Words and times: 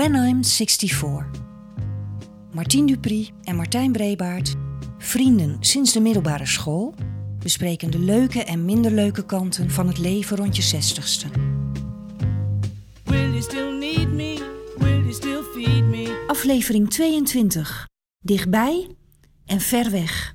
When 0.00 0.14
I'm 0.14 0.42
64. 0.42 1.30
Martien 2.52 2.86
Dupri 2.86 3.30
en 3.42 3.56
Martijn 3.56 3.92
Brebaert, 3.92 4.54
vrienden 4.98 5.56
sinds 5.60 5.92
de 5.92 6.00
middelbare 6.00 6.46
school, 6.46 6.94
bespreken 7.38 7.90
de 7.90 7.98
leuke 7.98 8.44
en 8.44 8.64
minder 8.64 8.90
leuke 8.90 9.26
kanten 9.26 9.70
van 9.70 9.86
het 9.86 9.98
leven 9.98 10.36
rond 10.36 10.56
je 10.56 10.62
zestigste. 10.62 11.26
Will 13.04 13.30
you 13.30 13.42
still 13.42 13.78
need 13.78 14.12
me? 14.12 14.38
Will 14.78 15.00
you 15.00 15.12
still 15.12 15.42
feed 15.54 15.84
me? 15.84 16.24
Aflevering 16.26 16.90
22. 16.90 17.86
Dichtbij 18.18 18.88
en 19.46 19.60
ver 19.60 19.90
weg. 19.90 20.34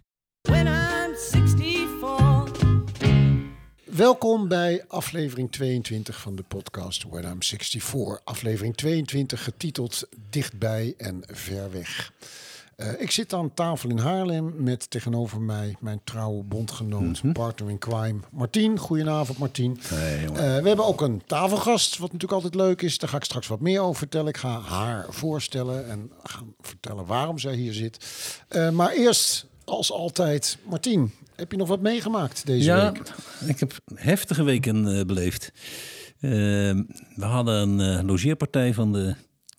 Welkom 3.95 4.47
bij 4.47 4.83
aflevering 4.87 5.51
22 5.51 6.21
van 6.21 6.35
de 6.35 6.43
podcast 6.43 7.03
When 7.09 7.23
I'm 7.23 7.43
64. 7.43 8.21
Aflevering 8.23 8.75
22 8.75 9.43
getiteld 9.43 10.07
Dichtbij 10.29 10.93
en 10.97 11.23
ver 11.27 11.71
weg. 11.71 12.13
Eh, 12.75 13.01
ik 13.01 13.11
zit 13.11 13.33
aan 13.33 13.53
tafel 13.53 13.89
in 13.89 13.97
Haarlem 13.97 14.53
met 14.57 14.89
tegenover 14.89 15.41
mij 15.41 15.75
mijn 15.79 16.01
trouwe 16.03 16.43
bondgenoot, 16.43 17.33
partner 17.33 17.69
in 17.69 17.79
crime, 17.79 18.19
Martien. 18.31 18.79
Goedenavond, 18.79 19.37
Martien. 19.37 19.79
Eh, 19.81 19.89
we 20.35 20.67
hebben 20.67 20.85
ook 20.85 21.01
een 21.01 21.21
tafelgast, 21.25 21.97
wat 21.97 22.11
natuurlijk 22.11 22.43
altijd 22.43 22.55
leuk 22.55 22.81
is. 22.81 22.97
Daar 22.97 23.09
ga 23.09 23.17
ik 23.17 23.23
straks 23.23 23.47
wat 23.47 23.59
meer 23.59 23.81
over 23.81 23.97
vertellen. 23.97 24.27
Ik 24.27 24.37
ga 24.37 24.59
haar 24.59 25.05
voorstellen 25.09 25.89
en 25.89 26.11
gaan 26.23 26.55
vertellen 26.61 27.05
waarom 27.05 27.39
zij 27.39 27.55
hier 27.55 27.73
zit. 27.73 28.05
Eh, 28.47 28.69
maar 28.69 28.91
eerst, 28.91 29.45
als 29.65 29.91
altijd, 29.91 30.57
Martien, 30.63 31.13
heb 31.35 31.51
je 31.51 31.57
nog 31.57 31.67
wat 31.67 31.81
meegemaakt 31.81 32.45
deze 32.45 32.65
Ja, 32.65 32.91
week? 32.91 33.13
ik 33.49 33.59
heb 33.59 33.79
heftige 33.95 34.43
weken 34.43 34.97
eh, 34.97 35.05
beleefd. 35.05 35.51
Eh, 36.19 36.31
we 37.15 37.25
hadden 37.25 37.55
een 37.55 37.97
eh, 37.99 38.05
logeerpartij 38.05 38.73
van 38.73 38.93
de 38.93 39.15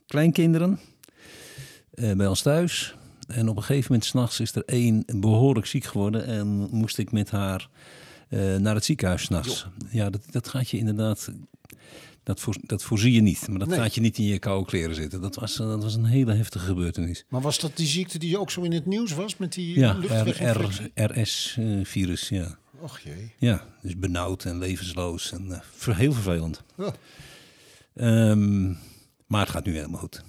kleinkinderen 0.07 0.79
eh, 1.91 2.13
bij 2.13 2.27
ons 2.27 2.43
thuis. 2.43 2.95
En 3.27 3.49
op 3.49 3.57
een 3.57 3.63
gegeven 3.63 3.87
moment 3.93 4.05
s'nachts 4.09 4.41
is 4.41 4.55
er 4.55 4.63
één 4.65 5.05
behoorlijk 5.15 5.67
ziek 5.67 5.85
geworden. 5.85 6.27
En 6.27 6.47
moest 6.71 6.99
ik 6.99 7.13
met 7.13 7.31
haar 7.31 7.69
naar 8.59 8.75
het 8.75 8.85
ziekenhuis 8.85 9.23
s'nachts. 9.23 9.67
Ja, 9.91 10.11
dat, 10.11 10.23
dat 10.31 10.49
gaat 10.49 10.71
je 10.71 10.77
inderdaad... 10.79 11.29
Dat, 12.27 12.41
voor, 12.41 12.57
dat 12.61 12.83
voorzie 12.83 13.13
je 13.13 13.21
niet. 13.21 13.49
Maar 13.49 13.59
dat 13.59 13.69
Nee. 13.69 13.79
gaat 13.79 13.95
je 13.95 14.01
niet 14.01 14.19
in 14.19 14.25
je 14.25 14.39
koude 14.39 14.67
kleren 14.67 14.95
zitten. 14.95 15.21
Dat 15.21 15.35
was, 15.35 15.61
eh, 15.61 15.67
dat 15.67 15.83
was 15.83 15.95
een 15.95 16.05
hele 16.05 16.35
heftige 16.35 16.65
gebeurtenis. 16.67 17.25
Maar 17.29 17.41
was 17.41 17.59
dat 17.59 17.77
die 17.77 17.87
ziekte 17.87 18.19
die 18.19 18.39
ook 18.39 18.51
zo 18.51 18.63
in 18.63 18.73
het 18.73 18.87
nieuws 18.87 19.13
was 19.13 19.37
met 19.37 19.53
die 19.53 19.79
Ja? 19.79 19.97
RS-virus, 20.95 22.29
ja. 22.29 22.59
Och 22.81 22.99
jee. 23.01 23.33
Ja, 23.39 23.65
dus 23.83 23.97
benauwd 23.99 24.45
en 24.45 24.59
levensloos 24.59 25.33
en 25.33 25.63
eh, 25.87 25.97
heel 25.97 26.13
vervelend. 26.13 26.63
Ja. 26.77 26.93
Ehm, 27.95 28.67
maar 29.27 29.41
het 29.41 29.51
gaat 29.51 29.65
nu 29.65 29.75
helemaal 29.75 30.01
goed. 30.01 30.23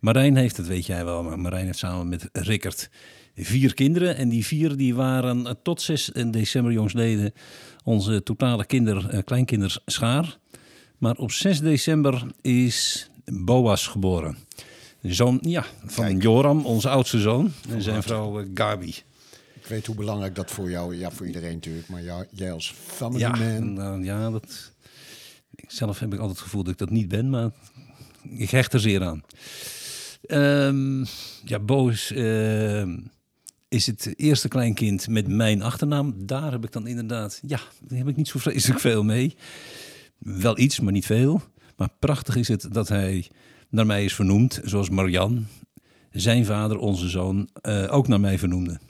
Marijn 0.00 0.36
heeft 0.36 0.56
het, 0.56 0.66
weet 0.66 0.86
jij 0.86 1.04
wel, 1.04 1.22
maar 1.22 1.38
Marijn 1.38 1.66
heeft 1.66 1.78
samen 1.78 2.08
met 2.08 2.28
Rickert 2.32 2.90
vier 3.34 3.74
kinderen. 3.74 4.16
En 4.16 4.28
die 4.28 4.46
vier 4.46 4.76
die 4.76 4.94
waren 4.94 5.46
eh, 5.46 5.52
tot 5.62 5.82
6 5.82 6.10
december 6.30 6.72
jongsleden 6.72 7.32
onze 7.84 8.22
totale 8.22 8.64
kinder, 8.64 9.24
kleinkinderschaar. 9.24 10.40
Maar 11.02 11.16
op 11.16 11.32
6 11.32 11.60
december 11.60 12.26
is 12.40 13.08
Boas 13.24 13.86
geboren. 13.86 14.36
De 15.00 15.14
zoon 15.14 15.38
ja, 15.40 15.64
van 15.86 16.04
Kijk. 16.04 16.22
Joram, 16.22 16.66
onze 16.66 16.88
oudste 16.88 17.20
zoon, 17.20 17.52
en 17.68 17.82
zijn 17.82 18.02
vrouw 18.02 18.40
eh, 18.40 18.46
Gabi. 18.54 18.94
Ik 19.54 19.66
weet 19.68 19.86
hoe 19.86 19.94
belangrijk 19.94 20.34
dat 20.34 20.50
voor 20.50 20.70
jou, 20.70 20.96
ja 20.96 21.10
voor 21.10 21.26
iedereen 21.26 21.54
natuurlijk, 21.54 21.88
maar 21.88 22.02
jou, 22.02 22.26
jij 22.30 22.52
als 22.52 22.74
family 22.86 23.20
Ja, 23.20 23.30
man. 23.36 23.80
eh, 23.80 24.04
ja 24.04 24.30
dat, 24.30 24.72
zelf 25.68 25.98
heb 25.98 26.12
ik 26.12 26.18
altijd 26.18 26.36
het 26.38 26.44
gevoel 26.46 26.62
dat 26.62 26.72
ik 26.72 26.78
dat 26.78 26.90
niet 26.90 27.08
ben, 27.08 27.30
maar 27.30 27.50
ik 28.30 28.50
hecht 28.50 28.72
er 28.72 28.80
zeer 28.80 29.02
aan. 29.02 29.22
Ehm, 30.22 31.04
ja, 31.44 31.58
Bo 31.58 31.88
is, 31.88 32.12
ehm, 32.14 32.98
is 33.68 33.86
het 33.86 34.14
eerste 34.16 34.48
kleinkind 34.48 35.08
met 35.08 35.28
mijn 35.28 35.62
achternaam. 35.62 36.14
Daar 36.26 36.52
heb 36.52 36.64
ik 36.64 36.72
dan 36.72 36.86
inderdaad, 36.86 37.40
ja, 37.46 37.60
daar 37.80 37.98
heb 37.98 38.08
ik 38.08 38.16
niet 38.16 38.28
zo 38.28 38.38
vreselijk 38.38 38.80
veel 38.80 39.02
mee. 39.02 39.36
Wel 40.24 40.58
iets, 40.58 40.80
maar 40.80 40.92
niet 40.92 41.06
veel. 41.06 41.40
Maar 41.76 41.88
prachtig 41.98 42.36
is 42.36 42.48
het 42.48 42.66
dat 42.70 42.88
hij 42.88 43.30
naar 43.68 43.86
mij 43.86 44.04
is 44.04 44.14
vernoemd, 44.14 44.60
zoals 44.64 44.90
Marian, 44.90 45.46
zijn 46.10 46.44
vader, 46.44 46.78
onze 46.78 47.08
zoon, 47.08 47.48
eh, 47.60 47.86
ook 47.90 48.08
naar 48.08 48.20
mij 48.20 48.38
vernoemde. 48.38 48.80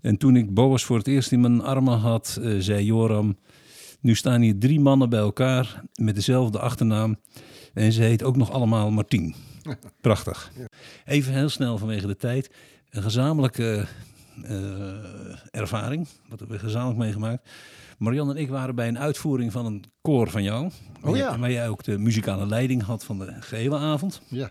En 0.00 0.16
toen 0.16 0.36
ik 0.36 0.54
Boas 0.54 0.84
voor 0.84 0.98
het 0.98 1.06
eerst 1.06 1.32
in 1.32 1.40
mijn 1.40 1.62
armen 1.62 1.98
had, 1.98 2.38
eh, 2.42 2.54
zei 2.58 2.84
Joram... 2.84 3.36
Nu 4.04 4.14
staan 4.14 4.40
hier 4.40 4.58
drie 4.58 4.80
mannen 4.80 5.08
bij 5.08 5.20
elkaar 5.20 5.82
met 5.94 6.14
dezelfde 6.14 6.58
achternaam. 6.58 7.16
En 7.74 7.92
ze 7.92 8.02
heet 8.02 8.22
ook 8.22 8.36
nog 8.36 8.50
allemaal 8.50 8.90
Martien. 8.90 9.34
Prachtig. 10.00 10.52
Even 11.04 11.32
heel 11.32 11.48
snel 11.48 11.78
vanwege 11.78 12.06
de 12.06 12.16
tijd. 12.16 12.50
Een 12.90 13.02
gezamenlijke 13.02 13.86
eh, 14.42 14.50
ervaring. 15.50 16.08
Wat 16.28 16.38
hebben 16.38 16.56
we 16.56 16.64
gezamenlijk 16.64 16.98
meegemaakt. 16.98 17.48
Marianne 18.04 18.34
en 18.34 18.40
ik 18.40 18.48
waren 18.48 18.74
bij 18.74 18.88
een 18.88 18.98
uitvoering 18.98 19.52
van 19.52 19.66
een 19.66 19.84
koor 20.00 20.30
van 20.30 20.42
jou. 20.42 20.70
Oh 21.02 21.16
ja. 21.16 21.38
Waar 21.38 21.50
jij 21.50 21.68
ook 21.68 21.82
de 21.82 21.98
muzikale 21.98 22.46
leiding 22.46 22.82
had 22.82 23.04
van 23.04 23.18
de 23.18 23.36
gehele 23.40 23.78
avond. 23.78 24.22
Ja. 24.28 24.50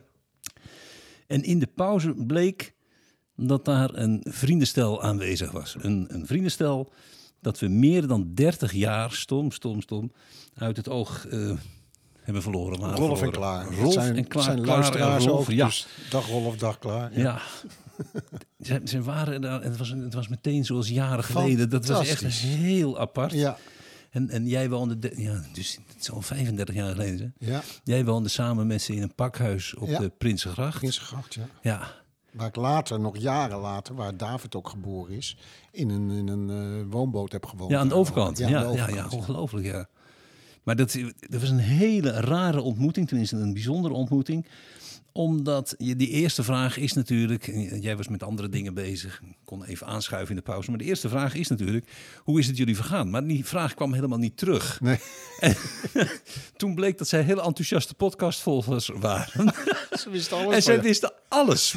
En 1.27 1.43
in 1.43 1.59
de 1.59 1.67
pauze 1.67 2.13
bleek 2.13 2.75
dat 3.35 3.65
daar 3.65 3.89
een 3.93 4.25
vriendenstel 4.29 5.03
aanwezig 5.03 5.51
was. 5.51 5.75
Een, 5.79 6.05
een 6.07 6.25
vriendenstel 6.25 6.91
dat 7.41 7.59
we 7.59 7.67
meer 7.67 8.07
dan 8.07 8.33
30 8.33 8.71
jaar, 8.71 9.11
stom, 9.11 9.51
stom, 9.51 9.81
stom, 9.81 10.11
uit 10.53 10.77
het 10.77 10.89
oog 10.89 11.27
eh, 11.27 11.51
hebben 12.23 12.41
verloren. 12.43 12.95
Rolf 12.95 13.21
en. 13.21 13.31
Klaar. 13.31 13.73
Rolf 13.75 13.93
zijn, 13.93 14.15
en 14.15 14.27
Klaar. 14.27 14.43
zijn 14.43 14.61
Klaar 14.61 14.77
luisteraars 14.77 15.23
en 15.23 15.29
Rolf, 15.29 15.41
ook. 15.49 15.51
Ja, 15.55 15.65
Dus 15.65 15.87
dag 16.09 16.27
Rolf, 16.27 16.57
dag 16.57 16.79
Klaar. 16.79 17.19
ja. 17.19 17.41
ze, 18.61 18.81
ze 18.83 19.01
waren 19.03 19.41
daar, 19.41 19.61
en 19.61 19.69
het 19.69 19.77
was, 19.77 19.89
het 19.89 20.13
was 20.13 20.27
meteen 20.27 20.65
zoals 20.65 20.89
jaren 20.89 21.23
geleden. 21.23 21.69
Dat 21.69 21.85
was 21.85 22.07
echt 22.07 22.23
heel 22.37 22.99
apart. 22.99 23.31
Ja. 23.31 23.57
En, 24.09 24.29
en 24.29 24.47
jij 24.47 24.69
woonde, 24.69 24.99
de- 24.99 25.13
ja, 25.15 25.41
dus 25.53 25.79
het 25.93 26.01
is 26.01 26.11
al 26.11 26.21
35 26.21 26.75
jaar 26.75 26.91
geleden. 26.91 27.33
Hè? 27.39 27.51
Ja. 27.51 27.61
Jij 27.83 28.05
woonde 28.05 28.29
samen 28.29 28.67
met 28.67 28.81
ze 28.81 28.93
in 28.95 29.01
een 29.01 29.15
pakhuis 29.15 29.75
op 29.75 29.87
Ja. 29.87 29.99
de 29.99 30.09
Prinsengracht. 30.17 30.77
Prinsengracht, 30.77 31.33
ja. 31.33 31.45
Ja, 31.61 31.87
Waar 32.31 32.47
ik 32.47 32.55
later, 32.55 32.99
nog 32.99 33.17
jaren 33.17 33.57
later, 33.57 33.95
waar 33.95 34.17
David 34.17 34.55
ook 34.55 34.69
geboren 34.69 35.15
is, 35.15 35.37
in 35.71 35.89
een, 35.89 36.09
in 36.11 36.27
een 36.27 36.49
eh, 36.49 36.91
woonboot 36.91 37.31
heb 37.31 37.45
gewoond. 37.45 37.71
Ja, 37.71 37.79
aan 37.79 37.87
de 37.87 37.95
overkant. 37.95 38.37
Ja, 38.37 38.47
ja, 38.47 38.87
ja, 38.89 39.07
ongelooflijk, 39.09 39.65
ja. 39.65 39.87
Maar 40.63 40.75
dat, 40.75 40.97
was 41.29 41.49
een 41.49 41.57
hele 41.57 42.11
rare 42.11 42.61
ontmoeting, 42.61 43.07
tenminste 43.07 43.35
een 43.35 43.53
bijzondere 43.53 43.93
ontmoeting. 43.93 44.45
Omdat 45.15 45.75
je, 45.77 45.95
die 45.95 46.07
eerste 46.09 46.43
vraag 46.43 46.77
is 46.77 46.93
natuurlijk, 46.93 47.45
jij 47.81 47.97
was 47.97 48.07
met 48.07 48.23
andere 48.23 48.49
dingen 48.49 48.73
bezig, 48.73 49.21
ik 49.21 49.35
kon 49.45 49.63
even 49.63 49.87
aanschuiven 49.87 50.29
in 50.29 50.35
de 50.35 50.41
pauze. 50.51 50.69
Maar 50.69 50.79
de 50.79 50.85
eerste 50.85 51.09
vraag 51.09 51.35
is 51.35 51.47
natuurlijk, 51.47 51.87
hoe 52.17 52.39
is 52.39 52.47
het 52.47 52.57
jullie 52.57 52.75
vergaan? 52.75 53.09
Maar 53.09 53.27
die 53.27 53.45
vraag 53.45 53.73
kwam 53.73 53.93
helemaal 53.93 54.17
niet 54.17 54.37
terug. 54.37 54.79
Nee. 54.81 54.97
En 55.39 55.55
toen 56.57 56.75
bleek 56.75 56.97
dat 56.97 57.07
zij 57.07 57.21
heel 57.21 57.43
enthousiaste 57.43 57.93
podcastvolgers 57.93 58.87
waren. 58.99 59.53
Ze 59.99 60.09
wisten 60.09 60.37
alles 60.37 60.55
En 60.55 60.61
zij 60.63 60.75
je. 60.75 60.81
wisten 60.81 61.11
alles. 61.29 61.75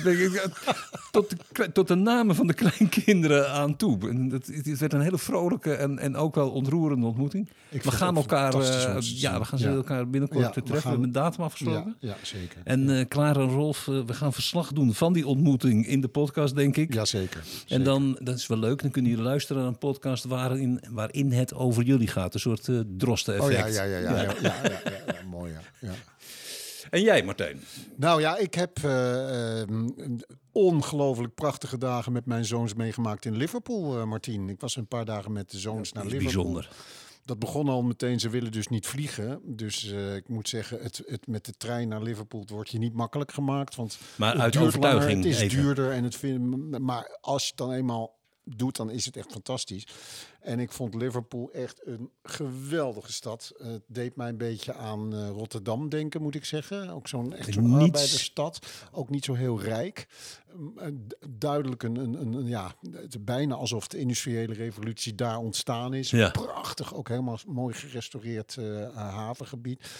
tot, 1.10 1.30
de, 1.52 1.72
tot 1.72 1.88
de 1.88 1.94
namen 1.94 2.34
van 2.34 2.46
de 2.46 2.54
kleinkinderen 2.54 3.50
aan 3.50 3.76
toe. 3.76 4.08
En 4.08 4.30
het, 4.30 4.46
het 4.46 4.78
werd 4.78 4.92
een 4.92 5.00
hele 5.00 5.18
vrolijke 5.18 5.74
en, 5.74 5.98
en 5.98 6.16
ook 6.16 6.34
wel 6.34 6.50
ontroerende 6.50 7.06
ontmoeting. 7.06 7.48
we 7.82 7.90
gaan 7.90 8.16
elkaar, 8.16 8.54
eh, 8.54 8.96
ja, 9.00 9.38
we 9.38 9.44
gaan 9.44 9.58
ze 9.58 9.68
Ja. 9.68 9.74
elkaar 9.74 10.08
binnenkort 10.10 10.42
Ja, 10.44 10.48
eh, 10.48 10.54
we 10.54 10.62
treffen. 10.62 10.82
We 10.82 10.88
hebben 10.88 11.06
een 11.06 11.12
datum 11.24 11.44
afgesproken. 11.44 11.96
Ja, 12.00 12.08
ja, 12.08 12.16
zeker. 12.22 12.60
En 12.64 12.90
eh 12.98 13.04
Clara 13.08 13.25
en 13.34 13.50
Rolf, 13.50 13.88
eh, 13.88 14.00
we 14.06 14.14
gaan 14.14 14.32
verslag 14.32 14.72
doen 14.72 14.94
van 14.94 15.12
die 15.12 15.26
ontmoeting 15.26 15.86
in 15.86 16.00
de 16.00 16.08
podcast, 16.08 16.54
denk 16.54 16.76
ik. 16.76 16.94
Ja 16.94 17.04
Zeker. 17.04 17.44
En 17.68 17.84
dan, 17.84 18.18
dat 18.22 18.38
is 18.38 18.46
wel 18.46 18.58
leuk, 18.58 18.82
dan 18.82 18.90
kunnen 18.90 19.10
jullie 19.10 19.26
luisteren 19.26 19.62
naar 19.62 19.70
een 19.70 19.78
podcast 19.78 20.24
waarin, 20.24 20.80
waarin 20.90 21.32
het 21.32 21.54
over 21.54 21.82
jullie 21.82 22.08
gaat. 22.08 22.34
Een 22.34 22.40
soort 22.40 22.68
eh, 22.68 22.74
uh, 22.74 22.80
drosten-effect. 22.96 23.68
Oh 23.68 23.74
ja, 23.74 23.82
ja, 23.82 23.98
ja. 23.98 24.10
ja, 24.10 24.22
ja. 24.22 24.34
ja, 24.62 24.80
ja, 25.06 25.22
mooi, 25.28 25.52
ja. 25.80 25.92
En 26.90 27.02
jij, 27.02 27.22
Martijn? 27.22 27.60
Nou 27.96 28.20
ja, 28.20 28.36
ik 28.36 28.54
heb 28.54 28.78
uh, 28.84 29.62
ongelooflijk 30.52 31.34
prachtige 31.34 31.78
dagen 31.78 32.12
met 32.12 32.26
mijn 32.26 32.44
zoons 32.44 32.74
meegemaakt 32.74 33.24
in 33.24 33.36
Liverpool, 33.36 34.06
uh, 34.26 34.48
Ik 34.48 34.60
was 34.60 34.76
een 34.76 34.86
paar 34.86 35.04
dagen 35.04 35.32
met 35.32 35.50
de 35.50 35.58
zoons 35.58 35.92
naar 35.92 36.04
Liverpool. 36.04 36.32
Bijzonder. 36.32 36.68
Dat 37.26 37.38
begon 37.38 37.68
al 37.68 37.82
meteen, 37.82 38.20
ze 38.20 38.28
willen 38.28 38.52
dus 38.52 38.68
niet 38.68 38.86
vliegen. 38.86 39.40
Dus 39.44 39.92
eh, 39.92 40.14
ik 40.14 40.28
moet 40.28 40.48
zeggen, 40.48 40.82
het, 40.82 41.02
het 41.06 41.26
met 41.26 41.44
de 41.44 41.52
trein 41.52 41.88
naar 41.88 42.02
Liverpool 42.02 42.44
wordt 42.46 42.70
je 42.70 42.78
niet 42.78 42.94
makkelijk 42.94 43.32
gemaakt. 43.32 43.74
Want 43.74 43.98
Maar 44.16 44.32
het 44.32 44.40
uit 44.40 44.56
overtuiging 44.56 45.10
langer, 45.12 45.16
het 45.16 45.34
is 45.34 45.40
even. 45.40 45.62
duurder 45.62 45.90
en 45.92 46.04
het 46.04 46.16
vind, 46.16 46.78
maar 46.78 47.18
als 47.20 47.42
je 47.42 47.48
het 47.48 47.56
dan 47.58 47.72
eenmaal 47.72 48.15
doet, 48.56 48.76
dan 48.76 48.90
is 48.90 49.04
het 49.04 49.16
echt 49.16 49.32
fantastisch. 49.32 49.86
En 50.40 50.58
ik 50.60 50.72
vond 50.72 50.94
Liverpool 50.94 51.50
echt 51.52 51.86
een 51.86 52.10
geweldige 52.22 53.12
stad. 53.12 53.52
Het 53.58 53.82
deed 53.86 54.16
mij 54.16 54.28
een 54.28 54.36
beetje 54.36 54.74
aan 54.74 55.14
eh, 55.14 55.28
Rotterdam 55.28 55.88
denken, 55.88 56.22
moet 56.22 56.34
ik 56.34 56.44
zeggen. 56.44 56.90
Ook 56.90 57.08
zo'n 57.08 57.32
echt 57.34 57.52
zo'n 57.52 57.72
arbeidersstad. 57.72 58.58
Ook 58.92 59.10
niet 59.10 59.24
zo 59.24 59.34
heel 59.34 59.60
rijk. 59.60 60.06
Um, 60.58 60.72
eh, 60.78 60.88
Duidelijk 61.30 61.82
een, 61.82 61.96
een, 61.96 62.14
een, 62.20 62.32
een- 62.32 62.46
ja, 62.46 62.74
het 62.92 63.24
bijna 63.24 63.54
alsof 63.54 63.88
de 63.88 63.98
industriële 63.98 64.54
revolutie 64.54 65.14
daar 65.14 65.38
ontstaan 65.38 65.94
is. 65.94 66.10
Ja. 66.10 66.30
Prachtig, 66.30 66.94
ook 66.94 67.08
helemaal 67.08 67.38
mooi 67.46 67.74
gerestaureerd 67.74 68.56
eh, 68.56 68.94
havengebied. 68.96 69.90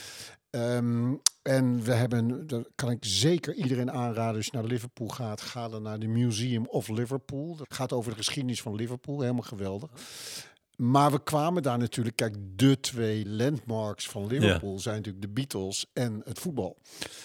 Ehm, 0.56 1.14
en 1.42 1.82
we 1.82 1.92
hebben, 1.92 2.46
dat 2.46 2.68
kan 2.74 2.90
ik 2.90 2.98
zeker 3.00 3.54
iedereen 3.54 3.90
aanraden, 3.90 4.36
als 4.36 4.44
je 4.44 4.50
naar 4.52 4.64
Liverpool 4.64 5.08
gaat, 5.08 5.40
ga 5.40 5.68
dan 5.68 5.82
naar 5.82 5.98
de 5.98 6.06
Museum 6.06 6.66
of 6.66 6.88
Liverpool. 6.88 7.56
Dat 7.56 7.74
gaat 7.74 7.92
over 7.92 8.10
de 8.10 8.16
geschiedenis 8.16 8.62
van 8.62 8.74
Liverpool, 8.74 9.20
helemaal 9.20 9.42
geweldig. 9.42 9.90
Maar 10.76 11.10
we 11.10 11.22
kwamen 11.22 11.62
daar 11.62 11.78
natuurlijk, 11.78 12.16
kijk, 12.16 12.36
de 12.56 12.80
twee 12.80 13.28
landmarks 13.28 14.08
van 14.08 14.26
Liverpool 14.26 14.78
zijn 14.78 14.96
natuurlijk 14.96 15.24
de 15.24 15.32
Beatles 15.32 15.86
en 15.92 16.20
het 16.24 16.38
voetbal. 16.38 16.76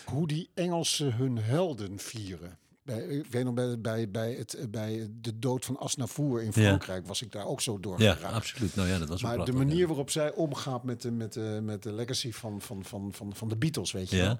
Hoe 0.06 0.28
die 0.28 0.50
Engelsen 0.54 1.16
hun 1.16 1.38
helden 1.38 2.00
vieren. 2.00 2.57
Bij, 2.95 3.03
ik 3.17 3.25
weet 3.31 3.43
nog 3.43 3.53
bij, 3.53 3.79
bij, 3.79 4.09
bij, 4.11 4.33
het, 4.33 4.57
bij 4.69 5.09
de 5.21 5.39
dood 5.39 5.65
van 5.65 5.77
Asnavour 5.77 6.43
in 6.43 6.53
Frankrijk 6.53 7.07
was 7.07 7.21
ik 7.21 7.31
daar 7.31 7.45
ook 7.45 7.61
zo 7.61 7.79
door 7.79 8.01
Ja, 8.01 8.13
geraakt. 8.13 8.35
absoluut. 8.35 8.75
Nou 8.75 8.88
ja, 8.89 8.99
dat 8.99 9.07
was 9.09 9.21
Maar 9.21 9.45
de 9.45 9.51
manier 9.51 9.77
ja. 9.77 9.85
waarop 9.88 10.09
zij 10.09 10.33
omgaat 10.33 10.83
met 10.83 11.01
de, 11.01 11.11
met 11.11 11.33
de, 11.33 11.59
met 11.63 11.83
de 11.83 11.93
legacy 11.93 12.31
van, 12.31 12.61
van, 12.61 12.83
van, 12.85 13.09
van, 13.13 13.35
van 13.35 13.49
de 13.49 13.55
Beatles, 13.55 13.91
weet 13.91 14.09
je 14.09 14.15
Ja. 14.15 14.23
wel. 14.23 14.39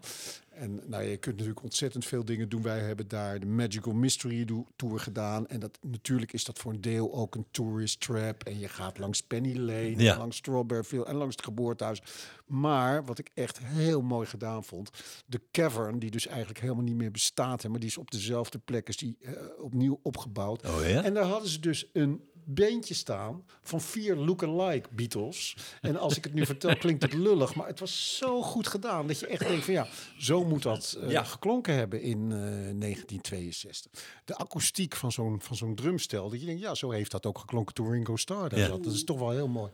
En 0.62 0.80
nou, 0.86 1.04
je 1.04 1.18
kunt 1.18 1.36
natuurlijk 1.36 1.64
ontzettend 1.64 2.06
veel 2.06 2.26
dingen 2.26 2.50
doen. 2.50 2.62
Wij 2.62 2.80
hebben 2.80 3.08
daar 3.08 3.40
de 3.40 3.46
Magical 3.46 3.94
Mystery 3.94 4.48
Tour 4.76 5.00
gedaan. 5.00 5.48
En 5.48 5.60
dat, 5.60 5.78
natuurlijk 5.82 6.34
is 6.34 6.44
dat 6.44 6.60
voor 6.60 6.72
een 6.72 6.82
deel 6.82 7.14
ook 7.14 7.36
een 7.36 7.46
tourist 7.52 8.00
trap. 8.02 8.44
En 8.44 8.60
je 8.60 8.68
gaat 8.68 8.98
langs 8.98 9.22
Penny 9.24 9.56
Lane, 9.58 9.96
Ja. 9.98 10.18
langs 10.18 10.38
Strawberryfield 10.38 11.08
en 11.08 11.16
langs 11.16 11.36
het 11.36 11.46
geboortehuis. 11.46 12.02
Maar 12.46 13.06
wat 13.06 13.20
ik 13.20 13.30
echt 13.34 13.60
heel 13.64 14.02
mooi 14.02 14.28
gedaan 14.28 14.64
vond, 14.64 14.90
de 15.26 15.42
cavern, 15.52 16.00
die 16.00 16.12
dus 16.12 16.28
eigenlijk 16.28 16.60
helemaal 16.60 16.84
niet 16.84 16.96
meer 16.96 17.12
bestaat, 17.12 17.62
hè, 17.62 17.70
maar 17.70 17.80
die 17.80 17.90
is 17.90 17.98
op 17.98 18.12
dezelfde 18.12 18.58
plek, 18.60 18.88
is 18.88 18.98
die 18.98 19.18
eh, 19.22 19.32
opnieuw 19.60 20.00
opgebouwd. 20.04 20.66
Oh 20.70 20.88
ja? 20.90 21.04
En 21.04 21.14
daar 21.14 21.24
hadden 21.26 21.50
ze 21.50 21.60
dus 21.60 21.90
een 21.94 22.30
beentje 22.44 22.94
staan 22.94 23.44
van 23.62 23.82
vier 23.82 24.16
lookalike 24.16 24.90
Beatles. 24.92 25.56
En 25.82 25.98
als 25.98 26.18
ik 26.18 26.24
het 26.24 26.34
nu 26.34 26.46
vertel, 26.46 26.76
klinkt 26.78 27.02
het 27.02 27.14
lullig, 27.14 27.56
maar 27.56 27.68
het 27.68 27.80
was 27.80 28.18
zo 28.18 28.42
goed 28.42 28.68
gedaan 28.68 29.08
dat 29.08 29.20
je 29.20 29.28
echt 29.28 29.48
denkt 29.48 29.66
van 29.66 29.74
ja, 29.74 29.88
zo 30.18 30.44
moet 30.46 30.64
dat 30.64 30.98
eh, 31.02 31.10
Ja. 31.12 31.24
geklonken 31.24 31.74
hebben 31.76 32.02
in 32.02 32.22
eh, 32.22 32.38
1962. 32.38 33.92
De 34.26 34.36
akoestiek 34.38 34.96
van 34.96 35.12
zo'n 35.12 35.42
van 35.42 35.56
zo'n 35.56 35.76
drumstel, 35.76 36.30
dat 36.30 36.40
je 36.40 36.46
denkt 36.46 36.62
ja, 36.62 36.76
zo 36.76 36.92
heeft 36.92 37.12
dat 37.12 37.26
ook 37.26 37.38
geklonken 37.38 37.74
toen 37.74 37.92
Ringo 37.92 38.16
Starr 38.16 38.58
Ja. 38.58 38.68
Dat 38.68 38.86
is 38.86 39.04
toch 39.04 39.20
wel 39.20 39.30
heel 39.32 39.48
mooi. 39.48 39.72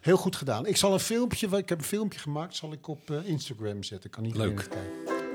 Heel 0.00 0.16
goed 0.16 0.36
gedaan. 0.36 0.66
Ik 0.66 0.76
zal 0.76 0.92
een 0.92 1.00
filmpje, 1.00 1.46
ik 1.56 1.68
heb 1.68 1.78
een 1.78 1.84
filmpje 1.84 2.18
gemaakt, 2.18 2.56
zal 2.56 2.72
ik 2.72 2.88
op 2.88 3.10
eh, 3.10 3.28
Instagram 3.28 3.82
zetten. 3.82 4.10
Kan 4.10 4.24
iedereen 4.24 4.48
Leuk. 4.48 4.68
kijken. 4.68 4.90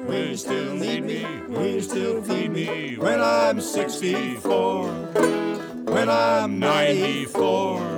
Will 0.08 0.24
you 0.24 0.36
still 0.38 0.74
need 0.78 1.04
me? 1.04 1.46
Will 1.50 1.70
you 1.70 1.82
still 1.82 2.24
feed 2.24 2.52
me 2.52 2.96
when 3.00 3.20
I'm 3.20 3.62
64? 3.62 5.37
When 5.90 6.10
I'm 6.10 6.60
94? 6.60 7.98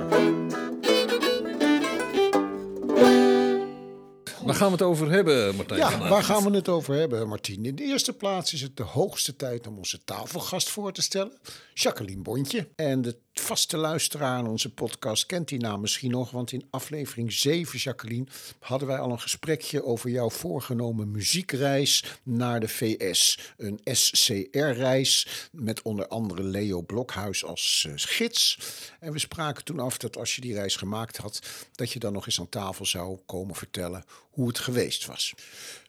Waar 4.44 4.54
gaan 4.54 4.66
we 4.66 4.72
het 4.72 4.82
over 4.82 5.10
hebben, 5.10 5.54
Martijn? 5.56 5.80
Ja, 5.80 6.08
waar 6.08 6.22
gaan 6.22 6.44
we 6.44 6.56
het 6.56 6.68
over 6.68 6.94
hebben, 6.94 7.28
Martien? 7.28 7.64
In 7.64 7.74
de 7.74 7.82
eerste 7.82 8.12
plaats 8.12 8.52
is 8.52 8.62
het 8.62 8.76
de 8.76 8.82
hoogste 8.82 9.36
tijd 9.36 9.66
om 9.66 9.78
onze 9.78 10.04
tafelgast 10.04 10.68
voor 10.70 10.92
te 10.92 11.02
stellen. 11.02 11.38
Jacqueline 11.74 12.22
Bontje. 12.22 12.68
En 12.76 13.02
de 13.02 13.18
vaste 13.40 13.76
luisteraar 13.76 14.36
aan 14.36 14.48
onze 14.48 14.74
podcast 14.74 15.26
kent 15.26 15.48
die 15.48 15.58
naam 15.58 15.80
misschien 15.80 16.10
nog. 16.10 16.30
Want 16.30 16.52
in 16.52 16.66
aflevering 16.70 17.32
7, 17.32 17.78
Jacqueline, 17.78 18.26
hadden 18.60 18.88
wij 18.88 18.98
al 18.98 19.10
een 19.10 19.20
gesprekje 19.20 19.84
over 19.84 20.10
jouw 20.10 20.30
voorgenomen 20.30 21.10
muziekreis 21.10 22.04
naar 22.22 22.60
de 22.60 22.68
VS. 22.68 23.38
Een 23.56 23.80
SCR-reis 23.84 25.48
met 25.52 25.82
onder 25.82 26.08
andere 26.08 26.42
Leo 26.42 26.82
Blokhuis 26.82 27.44
als 27.44 27.86
eh, 27.88 27.92
gids. 27.96 28.58
En 29.00 29.12
we 29.12 29.18
spraken 29.18 29.64
toen 29.64 29.80
af 29.80 29.98
dat 29.98 30.16
als 30.16 30.34
je 30.34 30.40
die 30.40 30.54
reis 30.54 30.76
gemaakt 30.76 31.16
had, 31.16 31.42
dat 31.72 31.92
je 31.92 31.98
dan 31.98 32.12
nog 32.12 32.26
eens 32.26 32.40
aan 32.40 32.48
tafel 32.48 32.86
zou 32.86 33.18
komen 33.26 33.54
vertellen 33.54 34.04
hoe 34.30 34.48
het 34.48 34.58
geweest 34.58 35.06
was. 35.06 35.34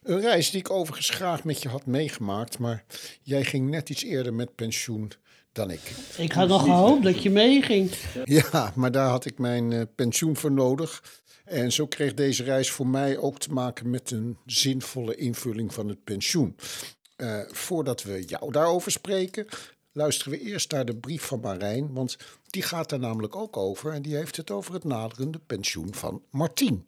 Een 0.02 0.20
reis 0.20 0.50
die 0.50 0.60
ik 0.60 0.70
overigens 0.70 1.10
graag 1.10 1.44
met 1.44 1.62
je 1.62 1.68
had 1.68 1.86
meegemaakt, 1.86 2.58
maar 2.58 2.84
jij 3.22 3.44
ging 3.44 3.70
net 3.70 3.90
iets 3.90 4.02
eerder 4.02 4.34
met 4.34 4.54
pensioen 4.54 5.12
dan 5.52 5.70
ik. 5.70 5.92
Ik 6.16 6.32
had 6.32 6.48
nog 6.48 6.62
gehoopt 6.62 7.02
dat 7.02 7.22
je 7.22 7.30
meeging. 7.30 7.90
Ja, 8.24 8.72
maar 8.74 8.92
daar 8.92 9.08
had 9.08 9.24
ik 9.24 9.38
mijn 9.38 9.72
eh, 9.72 9.82
pensioen 9.94 10.36
voor 10.36 10.52
nodig. 10.52 11.20
En 11.44 11.72
zo 11.72 11.86
kreeg 11.86 12.14
deze 12.14 12.42
reis 12.42 12.70
voor 12.70 12.86
mij 12.86 13.18
ook 13.18 13.38
te 13.38 13.52
maken 13.52 13.90
met 13.90 14.10
een 14.10 14.36
zinvolle 14.46 15.14
invulling 15.14 15.74
van 15.74 15.88
het 15.88 16.04
pensioen. 16.04 16.56
Eh, 17.16 17.40
voordat 17.50 18.02
we 18.02 18.24
jou 18.26 18.52
daarover 18.52 18.92
spreken, 18.92 19.46
luisteren 19.92 20.32
we 20.32 20.40
eerst 20.40 20.70
naar 20.70 20.84
de 20.84 20.96
brief 20.96 21.22
van 21.22 21.40
Marijn. 21.40 21.92
Want 21.92 22.16
die 22.46 22.62
gaat 22.62 22.88
daar 22.88 22.98
namelijk 22.98 23.36
ook 23.36 23.56
over. 23.56 23.92
En 23.92 24.02
die 24.02 24.16
heeft 24.16 24.36
het 24.36 24.50
over 24.50 24.74
het 24.74 24.84
naderende 24.84 25.38
pensioen 25.46 25.94
van 25.94 26.22
Martien. 26.30 26.84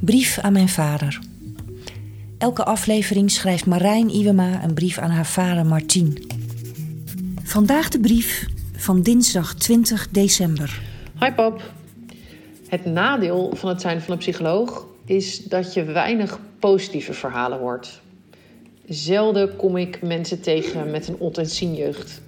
Brief 0.00 0.38
aan 0.38 0.52
mijn 0.52 0.68
vader. 0.68 1.20
Elke 2.42 2.64
aflevering 2.64 3.30
schrijft 3.30 3.66
Marijn 3.66 4.08
Iwema 4.08 4.64
een 4.64 4.74
brief 4.74 4.98
aan 4.98 5.10
haar 5.10 5.26
vader 5.26 5.66
Martien. 5.66 6.26
Vandaag 7.42 7.88
de 7.88 8.00
brief 8.00 8.46
van 8.76 9.02
dinsdag 9.02 9.54
20 9.54 10.08
december. 10.10 10.80
Hi 11.20 11.30
pap. 11.32 11.62
Het 12.68 12.84
nadeel 12.84 13.50
van 13.54 13.68
het 13.68 13.80
zijn 13.80 14.00
van 14.00 14.12
een 14.12 14.18
psycholoog 14.18 14.86
is 15.04 15.44
dat 15.44 15.74
je 15.74 15.84
weinig 15.84 16.40
positieve 16.58 17.12
verhalen 17.12 17.58
hoort. 17.58 18.00
Zelden 18.86 19.56
kom 19.56 19.76
ik 19.76 20.02
mensen 20.02 20.40
tegen 20.40 20.90
met 20.90 21.08
een 21.08 21.16
ontentsien 21.18 21.74
jeugd. 21.74 22.20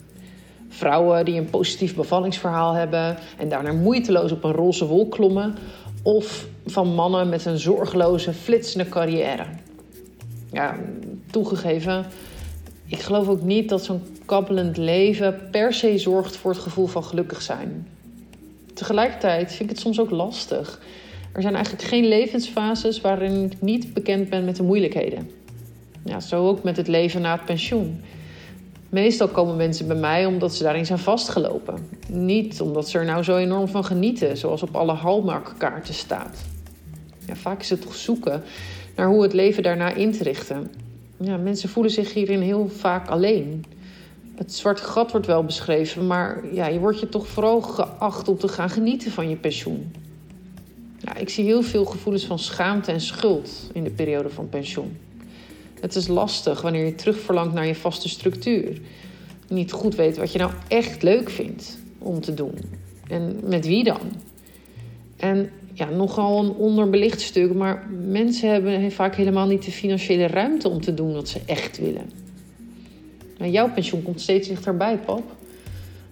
Vrouwen 0.68 1.24
die 1.24 1.38
een 1.38 1.50
positief 1.50 1.94
bevallingsverhaal 1.94 2.72
hebben 2.72 3.16
en 3.38 3.48
daarna 3.48 3.72
moeiteloos 3.72 4.32
op 4.32 4.44
een 4.44 4.52
roze 4.52 4.86
wolk 4.86 5.10
klommen. 5.10 5.54
Of 6.02 6.46
van 6.66 6.94
mannen 6.94 7.28
met 7.28 7.44
een 7.44 7.58
zorgeloze, 7.58 8.32
flitsende 8.32 8.88
carrière. 8.88 9.44
Ja, 10.54 10.76
toegegeven, 11.30 12.06
ik 12.86 13.00
geloof 13.00 13.28
ook 13.28 13.42
niet 13.42 13.68
dat 13.68 13.84
zo'n 13.84 14.02
kabbelend 14.24 14.76
leven 14.76 15.48
per 15.50 15.72
se 15.72 15.98
zorgt 15.98 16.36
voor 16.36 16.50
het 16.50 16.60
gevoel 16.60 16.86
van 16.86 17.04
gelukkig 17.04 17.42
zijn. 17.42 17.88
Tegelijkertijd 18.74 19.48
vind 19.48 19.60
ik 19.60 19.68
het 19.68 19.78
soms 19.78 20.00
ook 20.00 20.10
lastig. 20.10 20.80
Er 21.32 21.42
zijn 21.42 21.54
eigenlijk 21.54 21.84
geen 21.84 22.08
levensfases 22.08 23.00
waarin 23.00 23.44
ik 23.44 23.60
niet 23.60 23.94
bekend 23.94 24.30
ben 24.30 24.44
met 24.44 24.56
de 24.56 24.62
moeilijkheden. 24.62 25.30
Ja, 26.04 26.20
zo 26.20 26.48
ook 26.48 26.62
met 26.62 26.76
het 26.76 26.88
leven 26.88 27.20
na 27.20 27.32
het 27.32 27.44
pensioen. 27.44 28.00
Meestal 28.88 29.28
komen 29.28 29.56
mensen 29.56 29.86
bij 29.86 29.96
mij 29.96 30.26
omdat 30.26 30.54
ze 30.54 30.62
daarin 30.62 30.86
zijn 30.86 30.98
vastgelopen. 30.98 31.88
Niet 32.08 32.60
omdat 32.60 32.88
ze 32.88 32.98
er 32.98 33.04
nou 33.04 33.22
zo 33.22 33.36
enorm 33.36 33.68
van 33.68 33.84
genieten, 33.84 34.36
zoals 34.36 34.62
op 34.62 34.76
alle 34.76 34.92
Hallmark-kaarten 34.92 35.94
staat. 35.94 36.44
Vaak 37.32 37.60
is 37.60 37.70
het 37.70 37.82
toch 37.82 37.94
zoeken 37.94 38.42
naar 38.94 39.06
hoe 39.06 39.22
het 39.22 39.32
leven 39.32 39.62
daarna 39.62 39.94
in 39.94 40.12
te 40.12 40.22
richten. 40.22 40.70
Ja, 41.16 41.36
mensen 41.36 41.68
voelen 41.68 41.92
zich 41.92 42.14
hierin 42.14 42.40
heel 42.40 42.68
vaak 42.68 43.08
alleen. 43.08 43.64
Het 44.34 44.54
zwarte 44.54 44.82
gat 44.82 45.10
wordt 45.10 45.26
wel 45.26 45.44
beschreven, 45.44 46.06
maar 46.06 46.44
ja, 46.52 46.66
je 46.66 46.78
wordt 46.78 47.00
je 47.00 47.08
toch 47.08 47.26
vooral 47.26 47.60
geacht 47.60 48.28
om 48.28 48.38
te 48.38 48.48
gaan 48.48 48.70
genieten 48.70 49.10
van 49.10 49.28
je 49.28 49.36
pensioen. 49.36 49.92
Ik 51.18 51.28
zie 51.28 51.44
heel 51.44 51.62
veel 51.62 51.84
gevoelens 51.84 52.24
van 52.24 52.38
schaamte 52.38 52.92
en 52.92 53.00
schuld 53.00 53.70
in 53.72 53.84
de 53.84 53.90
periode 53.90 54.30
van 54.30 54.48
pensioen. 54.48 54.96
Het 55.80 55.94
is 55.94 56.06
lastig 56.06 56.60
wanneer 56.60 56.84
je 56.84 56.94
terugverlangt 56.94 57.54
naar 57.54 57.66
je 57.66 57.74
vaste 57.74 58.08
structuur. 58.08 58.80
Niet 59.48 59.72
goed 59.72 59.94
weet 59.94 60.16
wat 60.16 60.32
je 60.32 60.38
nou 60.38 60.52
echt 60.68 61.02
leuk 61.02 61.30
vindt 61.30 61.78
om 61.98 62.20
te 62.20 62.34
doen. 62.34 62.54
En 63.08 63.40
met 63.42 63.66
wie 63.66 63.84
dan? 63.84 64.00
En 65.16 65.50
ja, 65.74 65.88
nogal 65.90 66.44
een 66.44 66.50
onderbelicht 66.50 67.20
stuk, 67.20 67.54
maar 67.54 67.86
mensen 68.08 68.50
hebben 68.50 68.92
vaak 68.92 69.14
helemaal 69.14 69.46
niet 69.46 69.64
de 69.64 69.70
financiële 69.70 70.26
ruimte 70.26 70.68
om 70.68 70.80
te 70.80 70.94
doen 70.94 71.12
wat 71.12 71.28
ze 71.28 71.40
echt 71.46 71.78
willen. 71.78 72.10
Nou, 73.38 73.50
jouw 73.50 73.72
pensioen 73.72 74.02
komt 74.02 74.20
steeds 74.20 74.48
dichterbij, 74.48 74.98
pap. 74.98 75.22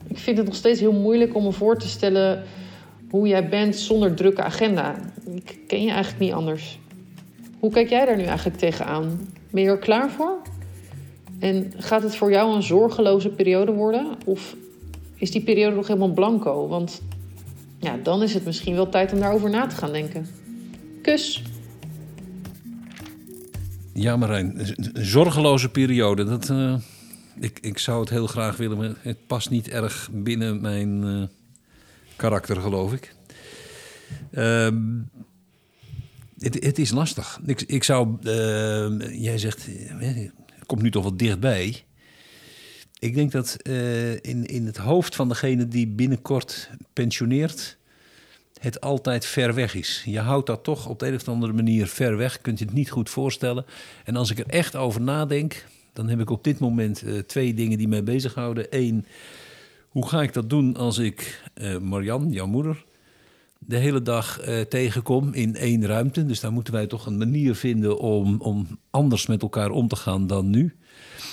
Ik 0.06 0.18
vind 0.18 0.36
het 0.36 0.46
nog 0.46 0.56
steeds 0.56 0.80
heel 0.80 0.92
moeilijk 0.92 1.34
om 1.34 1.42
me 1.42 1.52
voor 1.52 1.78
te 1.78 1.88
stellen 1.88 2.42
hoe 3.10 3.28
jij 3.28 3.48
bent 3.48 3.76
zonder 3.76 4.14
drukke 4.14 4.42
agenda. 4.42 4.94
Ik 5.34 5.58
ken 5.66 5.82
je 5.82 5.90
eigenlijk 5.90 6.20
niet 6.20 6.32
anders. 6.32 6.78
Hoe 7.58 7.70
kijk 7.70 7.88
jij 7.88 8.04
daar 8.04 8.16
nu 8.16 8.22
eigenlijk 8.22 8.58
tegenaan? 8.58 9.28
Ben 9.50 9.62
je 9.62 9.68
er 9.68 9.78
klaar 9.78 10.10
voor? 10.10 10.38
En 11.38 11.72
gaat 11.76 12.02
het 12.02 12.16
voor 12.16 12.30
jou 12.30 12.54
een 12.54 12.62
zorgeloze 12.62 13.28
periode 13.28 13.72
worden? 13.72 14.06
Of 14.24 14.56
is 15.16 15.30
die 15.30 15.42
periode 15.42 15.76
nog 15.76 15.86
helemaal 15.86 16.12
blanco? 16.12 16.68
Want 16.68 17.02
ja, 17.82 17.96
dan 17.96 18.22
is 18.22 18.34
het 18.34 18.44
misschien 18.44 18.74
wel 18.74 18.88
tijd 18.88 19.12
om 19.12 19.20
daarover 19.20 19.50
na 19.50 19.66
te 19.66 19.76
gaan 19.76 19.92
denken. 19.92 20.26
Kus! 21.02 21.42
Ja, 23.92 24.16
Marijn, 24.16 24.58
een 24.58 25.06
zorgeloze 25.06 25.68
periode. 25.68 26.24
Dat, 26.24 26.50
eh, 26.50 26.74
ik, 27.40 27.58
ik 27.60 27.78
zou 27.78 28.00
het 28.00 28.10
heel 28.10 28.26
graag 28.26 28.56
willen, 28.56 28.78
maar 28.78 28.94
het 29.00 29.26
past 29.26 29.50
niet 29.50 29.68
erg 29.68 30.08
binnen 30.12 30.60
mijn 30.60 31.04
eh, 31.04 31.22
karakter, 32.16 32.56
geloof 32.60 32.92
ik. 32.92 33.14
Ehm, 34.30 35.00
het, 36.38 36.64
het 36.64 36.78
is 36.78 36.90
lastig. 36.90 37.40
Ik, 37.46 37.62
ik 37.62 37.84
zou, 37.84 38.16
eh, 38.22 39.20
jij 39.22 39.38
zegt, 39.38 39.66
het 39.96 40.66
komt 40.66 40.82
nu 40.82 40.90
toch 40.90 41.04
wat 41.04 41.18
dichtbij. 41.18 41.84
Ik 43.02 43.14
denk 43.14 43.32
dat 43.32 43.56
eh, 43.62 44.12
in, 44.12 44.46
in 44.46 44.66
het 44.66 44.76
hoofd 44.76 45.14
van 45.14 45.28
degene 45.28 45.68
die 45.68 45.86
binnenkort 45.86 46.70
pensioneert, 46.92 47.76
het 48.60 48.80
altijd 48.80 49.26
ver 49.26 49.54
weg 49.54 49.74
is. 49.74 50.02
Je 50.06 50.18
houdt 50.18 50.46
dat 50.46 50.64
toch 50.64 50.88
op 50.88 50.98
de 50.98 51.06
een 51.06 51.14
of 51.14 51.28
andere 51.28 51.52
manier 51.52 51.86
ver 51.86 52.16
weg. 52.16 52.40
Kunt 52.40 52.58
je 52.58 52.64
het 52.64 52.74
niet 52.74 52.90
goed 52.90 53.10
voorstellen. 53.10 53.64
En 54.04 54.16
als 54.16 54.30
ik 54.30 54.38
er 54.38 54.46
echt 54.46 54.76
over 54.76 55.00
nadenk, 55.00 55.66
dan 55.92 56.08
heb 56.08 56.20
ik 56.20 56.30
op 56.30 56.44
dit 56.44 56.58
moment 56.58 57.02
eh, 57.02 57.18
twee 57.18 57.54
dingen 57.54 57.78
die 57.78 57.88
mij 57.88 58.04
bezighouden. 58.04 58.66
Eén, 58.70 59.06
hoe 59.88 60.08
ga 60.08 60.22
ik 60.22 60.32
dat 60.32 60.50
doen 60.50 60.76
als 60.76 60.98
ik 60.98 61.42
eh 61.54 61.78
Marian, 61.78 62.30
jouw 62.30 62.46
moeder, 62.46 62.84
de 63.58 63.76
hele 63.76 64.02
dag 64.02 64.40
tegenkom 64.68 65.34
in 65.34 65.56
één 65.56 65.86
ruimte? 65.86 66.26
Dus 66.26 66.40
daar 66.40 66.52
moeten 66.52 66.72
wij 66.72 66.86
toch 66.86 67.06
een 67.06 67.18
manier 67.18 67.54
vinden 67.54 67.98
om, 67.98 68.40
om 68.40 68.78
anders 68.90 69.26
met 69.26 69.42
elkaar 69.42 69.70
om 69.70 69.88
te 69.88 69.96
gaan 69.96 70.26
dan 70.26 70.50
nu. 70.50 70.76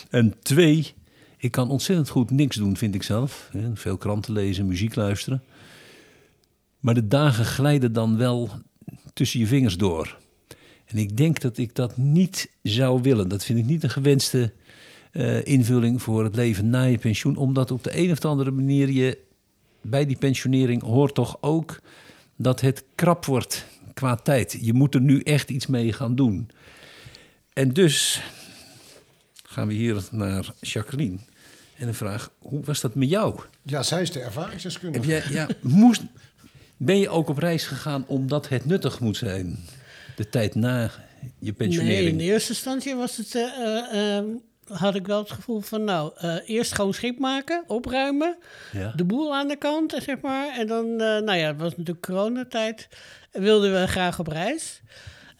En 0.09 0.35
twee, 0.41 0.93
ik 1.41 1.51
kan 1.51 1.69
ontzettend 1.69 2.09
goed 2.09 2.31
niks 2.31 2.55
doen, 2.55 2.77
vind 2.77 2.95
ik 2.95 3.03
zelf. 3.03 3.49
Veel 3.73 3.97
kranten 3.97 4.33
lezen, 4.33 4.67
muziek 4.67 4.95
luisteren. 4.95 5.43
Maar 6.79 6.93
de 6.93 7.07
dagen 7.07 7.45
glijden 7.45 7.93
dan 7.93 8.17
wel 8.17 8.49
tussen 9.13 9.39
je 9.39 9.47
vingers 9.47 9.77
door. 9.77 10.17
En 10.85 10.97
ik 10.97 11.17
denk 11.17 11.39
dat 11.39 11.57
ik 11.57 11.75
dat 11.75 11.97
niet 11.97 12.49
zou 12.63 13.01
willen. 13.01 13.27
Dat 13.27 13.45
vind 13.45 13.59
ik 13.59 13.65
niet 13.65 13.83
een 13.83 13.89
gewenste 13.89 14.53
eh, 15.11 15.45
invulling 15.45 16.01
voor 16.01 16.23
het 16.23 16.35
leven 16.35 16.69
na 16.69 16.83
je 16.83 16.97
pensioen. 16.97 17.35
Omdat 17.35 17.71
op 17.71 17.83
de 17.83 17.97
een 17.97 18.11
of 18.11 18.25
andere 18.25 18.51
manier 18.51 18.89
je 18.89 19.17
bij 19.81 20.05
die 20.05 20.17
pensionering 20.17 20.81
hoort 20.81 21.13
toch 21.15 21.37
ook 21.41 21.79
dat 22.35 22.61
het 22.61 22.83
krap 22.95 23.25
wordt 23.25 23.65
qua 23.93 24.15
tijd. 24.15 24.57
Je 24.61 24.73
moet 24.73 24.95
er 24.95 25.01
nu 25.01 25.19
echt 25.19 25.49
iets 25.49 25.67
mee 25.67 25.93
gaan 25.93 26.15
doen. 26.15 26.49
En 27.53 27.73
dus 27.73 28.21
gaan 29.49 29.67
we 29.67 29.73
hier 29.73 30.03
naar 30.11 30.45
Jacqueline. 30.61 31.17
En 31.77 31.87
een 31.87 31.93
vraag, 31.93 32.31
hoe 32.39 32.63
was 32.63 32.81
dat 32.81 32.95
met 32.95 33.09
jou? 33.09 33.39
Ja, 33.63 33.83
zij 33.83 34.01
is 34.01 34.11
de 34.11 34.19
Heb 34.19 34.27
ervaringsdeskundige. 34.27 35.07
jij, 35.07 35.23
ja, 35.29 35.47
moest, 35.61 36.01
ben 36.77 36.97
je 36.99 37.09
ook 37.09 37.29
op 37.29 37.37
reis 37.37 37.65
gegaan 37.65 38.03
omdat 38.07 38.49
het 38.49 38.65
nuttig 38.65 38.99
moet 38.99 39.17
zijn? 39.17 39.59
De 40.15 40.29
tijd 40.29 40.55
na 40.55 40.81
je 40.81 40.89
Nee, 41.39 41.53
pensionering? 41.53 42.09
in 42.09 42.19
eerste 42.19 42.49
instantie 42.49 42.95
was 42.95 43.17
het, 43.17 43.35
eh, 43.35 43.41
eh, 43.43 44.17
eh, 44.17 44.23
had 44.67 44.95
ik 44.95 45.07
wel 45.07 45.19
het 45.19 45.31
gevoel 45.31 45.59
van, 45.61 45.83
nou, 45.83 46.11
eh, 46.17 46.35
eerst 46.45 46.73
gewoon 46.75 46.93
schip 46.93 47.19
maken, 47.19 47.63
opruimen, 47.67 48.37
Ja. 48.71 48.93
de 48.95 49.03
boel 49.03 49.35
aan 49.35 49.47
de 49.47 49.55
kant, 49.55 49.93
zeg 50.05 50.21
maar. 50.21 50.57
En 50.57 50.67
dan, 50.67 50.85
eh, 50.85 50.97
nou 50.97 51.33
ja, 51.33 51.47
het 51.47 51.57
was 51.59 51.71
natuurlijk 51.77 52.05
coronatijd, 52.05 52.87
wilden 53.31 53.81
we 53.81 53.87
graag 53.87 54.19
op 54.19 54.27
reis. 54.27 54.81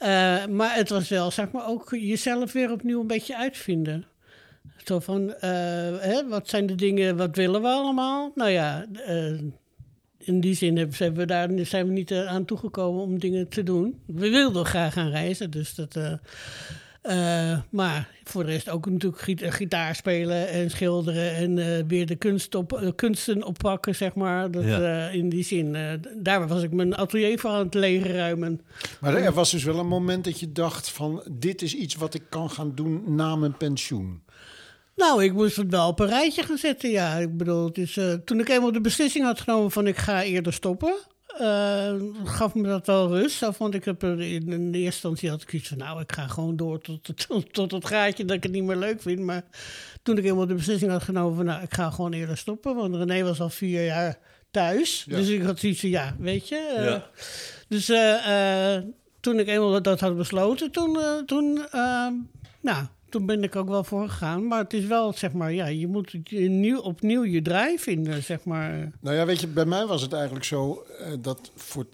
Eh, 0.00 0.46
maar 0.46 0.74
het 0.74 0.88
was 0.88 1.08
wel, 1.08 1.30
zeg 1.30 1.50
maar, 1.50 1.66
ook 1.68 1.90
jezelf 1.90 2.52
weer 2.52 2.70
opnieuw 2.70 3.00
een 3.00 3.06
beetje 3.06 3.36
uitvinden. 3.36 4.06
Zo 4.84 4.98
van, 4.98 5.34
eh, 5.34 5.50
hè, 6.00 6.28
wat 6.28 6.48
zijn 6.48 6.66
de 6.66 6.74
dingen, 6.74 7.16
wat 7.16 7.36
willen 7.36 7.62
we 7.62 7.68
allemaal? 7.68 8.32
Nou 8.34 8.50
ja, 8.50 8.86
eh, 9.06 9.38
in 10.18 10.40
die 10.40 10.54
zin 10.54 10.76
hebben 10.76 11.14
we 11.14 11.26
daar, 11.26 11.48
zijn 11.56 11.86
we 11.86 11.92
niet 11.92 12.12
aan 12.12 12.44
toegekomen 12.44 13.02
om 13.02 13.18
dingen 13.18 13.48
te 13.48 13.62
doen. 13.62 14.00
We 14.06 14.30
wilden 14.30 14.66
graag 14.66 14.92
gaan 14.92 15.10
reizen, 15.10 15.50
dus 15.50 15.74
dat... 15.74 15.98
eh, 17.02 17.58
maar 17.70 18.08
voor 18.24 18.44
de 18.44 18.50
rest 18.50 18.68
ook 18.70 18.90
natuurlijk 18.90 19.22
gitaar 19.54 19.94
spelen 19.94 20.48
en 20.48 20.70
schilderen 20.70 21.34
en 21.34 21.58
eh, 21.58 21.84
weer 21.88 22.06
de 22.06 22.16
kunst 22.16 22.54
op, 22.54 22.72
eh, 22.72 22.88
kunsten 22.96 23.42
oppakken, 23.44 23.94
zeg 23.94 24.14
maar. 24.14 24.50
Dat, 24.50 24.64
Ja. 24.64 25.06
eh, 25.08 25.14
in 25.14 25.28
die 25.28 25.44
zin, 25.44 25.74
eh, 25.74 25.92
daar 26.16 26.48
was 26.48 26.62
ik 26.62 26.72
mijn 26.72 26.96
atelier 26.96 27.38
voor 27.38 27.50
aan 27.50 27.64
het 27.64 27.74
leegruimen. 27.74 28.60
Maar 29.00 29.14
er 29.14 29.32
was 29.32 29.50
dus 29.50 29.64
wel 29.64 29.78
een 29.78 29.86
moment 29.88 30.24
dat 30.24 30.40
je 30.40 30.52
dacht 30.52 30.90
van... 30.90 31.22
dit 31.32 31.62
is 31.62 31.74
iets 31.74 31.94
wat 31.94 32.14
ik 32.14 32.22
kan 32.28 32.50
gaan 32.50 32.74
doen 32.74 33.02
na 33.14 33.36
mijn 33.36 33.56
pensioen. 33.56 34.22
Nou, 34.96 35.24
ik 35.24 35.32
moest 35.32 35.56
het 35.56 35.70
wel 35.70 35.88
op 35.88 36.00
een 36.00 36.06
rijtje 36.08 36.42
gaan 36.42 36.58
zetten, 36.58 36.90
ja. 36.90 37.14
Ik 37.16 37.36
bedoel, 37.36 37.64
het 37.66 37.78
is, 37.78 37.96
eh, 37.96 38.12
toen 38.12 38.40
ik 38.40 38.48
eenmaal 38.48 38.72
de 38.72 38.80
beslissing 38.80 39.24
had 39.24 39.40
genomen 39.40 39.70
van 39.70 39.86
ik 39.86 39.96
ga 39.96 40.22
eerder 40.22 40.52
stoppen... 40.52 40.94
eh, 41.38 41.94
gaf 42.24 42.54
me 42.54 42.62
dat 42.68 42.86
wel 42.86 43.08
rust. 43.08 43.36
Zo, 43.36 43.50
Want 43.58 43.74
ik 43.74 43.84
heb 43.84 44.02
er 44.02 44.20
in, 44.20 44.52
in 44.52 44.72
de 44.72 44.78
eerste 44.78 44.84
instantie 44.84 45.30
had 45.30 45.42
ik 45.42 45.52
iets 45.52 45.68
van... 45.68 45.78
nou, 45.78 46.00
ik 46.00 46.12
ga 46.12 46.26
gewoon 46.26 46.56
door 46.56 46.80
tot, 46.80 47.10
tot, 47.28 47.52
tot 47.52 47.70
het 47.70 47.86
gaatje 47.86 48.24
dat 48.24 48.36
ik 48.36 48.42
het 48.42 48.52
niet 48.52 48.64
meer 48.64 48.76
leuk 48.76 49.02
vind. 49.02 49.18
Maar 49.20 49.42
toen 50.02 50.18
ik 50.18 50.24
eenmaal 50.24 50.46
de 50.46 50.54
beslissing 50.54 50.90
had 50.90 51.02
genomen 51.02 51.36
van... 51.36 51.44
nou, 51.44 51.62
ik 51.62 51.74
ga 51.74 51.90
gewoon 51.90 52.12
eerder 52.12 52.36
stoppen. 52.36 52.74
Want 52.76 52.94
René 52.94 53.22
was 53.22 53.40
al 53.40 53.50
vier 53.50 53.84
jaar 53.84 54.18
thuis. 54.50 55.04
Ja. 55.08 55.16
Dus 55.16 55.28
ik 55.28 55.42
had 55.42 55.58
zoiets 55.58 55.80
van, 55.80 55.88
ja, 55.90 56.16
weet 56.18 56.48
je... 56.48 56.74
eh, 56.76 56.84
Ja. 56.84 57.06
Dus 57.68 57.88
eh, 57.88 58.74
eh, 58.76 58.82
toen 59.20 59.38
ik 59.38 59.46
eenmaal 59.48 59.82
dat 59.82 60.00
had 60.00 60.16
besloten, 60.16 60.70
toen, 60.70 61.00
eh, 61.00 61.16
toen, 61.26 61.66
eh, 61.70 62.06
nou, 62.60 62.84
toen 63.10 63.26
ben 63.26 63.42
ik 63.42 63.56
ook 63.56 63.68
wel 63.68 63.84
voor 63.84 64.08
gegaan. 64.08 64.46
Maar 64.46 64.58
het 64.62 64.72
is 64.72 64.84
wel, 64.86 65.12
zeg 65.12 65.32
maar, 65.32 65.52
ja, 65.52 65.66
je 65.66 65.86
moet 65.86 66.12
het 66.12 66.28
je 66.30 66.48
nieuw, 66.48 66.78
opnieuw 66.80 67.24
je 67.24 67.42
draai 67.42 67.78
vinden, 67.78 68.22
zeg 68.22 68.44
maar. 68.44 68.90
Nou 69.00 69.16
ja, 69.16 69.26
weet 69.26 69.40
je, 69.40 69.46
bij 69.46 69.64
mij 69.64 69.86
was 69.86 70.02
het 70.02 70.12
eigenlijk 70.12 70.44
zo 70.44 70.84
eh, 70.98 71.12
dat 71.20 71.50
voor 71.54 71.86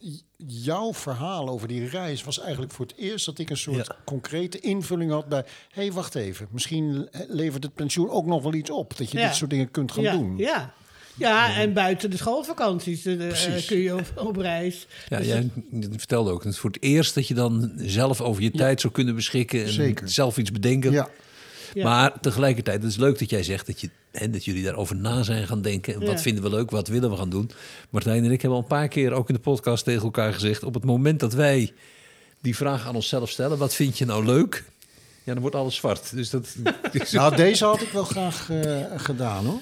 jouw 0.47 0.93
verhaal 0.95 1.49
over 1.49 1.69
die 1.69 1.89
reis 1.89 2.25
was 2.25 2.41
eigenlijk 2.41 2.73
voor 2.73 2.87
het 2.87 2.97
eerst 2.97 3.27
dat 3.27 3.39
ik 3.39 3.51
een 3.51 3.57
soort 3.57 3.87
Ja. 3.87 3.97
concrete 4.05 4.61
invulling 4.61 5.11
had 5.11 5.29
bij. 5.29 5.45
Hé, 5.71 5.83
hey, 5.83 5.93
wacht 5.93 6.15
even. 6.15 6.49
Misschien 6.51 7.09
levert 7.29 7.63
het 7.63 7.75
pensioen 7.75 8.11
ook 8.11 8.27
nog 8.27 8.43
wel 8.43 8.55
iets 8.55 8.71
op. 8.71 8.97
Dat 8.97 9.11
je 9.11 9.19
Ja. 9.19 9.27
dit 9.27 9.37
soort 9.37 9.51
dingen 9.51 9.71
kunt 9.71 9.93
gaan 9.93 10.03
ja, 10.03 10.13
doen. 10.13 10.37
Ja. 10.37 10.73
Ja, 11.19 11.57
en 11.57 11.73
buiten 11.73 12.11
de 12.11 12.17
schoolvakanties 12.17 13.05
eh, 13.07 13.57
eh, 13.57 13.67
kun 13.67 13.79
je 13.79 13.95
op, 13.95 14.13
op 14.15 14.37
reis. 14.37 14.87
Ja, 15.09 15.19
Dus 15.19 15.27
jij 15.27 15.51
vertelde 15.97 16.31
ook, 16.31 16.45
het 16.45 16.53
is 16.53 16.59
voor 16.59 16.71
het 16.71 16.83
eerst 16.83 17.15
dat 17.15 17.29
je 17.29 17.35
dan 17.35 17.73
zelf 17.77 18.21
over 18.21 18.43
je 18.43 18.51
tijd 18.51 18.81
zou 18.81 18.93
kunnen 18.93 19.15
beschikken 19.15 19.65
en 19.65 19.73
Zeker. 19.73 20.09
zelf 20.09 20.37
iets 20.39 20.53
bedenken. 20.53 20.93
Ja. 20.93 21.09
Ja. 21.75 21.85
Maar 21.85 22.21
tegelijkertijd, 22.21 22.83
het 22.83 22.91
is 22.91 22.97
leuk 22.99 23.19
dat 23.19 23.31
jij 23.31 23.43
zegt 23.43 23.67
dat, 23.67 23.81
je, 23.81 23.91
hè, 24.13 24.31
dat 24.31 24.45
jullie 24.45 24.63
daarover 24.65 24.97
na 24.97 25.23
zijn 25.23 25.47
gaan 25.47 25.63
denken. 25.63 25.95
En 25.95 26.01
Wat 26.01 26.09
Ja. 26.09 26.19
vinden 26.19 26.43
we 26.43 26.51
leuk, 26.51 26.71
wat 26.71 26.89
willen 26.89 27.11
we 27.11 27.17
gaan 27.17 27.31
doen? 27.31 27.51
Martijn 27.91 28.25
en 28.25 28.31
ik 28.31 28.41
hebben 28.43 28.59
al 28.59 28.65
een 28.65 28.69
paar 28.69 28.89
keer 28.89 29.13
ook 29.13 29.29
in 29.29 29.35
de 29.35 29.41
podcast 29.41 29.85
tegen 29.85 30.03
elkaar 30.03 30.33
gezegd... 30.33 30.63
op 30.63 30.75
het 30.75 30.85
moment 30.85 31.21
dat 31.21 31.33
wij 31.35 31.73
die 32.41 32.57
vraag 32.57 32.87
aan 32.87 32.95
onszelf 32.95 33.31
stellen... 33.31 33.59
wat 33.59 33.75
vind 33.75 33.99
je 33.99 34.05
nou 34.05 34.25
leuk? 34.25 34.65
Ja, 35.25 35.33
dan 35.33 35.41
wordt 35.43 35.57
alles 35.57 35.75
zwart. 35.77 36.11
Dus 36.15 36.31
dat... 36.31 36.57
Nou, 37.13 37.37
deze 37.37 37.65
had 37.65 37.81
ik 37.81 37.89
wel 37.93 38.05
graag 38.05 38.51
eh, 38.51 38.81
gedaan 38.97 39.45
hoor. 39.45 39.61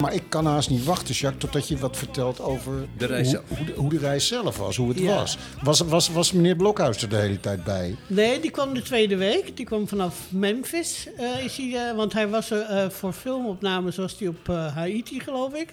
Maar 0.00 0.14
ik 0.14 0.22
kan 0.28 0.46
haast 0.46 0.70
niet 0.70 0.84
wachten, 0.84 1.14
Jacques, 1.14 1.40
totdat 1.42 1.68
je 1.68 1.76
wat 1.76 1.96
vertelt 1.96 2.40
over 2.40 2.72
De 2.98 3.06
reis 3.06 3.32
hoe, 3.34 3.64
de, 3.66 3.72
hoe 3.76 3.90
de 3.90 3.98
reis 3.98 4.26
zelf 4.26 4.56
was, 4.58 4.76
hoe 4.76 4.88
het 4.88 4.98
Ja. 4.98 5.14
was. 5.14 5.38
was. 5.62 5.80
Was 5.80 6.08
was 6.08 6.32
meneer 6.32 6.56
Blokhuis 6.56 7.02
er 7.02 7.08
de 7.08 7.16
hele 7.16 7.40
tijd 7.40 7.64
bij? 7.64 7.96
Nee, 8.06 8.40
die 8.40 8.50
kwam 8.50 8.74
de 8.74 8.82
tweede 8.82 9.16
week. 9.16 9.56
Die 9.56 9.66
kwam 9.66 9.88
vanaf 9.88 10.16
Memphis. 10.30 11.08
eh, 11.16 11.44
is 11.44 11.56
hij, 11.56 11.88
eh, 11.88 11.96
want 11.96 12.12
hij 12.12 12.28
was 12.28 12.50
er 12.50 12.60
eh, 12.60 12.88
voor 12.90 13.12
filmopnames, 13.12 13.96
was 13.96 14.16
hij 14.18 14.28
op 14.28 14.48
eh, 14.48 14.74
Haiti, 14.74 15.20
geloof 15.20 15.54
ik. 15.54 15.68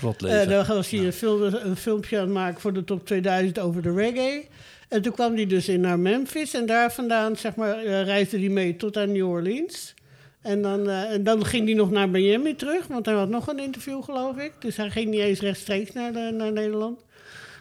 Rotlezen. 0.00 0.40
Eh, 0.40 0.48
daar 0.48 0.66
was 0.66 0.90
hij 0.90 1.00
een, 1.00 1.12
film, 1.12 1.42
een 1.42 1.76
filmpje 1.76 2.16
aan 2.16 2.24
het 2.24 2.32
maken 2.32 2.60
voor 2.60 2.72
de 2.72 2.84
top 2.84 3.06
2000 3.06 3.58
over 3.58 3.82
de 3.82 3.92
reggae. 3.92 4.44
En 4.88 5.02
toen 5.02 5.12
kwam 5.12 5.34
hij 5.34 5.46
dus 5.46 5.68
in 5.68 5.80
naar 5.80 5.98
Memphis. 5.98 6.54
En 6.54 6.66
daar 6.66 6.92
vandaan 6.92 7.36
zeg 7.36 7.54
maar, 7.54 7.84
reisde 7.84 8.38
hij 8.38 8.48
mee 8.48 8.76
tot 8.76 8.96
aan 8.96 9.12
New 9.12 9.28
Orleans. 9.28 9.94
En 10.46 10.62
dan, 10.62 10.88
eh, 10.88 11.12
en 11.12 11.24
dan 11.24 11.44
ging 11.44 11.64
hij 11.64 11.74
nog 11.74 11.90
naar 11.90 12.08
Miami 12.08 12.56
terug. 12.56 12.86
Want 12.86 13.06
hij 13.06 13.14
had 13.14 13.28
nog 13.28 13.46
een 13.46 13.58
interview, 13.58 14.02
geloof 14.04 14.36
ik. 14.36 14.52
Dus 14.58 14.76
hij 14.76 14.90
ging 14.90 15.10
niet 15.10 15.20
eens 15.20 15.40
rechtstreeks 15.40 15.92
naar, 15.92 16.12
de, 16.12 16.30
naar 16.36 16.52
Nederland. 16.52 17.00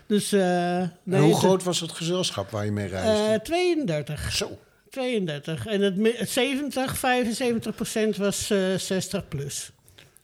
Dus, 0.08 0.32
eh, 0.32 0.80
En 0.80 0.92
hoe 1.06 1.18
het- 1.30 1.38
groot 1.38 1.64
was 1.64 1.80
het 1.80 1.92
gezelschap 1.92 2.50
waar 2.50 2.66
je 2.66 2.72
mee 2.72 2.88
reisde? 2.88 3.34
eh, 3.34 3.40
32. 3.40 4.32
Zo. 4.32 4.58
32. 4.90 5.66
En 5.68 5.82
het, 5.82 5.96
mi- 5.98 6.14
het 6.16 6.30
70, 6.30 6.98
75 6.98 7.76
procent 7.76 8.18
was 8.18 8.50
eh 8.50 8.60
60 8.78 9.28
plus. 9.28 9.72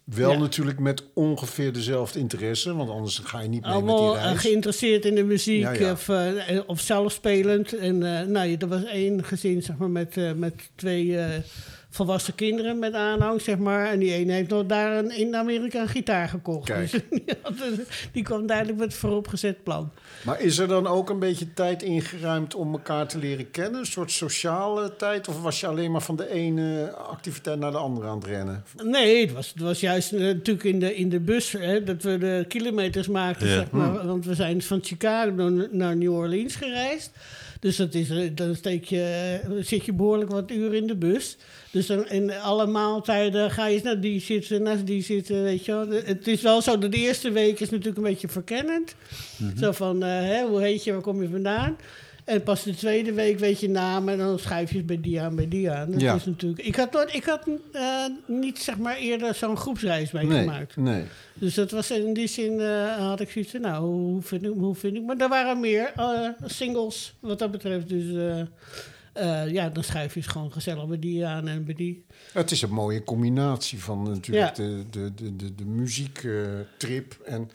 Wel 0.04 0.32
Ja. 0.32 0.38
natuurlijk 0.38 0.80
met 0.80 1.04
ongeveer 1.14 1.74
dezelfde 1.74 2.20
interesse, 2.20 2.76
want 2.76 2.90
anders 2.90 3.18
ga 3.24 3.40
je 3.40 3.48
niet 3.50 3.66
mee 3.66 3.82
met 3.82 3.98
die 3.98 4.14
reis. 4.14 4.40
geïnteresseerd 4.40 5.06
in 5.06 5.16
de 5.16 5.24
muziek 5.24 5.62
Ja, 5.62 5.72
ja. 5.72 5.92
Of, 5.92 6.10
of 6.68 6.80
zelfspelend. 6.80 7.78
En 7.78 8.18
eh, 8.20 8.26
nou, 8.28 8.56
er 8.60 8.68
was 8.68 8.84
één 8.84 9.24
gezin 9.24 9.62
zeg 9.64 9.78
maar, 9.78 9.90
met, 9.90 10.16
met 10.38 10.54
twee 10.76 11.18
volwassen 11.94 12.36
kinderen 12.36 12.80
met 12.80 12.94
aanhang, 12.94 13.42
zeg 13.42 13.58
maar. 13.58 13.90
En 13.92 14.00
die 14.00 14.14
ene 14.14 14.32
heeft 14.34 14.50
nog 14.50 14.66
daar 14.66 14.98
een, 14.98 15.18
in 15.18 15.36
Amerika 15.36 15.82
een 15.82 15.88
gitaar 15.88 16.28
gekocht. 16.30 16.66
Kijk. 16.66 16.92
Dus 16.92 17.02
die, 17.10 17.24
had 17.42 17.54
een- 17.62 17.84
die 18.12 18.24
kwam 18.24 18.46
duidelijk 18.48 18.78
met 18.78 18.94
vooropgezet 18.94 19.64
plan. 19.64 19.92
Maar 20.24 20.42
is 20.42 20.58
er 20.58 20.68
dan 20.68 20.88
ook 20.88 21.10
een 21.10 21.20
beetje 21.20 21.54
tijd 21.54 21.84
ingeruimd 21.84 22.56
om 22.56 22.72
elkaar 22.72 23.08
te 23.08 23.18
leren 23.18 23.52
kennen? 23.52 23.80
Een 23.80 23.86
soort 23.86 24.12
sociale 24.12 24.96
tijd? 24.96 25.28
Of 25.28 25.42
was 25.42 25.60
je 25.60 25.68
alleen 25.68 25.92
maar 25.92 26.02
van 26.02 26.16
de 26.16 26.30
ene 26.32 26.92
activiteit 26.92 27.60
naar 27.60 27.72
de 27.72 27.78
andere 27.78 28.08
aan 28.08 28.18
het 28.18 28.26
rennen? 28.28 28.64
Nee, 28.84 29.22
het 29.22 29.34
was, 29.34 29.48
het 29.48 29.62
was 29.62 29.80
juist 29.80 30.12
eh, 30.14 30.20
natuurlijk 30.20 30.66
in 30.66 30.80
de, 30.80 30.96
in 30.96 31.10
de 31.10 31.20
bus 31.20 31.52
hè, 31.52 31.84
dat 31.84 32.04
we 32.04 32.18
de 32.18 32.46
kilometers 32.48 33.08
maakten, 33.08 33.48
Ja. 33.48 33.54
zeg 33.54 33.72
maar. 33.72 34.08
Want 34.08 34.26
we 34.26 34.36
zijn 34.36 34.62
van 34.62 34.80
Chicago 34.84 35.32
naar 35.72 35.98
New 35.98 36.14
Orleans 36.14 36.56
gereisd. 36.56 37.12
Dus 37.62 37.76
dat 37.76 37.94
is, 37.94 38.10
eh, 38.10 38.30
dan 38.36 38.56
steek 38.56 38.86
je, 38.86 39.40
eh, 39.44 39.50
zit 39.60 39.86
je 39.86 39.94
behoorlijk 39.94 40.32
wat 40.32 40.52
uren 40.52 40.78
in 40.78 40.88
de 40.88 40.96
bus. 40.96 41.38
Dus 41.72 41.86
dan 41.86 42.10
in 42.10 42.32
alle 42.32 42.68
maaltijden 42.68 43.52
ga 43.52 43.68
je 43.68 43.74
eens 43.74 43.84
naar 43.84 44.00
die 44.00 44.20
zitten, 44.20 44.64
naar 44.64 44.86
die 44.86 45.04
zitten, 45.04 45.44
weet 45.44 45.66
je 45.66 45.72
wel. 45.72 45.88
Het 45.90 46.28
is 46.28 46.42
wel 46.42 46.62
zo, 46.62 46.78
dat 46.78 46.92
de 46.92 46.98
eerste 46.98 47.32
week 47.32 47.60
is 47.60 47.70
natuurlijk 47.70 47.98
een 47.98 48.04
beetje 48.04 48.28
verkennend. 48.28 48.96
Zo 49.60 49.72
van, 49.72 50.04
eh, 50.04 50.10
hè, 50.10 50.48
hoe 50.48 50.62
heet 50.62 50.84
je, 50.84 50.92
waar 50.92 51.02
kom 51.02 51.22
je 51.22 51.30
vandaan? 51.30 51.78
En 52.26 52.44
pas 52.44 52.64
de 52.64 52.76
tweede 52.76 53.14
week 53.14 53.40
weet 53.40 53.60
je 53.60 53.70
naam 53.70 54.10
en 54.10 54.18
dan 54.18 54.40
schrijf 54.40 54.72
je 54.72 54.78
het 54.78 54.86
bij 54.86 55.02
die 55.02 55.22
aan, 55.22 55.36
bij 55.36 55.48
die 55.48 55.72
aan. 55.72 55.92
Dat 55.92 56.02
Ja. 56.02 56.16
is 56.16 56.26
natuurlijk, 56.26 56.62
ik 56.62 56.76
had, 56.76 56.92
nooit- 56.92 57.14
ik 57.14 57.24
had 57.24 57.48
eh, 57.74 58.06
niet 58.28 58.60
zeg 58.60 58.78
maar 58.78 58.96
eerder 58.98 59.36
zo'n 59.36 59.58
groepsreis 59.58 60.12
meegemaakt. 60.12 60.76
Nee, 60.76 60.94
nee. 60.96 61.04
Dus 61.34 61.54
dat 61.54 61.72
was 61.72 61.92
in 61.92 62.14
die 62.14 62.28
zin, 62.28 62.60
eh, 62.60 62.96
had 62.98 63.20
ik 63.20 63.30
zoiets 63.32 63.52
van, 63.52 63.62
nou, 63.62 63.84
hoe 63.86 64.22
vind 64.22 64.44
ik, 64.44 64.52
hoe 64.58 64.76
vind 64.76 64.96
ik? 64.96 65.04
Maar 65.04 65.18
er 65.18 65.30
waren 65.30 65.60
meer 65.60 65.92
eh, 65.96 66.28
singles 66.46 67.14
wat 67.20 67.40
dat 67.40 67.52
betreft. 67.52 67.90
Dus 67.90 68.06
ja, 69.48 69.70
dan 69.70 69.84
schrijf 69.84 70.14
je 70.14 70.22
gewoon 70.22 70.52
gezellig 70.52 70.88
bij 70.88 71.00
die 71.00 71.26
aan 71.26 71.48
en 71.48 71.66
bij 71.66 71.74
die. 71.74 72.06
Het 72.34 72.52
is 72.52 72.62
een 72.62 72.70
mooie 72.74 73.04
combinatie 73.04 73.80
van 73.84 74.04
natuurlijk 74.04 74.58
Ja. 74.58 74.64
de, 74.64 74.84
de, 74.90 75.14
de, 75.16 75.36
de, 75.36 75.56
de 75.56 75.66
muziektrip 75.66 77.18
en 77.26 77.50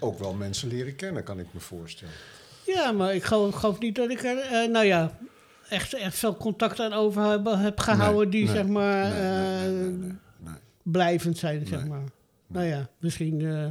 ook 0.00 0.18
wel 0.18 0.32
mensen 0.34 0.68
leren 0.68 0.96
kennen, 0.96 1.22
kan 1.22 1.38
ik 1.38 1.46
me 1.50 1.60
voorstellen. 1.60 2.14
Ja, 2.66 2.92
maar 2.92 3.14
ik 3.14 3.24
geloof, 3.24 3.54
geloof 3.54 3.78
niet 3.78 3.94
dat 3.94 4.10
ik 4.10 4.22
er, 4.24 4.38
eh, 4.38 4.68
nou 4.70 4.84
ja, 4.86 5.18
echt, 5.68 5.94
echt 5.94 6.18
veel 6.18 6.36
contact 6.36 6.80
aan 6.80 6.92
over 6.92 7.22
heb, 7.22 7.44
heb 7.44 7.80
gehouden 7.80 8.30
die 8.30 8.44
nee, 8.44 8.54
zeg 8.54 8.66
maar 8.66 9.10
nee, 9.10 10.12
blijvend 10.82 11.38
zijn, 11.38 11.66
zeg 11.66 11.86
maar. 11.86 12.02
Nou 12.46 12.66
ja, 12.66 12.88
misschien 12.98 13.40
eh, 13.46 13.66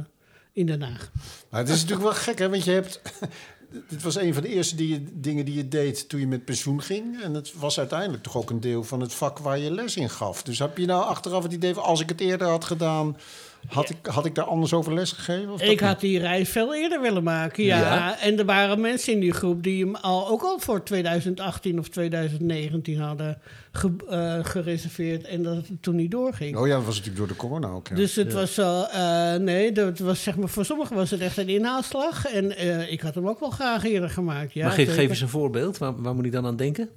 in 0.52 0.66
Den 0.66 0.82
Haag. 0.82 1.10
Maar 1.48 1.60
het 1.60 1.68
is 1.68 1.74
natuurlijk 1.80 2.02
wel 2.02 2.12
gek, 2.18 2.38
hè? 2.38 2.48
Want 2.48 2.64
je 2.64 2.70
hebt. 2.70 3.00
Dit 3.88 4.02
was 4.02 4.16
een 4.16 4.34
van 4.34 4.42
de 4.42 4.48
eerste 4.48 4.76
die 4.76 4.88
je- 4.88 5.04
dingen 5.12 5.44
die 5.44 5.54
je 5.54 5.68
deed 5.68 6.08
toen 6.08 6.20
je 6.20 6.26
met 6.26 6.44
pensioen 6.44 6.82
ging. 6.82 7.22
En 7.22 7.34
het 7.34 7.52
was 7.54 7.78
uiteindelijk 7.78 8.22
toch 8.22 8.36
ook 8.36 8.50
een 8.50 8.60
deel 8.60 8.84
van 8.84 9.00
het 9.00 9.14
vak 9.14 9.38
waar 9.38 9.58
je 9.58 9.70
les 9.70 9.96
in 9.96 10.10
gaf. 10.10 10.42
Dus 10.42 10.58
heb 10.58 10.78
je 10.78 10.86
nou 10.86 11.04
achteraf 11.04 11.42
het 11.42 11.52
idee 11.52 11.74
van 11.74 11.82
als 11.82 12.00
ik 12.00 12.08
het 12.08 12.20
eerder 12.20 12.48
had 12.48 12.64
gedaan, 12.64 13.16
had, 13.66 13.90
ik, 13.90 13.96
had 14.06 14.26
ik 14.26 14.34
daar 14.34 14.44
anders 14.44 14.72
over 14.72 14.94
les 14.94 15.12
gegeven? 15.12 15.52
Of 15.52 15.62
Ik 15.62 15.80
had 15.80 15.90
niet? 15.90 16.00
die 16.10 16.18
reis 16.20 16.48
veel 16.48 16.74
eerder 16.74 17.00
willen 17.00 17.22
maken, 17.22 17.64
ja. 17.64 17.78
Ja? 17.78 18.20
En 18.20 18.38
er 18.38 18.44
waren 18.44 18.80
mensen 18.80 19.12
in 19.12 19.20
die 19.20 19.32
groep 19.32 19.62
die 19.62 19.84
hem 19.84 19.94
al, 19.96 20.28
ook 20.28 20.42
al 20.42 20.58
voor 20.58 20.82
2018 20.82 21.78
of 21.78 21.88
2019 21.88 22.98
hadden 23.00 23.38
ge- 23.72 23.90
eh, 24.08 24.38
gereserveerd 24.44 25.24
en 25.26 25.42
dat 25.42 25.54
het 25.56 25.70
toen 25.80 25.96
niet 25.96 26.10
doorging. 26.10 26.56
Oh 26.56 26.66
ja, 26.66 26.74
dat 26.76 26.84
was 26.84 26.94
natuurlijk 26.96 27.18
door 27.18 27.28
de 27.36 27.36
corona 27.36 27.68
ook. 27.68 27.88
Ja. 27.88 27.94
Dus 27.94 28.14
het 28.14 28.32
was 28.32 28.54
wel, 28.56 28.88
eh, 28.88 29.34
nee, 29.34 29.72
dat 29.72 29.98
was 29.98 30.22
zeg 30.22 30.36
maar, 30.36 30.48
voor 30.48 30.64
sommigen 30.64 30.96
was 30.96 31.10
het 31.10 31.20
echt 31.20 31.36
een 31.36 31.48
inhaalslag. 31.48 32.26
En 32.26 32.56
eh, 32.56 32.92
ik 32.92 33.00
had 33.00 33.14
hem 33.14 33.28
ook 33.28 33.40
wel 33.40 33.50
graag 33.50 33.84
eerder 33.84 34.10
gemaakt. 34.10 34.52
Ja, 34.52 34.62
maar 34.66 34.72
geef, 34.72 34.96
eens 34.96 35.20
een 35.20 35.28
voorbeeld. 35.28 35.78
Waar, 35.78 36.02
waar 36.02 36.14
moet 36.14 36.24
ik 36.24 36.32
dan 36.32 36.46
aan 36.46 36.56
denken? 36.56 36.88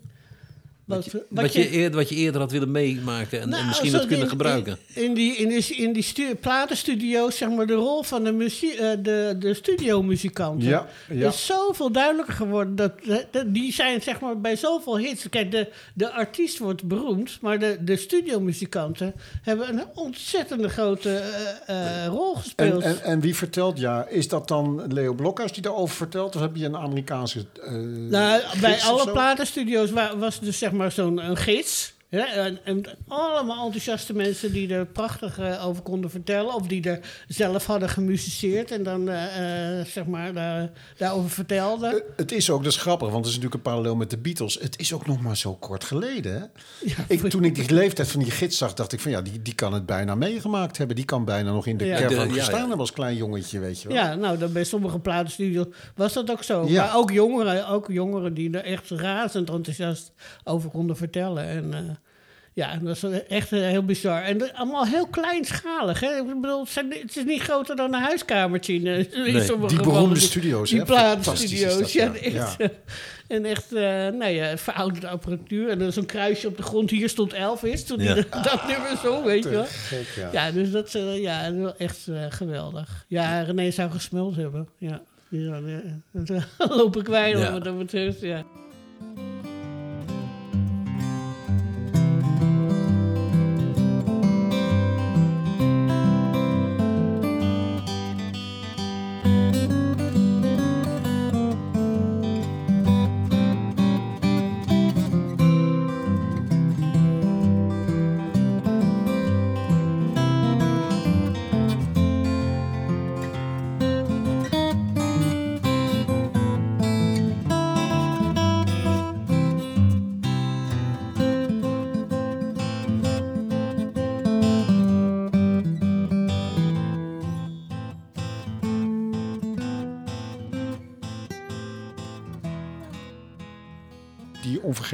Wat, 0.86 1.06
wat 1.12 1.22
Wat, 1.30 1.54
je, 1.54 1.70
eerder, 1.70 2.00
wat 2.00 2.10
je 2.10 2.16
eerder 2.16 2.42
had 2.42 2.52
willen 2.52 2.72
meemaken 2.72 3.38
en, 3.38 3.44
en 3.44 3.50
Nou, 3.50 3.66
misschien 3.66 3.92
had 3.94 4.02
kunnen 4.06 4.20
in- 4.24 4.30
gebruiken. 4.30 4.78
In, 4.94 5.04
in 5.04 5.14
die, 5.14 5.36
in 5.36 5.48
die, 5.50 5.76
in 5.76 5.94
die 5.94 6.04
stu- 6.04 6.36
platenstudio's, 6.36 7.38
zeg 7.38 7.50
maar, 7.50 7.68
de 7.68 7.74
rol 7.74 8.04
van 8.04 8.24
de, 8.24 8.32
muzie- 8.32 8.74
eh, 8.76 8.98
de, 9.00 9.36
de 9.40 9.54
studiomuzikanten 9.54 10.68
Ja, 10.70 10.88
ja. 11.10 11.28
is 11.28 11.46
zoveel 11.46 11.92
duidelijker 11.92 12.34
geworden. 12.34 12.76
Dat, 12.76 12.92
dat- 13.32 13.54
die 13.54 13.74
zijn, 13.74 14.02
zeg 14.02 14.20
maar, 14.20 14.42
bij 14.42 14.56
zoveel 14.56 14.98
hits... 14.98 15.30
Kijk, 15.30 15.52
de, 15.52 15.68
de 15.94 16.12
artiest 16.12 16.58
wordt 16.58 16.84
beroemd, 16.84 17.38
maar 17.42 17.60
de, 17.60 17.78
de 17.82 17.96
studiomuzikanten... 17.98 19.14
hebben 19.42 19.70
een 19.70 19.84
ontzettende 19.96 20.70
grote 20.70 21.10
eh, 21.66 22.02
eh, 22.04 22.08
rol 22.08 22.36
gespeeld. 22.36 22.84
en, 22.84 23.04
en 23.04 23.20
wie 23.20 23.36
vertelt 23.36 23.80
ja? 23.80 24.08
Is 24.08 24.28
dat 24.28 24.48
dan 24.48 24.84
Leo 24.94 25.14
Blokhuis 25.14 25.52
die 25.52 25.62
daarover 25.62 25.96
vertelt? 25.96 26.36
Of 26.36 26.42
heb 26.42 26.56
je 26.56 26.66
een 26.66 26.78
Amerikaanse. 26.78 27.46
eh, 27.64 27.72
Nou, 28.10 28.42
bij 28.62 28.82
alle 28.82 29.12
platenstudio's 29.12 29.92
wa- 29.92 30.18
was 30.18 30.40
dus 30.40 30.58
zeg 30.58 30.72
maar 30.76 30.92
zo'n 30.92 31.38
gids. 31.38 31.95
Ja, 32.10 32.34
en, 32.34 32.60
en 32.64 32.84
allemaal 33.08 33.66
enthousiaste 33.66 34.14
mensen 34.14 34.52
die 34.54 34.74
er 34.74 34.86
prachtig 34.86 35.40
eh, 35.40 35.68
over 35.68 35.82
konden 35.82 36.10
vertellen. 36.10 36.54
Of 36.54 36.68
die 36.68 36.90
er 36.90 37.00
zelf 37.28 37.66
hadden 37.66 37.90
gemusiceerd 37.90 38.72
en 38.72 38.84
dan 38.84 39.10
eh, 39.10 39.80
eh, 39.80 39.86
zeg 39.86 40.06
maar 40.06 40.34
daar, 40.34 40.70
daarover 40.98 41.30
vertelden. 41.30 42.04
Het 42.16 42.32
is 42.32 42.50
ook, 42.50 42.64
dat 42.64 42.72
is 42.72 42.80
grappig, 42.80 43.10
want 43.10 43.26
het 43.26 43.34
is 43.36 43.42
natuurlijk 43.42 43.66
een 43.66 43.72
parallel 43.72 43.96
met 43.96 44.10
de 44.10 44.18
Beatles. 44.18 44.54
Het 44.62 44.80
is 44.80 44.94
ook 44.94 45.08
nog 45.08 45.22
maar 45.22 45.38
zo 45.38 45.54
kort 45.54 45.84
geleden. 45.84 46.34
Hè? 46.34 47.04
ik, 47.08 47.30
toen 47.30 47.44
ik 47.44 47.56
die 47.56 47.74
leeftijd 47.74 48.12
van 48.12 48.22
die 48.22 48.32
gids 48.32 48.58
zag, 48.58 48.74
dacht 48.74 48.94
ik 48.94 49.00
van 49.00 49.12
ja, 49.12 49.22
die, 49.22 49.42
die 49.42 49.56
kan 49.56 49.74
het 49.74 49.86
bijna 49.86 50.16
meegemaakt 50.16 50.78
hebben. 50.78 50.96
Die 50.96 51.06
kan 51.06 51.26
bijna 51.26 51.52
nog 51.52 51.66
in 51.66 51.78
de 51.78 51.86
Ja. 51.86 51.98
caravan 51.98 52.32
gestaan 52.32 52.54
ja. 52.54 52.60
hebben 52.60 52.80
als 52.80 52.92
klein 52.92 53.16
jongetje, 53.16 53.60
weet 53.60 53.82
je 53.82 53.88
wel. 53.88 53.98
Ja, 53.98 54.16
nou, 54.16 54.38
dan 54.38 54.54
bij 54.54 54.64
sommige 54.64 55.00
platenstudio's 55.00 55.68
was 55.96 56.14
dat 56.14 56.32
ook 56.32 56.44
zo. 56.44 56.66
Ja. 56.68 56.86
Maar 56.86 56.96
ook 56.96 57.12
jongeren, 57.12 57.68
ook 57.68 57.88
jongeren 57.88 58.34
die 58.34 58.52
er 58.52 58.64
echt 58.64 58.90
razend 58.90 59.50
enthousiast 59.50 60.12
over 60.44 60.70
konden 60.70 60.98
vertellen. 60.98 61.44
En 61.44 61.74
eh, 61.74 61.80
ja, 62.56 62.78
dat 62.82 63.00
was 63.02 63.12
echt 63.28 63.52
eh, 63.52 63.60
heel 63.60 63.84
bizar. 63.86 64.22
En 64.22 64.54
allemaal 64.54 64.86
heel 64.86 65.08
kleinschalig. 65.08 66.00
Hè? 66.00 66.18
Ik 66.18 66.26
bedoel, 66.42 66.60
het, 66.60 66.70
zijn- 66.70 66.92
het 67.02 67.18
is 67.18 67.24
niet 67.24 67.42
groter 67.42 67.76
dan 67.76 67.94
een 67.94 68.02
huiskamertje 68.02 68.74
in, 68.74 68.88
eh, 68.88 69.42
sommige 69.42 69.76
Die 69.76 69.84
beroemde 69.84 70.20
studio's, 70.20 70.70
Die 70.70 70.82
is 70.82 70.88
dat, 71.78 71.92
Ja, 71.92 72.12
ja. 72.22 72.40
echt, 72.46 72.60
eh, 72.60 72.68
en 73.28 73.46
echt, 73.46 73.74
eh, 73.74 73.82
nou 74.08 74.28
ja, 74.28 74.58
verouderde 74.58 75.08
apparatuur. 75.08 75.70
En 75.70 75.80
dan 75.80 75.92
zo'n 75.92 76.06
kruisje 76.06 76.48
op 76.48 76.58
de 76.58 76.64
grond. 76.64 76.90
Hier 76.90 77.10
stond 77.10 77.34
Elvis. 77.34 77.84
Toen 77.86 78.00
Ja. 78.02 78.14
die 78.14 78.24
dat 78.30 78.68
nummer 78.68 78.98
zo, 79.04 79.24
weet 79.24 79.44
je 79.44 79.50
wel. 79.50 79.66
Gek, 79.68 80.08
ja. 80.16 80.30
Ja, 80.32 80.52
dus 80.52 80.72
dat 80.72 80.96
is 80.96 81.20
ja, 81.22 81.52
echt 81.78 82.08
geweldig. 82.30 83.06
Ja, 83.08 83.42
René 83.42 83.72
zou 83.72 83.92
gesmeld 83.92 84.36
hebben. 84.36 84.68
Ja, 84.78 85.02
ja, 85.30 85.60
ja, 86.14 86.48
loop 86.58 86.98
ik 86.98 87.08
wij 87.08 87.30
Ja. 87.30 87.52
wat 87.52 87.64
dat 87.64 87.78
betreft. 87.78 88.22
Ja. 88.22 88.44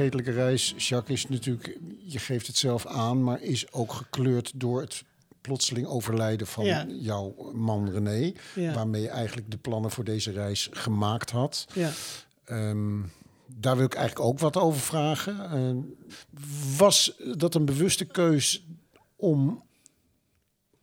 Onvergetelijke 0.02 0.42
reis, 0.48 0.74
Jacques, 0.88 1.24
is 1.24 1.28
natuurlijk, 1.28 1.78
je 2.04 2.18
geeft 2.18 2.46
het 2.46 2.56
zelf 2.56 2.86
aan, 2.86 3.22
maar 3.24 3.42
is 3.42 3.72
ook 3.72 3.92
gekleurd 3.92 4.52
door 4.54 4.80
het 4.80 5.04
plotseling 5.40 5.86
overlijden 5.86 6.46
van 6.46 6.64
Ja. 6.64 6.86
jouw 6.88 7.52
man 7.54 7.90
René. 7.90 8.32
Ja. 8.54 8.74
Waarmee 8.74 9.02
je 9.02 9.08
eigenlijk 9.08 9.50
de 9.50 9.56
plannen 9.56 9.90
voor 9.90 10.04
deze 10.04 10.30
reis 10.30 10.68
gemaakt 10.72 11.30
had. 11.30 11.66
Ja. 11.74 11.90
Ehm, 12.44 13.00
daar 13.46 13.76
wil 13.76 13.84
ik 13.84 13.94
eigenlijk 13.94 14.26
ook 14.28 14.38
wat 14.38 14.56
over 14.56 14.80
vragen. 14.80 15.50
Ehm, 15.50 15.76
was 16.76 17.12
dat 17.34 17.54
een 17.54 17.64
bewuste 17.64 18.04
keus 18.04 18.64
om 19.16 19.62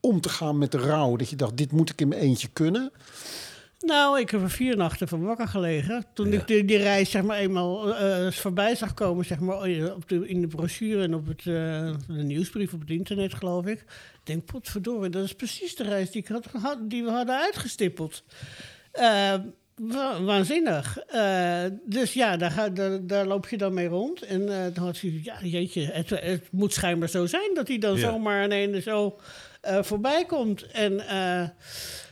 om 0.01 0.21
te 0.21 0.29
gaan 0.29 0.58
met 0.58 0.71
de 0.71 0.77
rouw? 0.77 1.15
Dat 1.15 1.29
je 1.29 1.36
dacht, 1.36 1.58
dit 1.58 1.71
moet 1.71 1.89
ik 1.89 2.01
in 2.01 2.08
mijn 2.08 2.21
eentje 2.21 2.47
kunnen? 2.47 2.91
Nou, 3.86 4.20
ik 4.20 4.30
heb 4.30 4.42
er 4.42 4.50
vier 4.50 4.78
nachten 4.78 5.08
van 5.08 5.22
wakker 5.24 5.48
gelegen. 5.48 6.06
Toen 6.13 6.32
Ja. 6.32 6.39
ik 6.39 6.48
die, 6.48 6.65
die 6.65 6.78
reis 6.78 7.12
zeg 7.12 7.22
maar, 7.24 7.38
eenmaal 7.38 7.96
eh, 7.96 8.32
voorbij 8.32 8.76
zag 8.76 8.94
komen 8.94 9.26
zeg 9.26 9.39
maar, 9.39 9.56
op 9.96 10.10
de, 10.10 10.28
in 10.28 10.42
de 10.42 10.48
brochure 10.48 11.04
en 11.04 11.13
op 11.13 11.28
het, 11.28 11.39
eh, 11.39 11.46
de 12.08 12.24
nieuwsbrief 12.24 12.74
op 12.74 12.80
het 12.80 12.89
internet, 12.89 13.34
geloof 13.34 13.65
ik. 13.65 13.80
Ik 13.80 13.86
denk, 14.24 14.46
potverdorie, 14.46 15.10
dat 15.10 15.24
is 15.24 15.34
precies 15.36 15.76
de 15.76 15.84
reis 15.84 16.12
die, 16.12 16.22
ik 16.22 16.28
had, 16.28 16.48
gehad- 16.48 16.89
die 16.89 17.04
we 17.04 17.10
hadden 17.10 17.36
uitgestippeld. 17.39 18.24
Wa- 19.76 20.22
waanzinnig. 20.22 20.98
Dus 21.86 22.13
ja, 22.13 22.38
daar, 22.38 22.52
ga, 22.52 22.70
daar, 22.70 23.08
daar 23.08 23.26
loop 23.28 23.48
je 23.50 23.58
dan 23.58 23.74
mee 23.74 23.88
rond. 23.88 24.22
En 24.22 24.46
toen 24.74 24.84
had 24.86 25.00
hij, 25.02 25.20
ja, 25.24 25.38
jeetje, 25.42 25.82
het, 25.92 26.10
het 26.10 26.52
moet 26.52 26.74
schijnbaar 26.74 27.10
zo 27.10 27.26
zijn 27.26 27.52
dat 27.54 27.68
hij 27.68 27.78
dan 27.78 27.94
Ja. 27.96 28.00
zomaar 28.00 28.44
in 28.44 28.52
ene 28.52 28.82
zo 28.82 29.20
voorbij 29.82 30.26
komt. 30.26 30.63
En, 30.72 31.02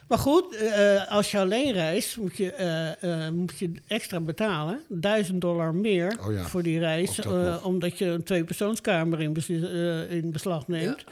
maar 0.07 0.17
goed, 0.17 0.55
eh, 0.55 1.11
als 1.11 1.31
je 1.31 1.39
alleen 1.39 1.71
reist, 1.71 2.17
moet 2.17 2.37
je, 2.37 2.51
eh, 2.51 3.25
eh, 3.25 3.33
moet 3.33 3.59
je 3.59 3.71
extra 3.87 4.19
betalen. 4.19 4.81
1000 4.89 5.41
dollar 5.41 5.75
meer 5.75 6.17
Oh 6.25 6.33
ja, 6.33 6.43
voor 6.43 6.63
die 6.63 6.79
reis. 6.79 7.19
omdat 7.63 7.97
je 7.97 8.05
een 8.05 8.23
tweepersoonskamer 8.23 9.21
in, 9.21 9.35
in 10.09 10.31
beslag 10.31 10.67
neemt. 10.67 11.03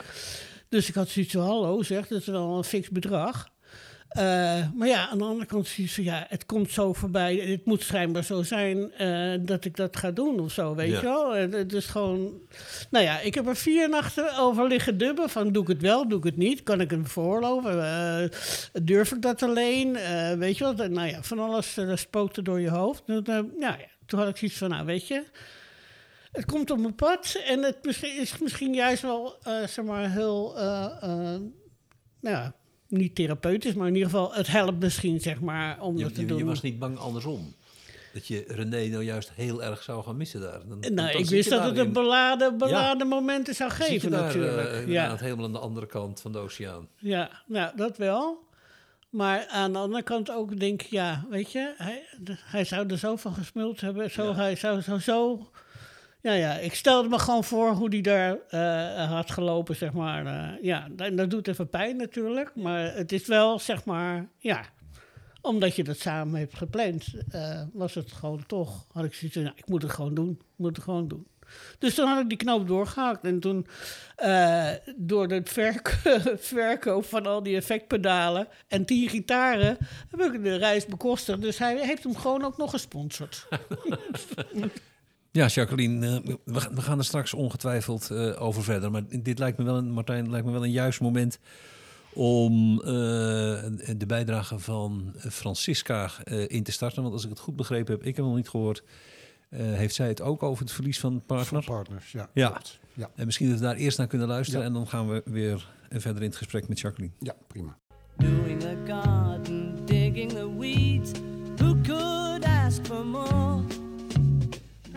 Dus 0.70 0.90
ik 0.90 0.96
had 0.96 1.10
zoiets 1.10 1.34
van, 1.34 1.42
hallo 1.42 1.84
zeg, 1.84 2.08
dat 2.08 2.20
is 2.20 2.26
wel 2.26 2.58
een 2.58 2.64
fix 2.64 2.90
bedrag. 2.90 3.54
Eh, 4.10 4.68
maar 4.76 4.88
ja, 4.88 5.08
aan 5.10 5.18
de 5.18 5.24
andere 5.24 5.46
kant 5.46 5.68
zie 5.68 5.90
je 5.94 6.04
ja, 6.04 6.26
het 6.30 6.46
komt 6.46 6.72
zo 6.72 6.94
voorbij. 6.94 7.36
Het 7.36 7.66
moet 7.66 7.82
schijnbaar 7.82 8.24
zo 8.24 8.44
zijn 8.44 8.92
eh, 8.94 9.34
dat 9.42 9.66
ik 9.66 9.76
dat 9.76 9.98
ga 9.98 10.12
doen 10.12 10.40
of 10.40 10.52
zo, 10.52 10.76
weet 10.76 10.90
Ja. 10.92 10.96
je 11.00 11.02
wel. 11.04 11.36
Eh, 11.36 11.52
Het 11.52 11.74
is 11.74 11.86
gewoon... 11.86 12.34
Nou 12.90 13.06
ja, 13.06 13.20
ik 13.20 13.36
heb 13.36 13.48
er 13.48 13.56
vier 13.56 13.90
nachten 13.90 14.38
over 14.38 14.68
liggen 14.68 14.98
dubben. 14.98 15.30
Van, 15.30 15.52
doe 15.52 15.62
ik 15.64 15.68
het 15.70 15.82
wel, 15.82 16.08
doe 16.08 16.18
ik 16.18 16.24
het 16.24 16.38
niet? 16.38 16.64
Kan 16.64 16.82
ik 16.82 16.90
het 16.92 17.12
veroorloven? 17.12 17.84
Eh, 17.86 18.30
durf 18.84 19.12
ik 19.12 19.22
dat 19.22 19.44
alleen? 19.44 19.96
Eh, 19.96 20.34
weet 20.34 20.58
je 20.58 20.64
wel, 20.76 20.88
nou 20.90 21.08
ja, 21.08 21.24
van 21.24 21.40
alles 21.40 21.78
spookte 21.96 22.42
door 22.42 22.60
je 22.60 22.70
hoofd. 22.70 23.06
Toen, 23.06 23.26
eh, 23.26 23.40
ja, 23.60 23.78
toen 24.06 24.20
had 24.20 24.28
ik 24.30 24.38
zoiets 24.38 24.58
van, 24.58 24.70
nou, 24.70 24.86
weet 24.86 25.08
je... 25.08 25.24
Het 26.32 26.46
komt 26.46 26.72
op 26.72 26.80
mijn 26.80 26.96
pad 26.96 27.42
en 27.48 27.64
het 27.64 27.78
misschien- 27.82 28.20
is 28.22 28.38
misschien 28.38 28.74
juist 28.74 29.02
wel, 29.02 29.36
eh, 29.44 29.64
zeg 29.68 29.86
maar, 29.86 30.12
heel... 30.12 30.58
eh, 30.58 30.86
eh, 31.02 31.10
nou 32.22 32.36
ja, 32.36 32.54
niet 32.88 33.16
therapeutisch, 33.16 33.74
maar 33.74 33.88
in 33.88 33.94
ieder 33.94 34.10
geval, 34.10 34.34
het 34.34 34.48
helpt 34.48 34.80
misschien, 34.80 35.22
zeg 35.22 35.40
maar, 35.40 35.82
om 35.82 35.98
Je, 35.98 36.04
dat 36.04 36.14
te 36.16 36.22
je, 36.22 36.28
doen. 36.28 36.38
je 36.38 36.46
was 36.46 36.62
niet 36.62 36.80
bang 36.80 36.98
andersom. 36.98 37.54
Dat 38.14 38.28
je 38.28 38.44
René 38.48 38.88
nou 38.88 39.04
juist 39.04 39.32
heel 39.36 39.64
erg 39.64 39.84
zou 39.84 40.04
gaan 40.04 40.18
missen 40.18 40.42
daar. 40.42 40.60
Dan, 40.68 40.80
nou, 40.80 40.94
dan 40.96 41.10
ik 41.10 41.26
wist 41.26 41.50
dat 41.50 41.64
het 41.64 41.78
een 41.78 41.94
beladen, 41.94 42.58
beladen 42.58 43.08
momenten 43.08 43.56
zou 43.56 43.72
geven, 43.72 44.12
daar, 44.12 44.24
natuurlijk. 44.24 44.58
eh, 44.72 44.88
ja, 44.88 45.16
helemaal 45.16 45.46
aan 45.46 45.52
de 45.52 45.60
andere 45.60 45.86
kant 45.86 46.22
van 46.22 46.32
de 46.32 46.38
oceaan. 46.38 46.88
ja, 47.00 47.30
nou, 47.48 47.72
dat 47.76 47.98
wel. 47.98 48.44
Maar 49.10 49.48
aan 49.48 49.74
de 49.74 49.80
andere 49.80 50.04
kant 50.04 50.32
ook 50.32 50.60
denk 50.60 50.82
ik, 50.82 50.90
ja, 50.90 51.26
weet 51.30 51.52
je, 51.52 51.74
hij, 51.78 52.04
hij 52.46 52.64
zou 52.64 52.88
er 52.88 52.98
zo 52.98 53.16
van 53.16 53.34
gesmuld 53.34 53.82
hebben. 53.82 54.12
Zo, 54.12 54.24
Ja. 54.26 54.36
Hij 54.36 54.56
zou 54.56 54.82
zo, 54.82 54.98
zo... 54.98 55.50
Ja, 56.26 56.34
ja, 56.34 56.54
ik 56.58 56.76
stelde 56.76 57.10
me 57.10 57.20
gewoon 57.20 57.44
voor 57.44 57.72
hoe 57.72 57.90
die 57.90 58.02
daar 58.02 58.38
eh, 58.50 59.12
had 59.12 59.32
gelopen, 59.32 59.76
zeg 59.76 59.94
maar. 59.94 60.26
eh, 60.26 60.64
ja, 60.64 60.88
en 60.98 61.16
dat 61.16 61.30
doet 61.30 61.48
even 61.48 61.70
pijn 61.70 61.98
natuurlijk. 61.98 62.56
Maar 62.56 62.94
het 62.96 63.12
is 63.12 63.28
wel, 63.28 63.60
zeg 63.60 63.86
maar, 63.86 64.30
ja... 64.38 64.66
Omdat 65.42 65.76
je 65.76 65.84
dat 65.84 65.98
samen 66.00 66.40
hebt 66.40 66.58
gepland, 66.58 67.14
eh, 67.30 67.62
was 67.74 67.94
het 67.94 68.12
gewoon 68.12 68.46
toch... 68.46 68.86
Had 68.92 69.06
ik 69.06 69.14
zoiets 69.14 69.38
van, 69.38 69.52
ik 69.56 69.68
moet 69.68 69.82
het 69.82 69.92
gewoon 69.92 70.14
doen. 70.14 70.42
Moet 70.56 70.76
het 70.76 70.86
gewoon 70.86 71.08
doen. 71.08 71.28
Dus 71.80 71.96
toen 71.96 72.08
had 72.08 72.20
ik 72.22 72.30
die 72.30 72.38
knoop 72.38 72.68
doorgehakt. 72.68 73.26
En 73.26 73.40
toen, 73.40 73.68
door 74.96 75.28
het 75.28 75.50
verk 75.50 76.00
verkoop 76.56 77.06
van 77.06 77.26
al 77.26 77.44
die 77.44 77.56
effectpedalen 77.56 78.48
en 78.68 78.86
tien 78.86 79.10
gitaren, 79.10 79.78
heb 80.10 80.34
ik 80.34 80.44
de 80.44 80.56
reis 80.56 80.86
bekostigd. 80.86 81.42
Dus 81.42 81.58
hij 81.58 81.86
heeft 81.86 82.04
hem 82.04 82.16
gewoon 82.16 82.44
ook 82.44 82.58
nog 82.58 82.70
gesponsord. 82.70 83.48
Ja, 85.36 85.48
Jacqueline, 85.48 86.08
eh, 86.26 86.34
we, 86.44 86.60
ga- 86.62 86.74
we 86.74 86.82
gaan 86.82 86.98
er 86.98 87.04
straks 87.06 87.34
ongetwijfeld 87.34 88.12
eh, 88.12 88.42
over 88.42 88.64
verder. 88.64 88.92
Maar 88.92 89.04
dit 89.22 89.40
lijkt 89.40 89.58
me 89.58 89.64
wel 89.64 89.78
een, 89.78 89.92
Martijn, 89.92 90.30
lijkt 90.30 90.46
me 90.46 90.52
wel 90.52 90.64
een 90.64 90.72
juist 90.72 91.02
moment 91.02 91.40
om 92.14 92.80
eh, 92.80 92.86
de 93.98 94.06
bijdrage 94.08 94.60
van 94.60 95.14
Francisca 95.18 96.10
eh, 96.24 96.50
in 96.50 96.64
te 96.64 96.72
starten. 96.72 97.02
Want 97.02 97.14
als 97.14 97.24
ik 97.24 97.30
het 97.30 97.40
goed 97.40 97.56
begrepen 97.56 97.92
heb, 97.94 98.00
ik 98.02 98.08
heb 98.08 98.16
hem 98.16 98.26
nog 98.26 98.36
niet 98.36 98.50
gehoord, 98.50 98.84
eh, 99.50 99.60
heeft 99.62 99.96
zij 99.96 100.08
het 100.08 100.22
ook 100.22 100.44
over 100.44 100.64
het 100.64 100.74
verlies 100.74 101.00
van 101.00 101.12
Van 101.12 101.38
partner. 101.38 101.64
partners, 101.64 102.12
ja. 102.12 102.30
Ja. 102.34 102.62
Ja, 102.94 103.10
En 103.16 103.26
misschien 103.26 103.50
dat 103.50 103.60
we 103.60 103.66
daar 103.66 103.76
eerst 103.76 103.98
naar 103.98 104.08
kunnen 104.08 104.28
luisteren 104.28 104.62
Ja. 104.62 104.68
en 104.68 104.74
dan 104.74 104.88
gaan 104.88 105.08
we 105.10 105.22
weer 105.26 105.68
verder 105.90 106.22
in 106.22 106.28
het 106.30 106.38
gesprek 106.38 106.68
met 106.68 106.80
Jacqueline. 106.80 107.14
ja, 107.20 107.36
prima. 107.48 107.78
Doing 108.18 108.60
the 108.60 108.78
garden, 108.88 109.86
digging 109.86 110.32
the 110.32 110.58
weeds. 110.58 111.12
Who 111.56 111.76
could 111.84 112.44
ask 112.46 112.86
for 112.86 113.06
more? 113.06 113.62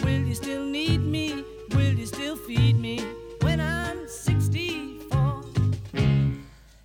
Will 0.09 0.21
you 0.21 0.35
still 0.35 0.71
need 0.71 1.01
me? 1.01 1.45
Will 1.69 1.95
you 1.95 2.07
still 2.07 2.37
feed 2.37 2.79
me 2.79 3.01
when 3.39 3.61
I'm 3.61 4.09
64? 4.09 5.45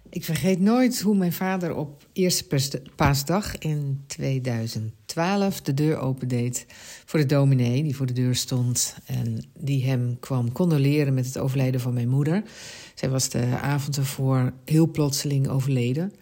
Ik 0.10 0.24
vergeet 0.24 0.60
nooit 0.60 1.02
hoe 1.02 1.16
mijn 1.16 1.34
vader 1.34 1.76
op 1.76 2.08
eerste 2.14 2.82
paasdag 2.96 3.58
in 3.58 4.04
2012 4.08 5.62
de 5.62 5.74
deur 5.74 5.98
opendeed 5.98 6.66
voor 7.06 7.20
de 7.20 7.26
dominee 7.26 7.84
die 7.84 7.96
voor 7.96 8.06
de 8.06 8.14
deur 8.14 8.36
stond 8.36 8.96
en 9.06 9.46
die 9.60 9.86
hem 9.86 10.20
kwam 10.20 10.52
condoleren 10.52 11.14
met 11.14 11.26
het 11.26 11.38
overlijden 11.38 11.82
van 11.82 11.94
mijn 11.94 12.10
moeder. 12.10 12.44
Zij 12.96 13.10
was 13.10 13.30
de 13.30 13.58
avond 13.62 13.98
ervoor 13.98 14.54
heel 14.66 14.92
plotseling 14.92 15.48
overleden. 15.48 16.14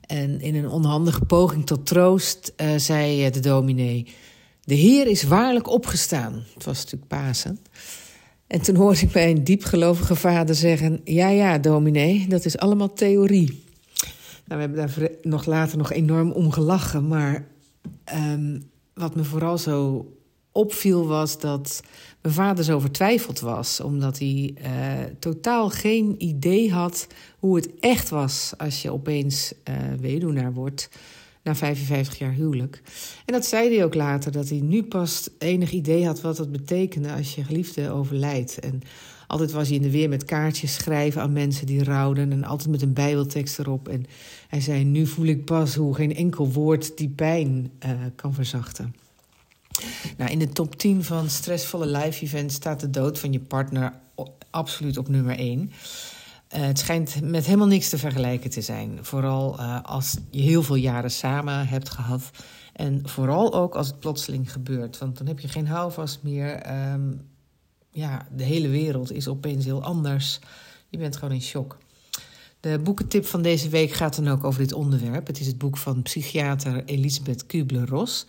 En 0.00 0.40
in 0.40 0.54
een 0.54 0.68
onhandige 0.68 1.24
poging 1.24 1.66
tot 1.66 1.86
troost 1.86 2.52
eh, 2.56 2.76
zei 2.76 3.24
eh, 3.24 3.32
de 3.32 3.40
dominee: 3.40 4.06
De 4.66 4.74
Heer 4.74 5.06
is 5.06 5.22
waarlijk 5.22 5.68
opgestaan. 5.68 6.44
Het 6.54 6.64
was 6.64 6.76
natuurlijk 6.76 7.08
Pasen. 7.08 7.58
En 8.46 8.62
toen 8.62 8.76
hoorde 8.76 9.00
ik 9.00 9.14
mijn 9.14 9.44
diepgelovige 9.44 10.14
vader 10.14 10.54
zeggen: 10.54 11.00
Ja, 11.04 11.28
ja, 11.28 11.58
dominee, 11.58 12.26
dat 12.28 12.44
is 12.44 12.58
allemaal 12.58 12.92
theorie. 12.92 13.64
Nou, 14.44 14.60
we 14.60 14.66
hebben 14.68 14.76
daar 14.76 15.10
nog 15.22 15.46
later 15.46 15.78
nog 15.78 15.92
enorm 15.92 16.30
om 16.30 16.50
gelachen. 16.50 17.08
Maar 17.08 17.46
ehm, 18.04 18.60
wat 18.94 19.14
me 19.14 19.24
vooral 19.24 19.58
zo 19.58 20.06
opviel 20.52 21.06
was 21.06 21.40
dat 21.40 21.82
mijn 22.22 22.34
vader 22.34 22.64
zo 22.64 22.78
vertwijfeld 22.78 23.40
was. 23.40 23.80
Omdat 23.80 24.18
hij 24.18 24.54
eh, 24.62 24.70
totaal 25.18 25.70
geen 25.70 26.14
idee 26.18 26.72
had 26.72 27.06
hoe 27.38 27.56
het 27.56 27.70
echt 27.80 28.08
was 28.08 28.52
als 28.56 28.82
je 28.82 28.92
opeens 28.92 29.52
eh 29.62 29.74
weduwnaar 30.00 30.52
wordt 30.52 30.88
na 31.46 31.54
55 31.54 32.18
jaar 32.18 32.32
huwelijk. 32.32 32.82
En 33.24 33.32
dat 33.32 33.46
zei 33.46 33.74
hij 33.74 33.84
ook 33.84 33.94
later, 33.94 34.32
dat 34.32 34.48
hij 34.48 34.60
nu 34.60 34.82
pas 34.82 35.28
enig 35.38 35.70
idee 35.70 36.06
had 36.06 36.20
wat 36.20 36.38
het 36.38 36.52
betekende 36.52 37.12
als 37.12 37.34
je 37.34 37.44
geliefde 37.44 37.90
overlijdt. 37.90 38.58
En 38.58 38.82
altijd 39.26 39.52
was 39.52 39.66
hij 39.66 39.76
in 39.76 39.82
de 39.82 39.90
weer 39.90 40.08
met 40.08 40.24
kaartjes 40.24 40.74
schrijven 40.74 41.22
aan 41.22 41.32
mensen 41.32 41.66
die 41.66 41.84
rouwden 41.84 42.32
en 42.32 42.44
altijd 42.44 42.70
met 42.70 42.82
een 42.82 42.92
bijbeltekst 42.92 43.58
erop. 43.58 43.88
En 43.88 44.06
hij 44.48 44.60
zei, 44.60 44.84
nu 44.84 45.06
voel 45.06 45.26
ik 45.26 45.44
pas 45.44 45.74
hoe 45.74 45.94
geen 45.94 46.14
enkel 46.14 46.52
woord 46.52 46.96
die 46.96 47.08
pijn 47.08 47.70
eh, 47.78 47.90
kan 48.14 48.34
verzachten. 48.34 48.94
Nou, 50.16 50.30
in 50.30 50.38
de 50.38 50.48
top 50.48 50.76
10 50.76 51.04
van 51.04 51.30
stressvolle 51.30 51.86
live 51.86 52.24
events 52.24 52.54
staat 52.54 52.80
de 52.80 52.90
dood 52.90 53.18
van 53.18 53.32
je 53.32 53.40
partner 53.40 53.92
absoluut 54.50 54.98
op 54.98 55.08
nummer 55.08 55.38
1. 55.38 55.72
Eh, 56.56 56.62
het 56.62 56.78
schijnt 56.78 57.22
met 57.22 57.44
helemaal 57.44 57.66
niks 57.66 57.88
te 57.88 57.98
vergelijken 57.98 58.50
te 58.50 58.60
zijn. 58.60 58.98
Vooral 59.02 59.58
eh, 59.58 59.82
als 59.82 60.16
je 60.30 60.42
heel 60.42 60.62
veel 60.62 60.74
jaren 60.74 61.10
samen 61.10 61.68
hebt 61.68 61.88
gehad. 61.88 62.30
En 62.72 63.08
vooral 63.08 63.54
ook 63.54 63.74
als 63.74 63.86
het 63.86 64.00
plotseling 64.00 64.52
gebeurt. 64.52 64.98
Want 64.98 65.18
dan 65.18 65.26
heb 65.26 65.40
je 65.40 65.48
geen 65.48 65.66
houvast 65.66 66.22
meer. 66.22 66.54
Ehm, 66.54 67.12
ja, 67.90 68.26
de 68.36 68.44
hele 68.44 68.68
wereld 68.68 69.12
is 69.12 69.28
opeens 69.28 69.64
heel 69.64 69.82
anders. 69.82 70.38
Je 70.88 70.98
bent 70.98 71.16
gewoon 71.16 71.34
in 71.34 71.42
shock. 71.42 71.78
De 72.60 72.78
boekentip 72.78 73.26
van 73.26 73.42
deze 73.42 73.68
week 73.68 73.92
gaat 73.92 74.16
dan 74.16 74.28
ook 74.28 74.44
over 74.44 74.60
dit 74.60 74.72
onderwerp. 74.72 75.26
Het 75.26 75.40
is 75.40 75.46
het 75.46 75.58
boek 75.58 75.76
van 75.76 76.02
psychiater 76.02 76.84
Elisabeth 76.84 77.46
Kubler-Ross. 77.46 78.24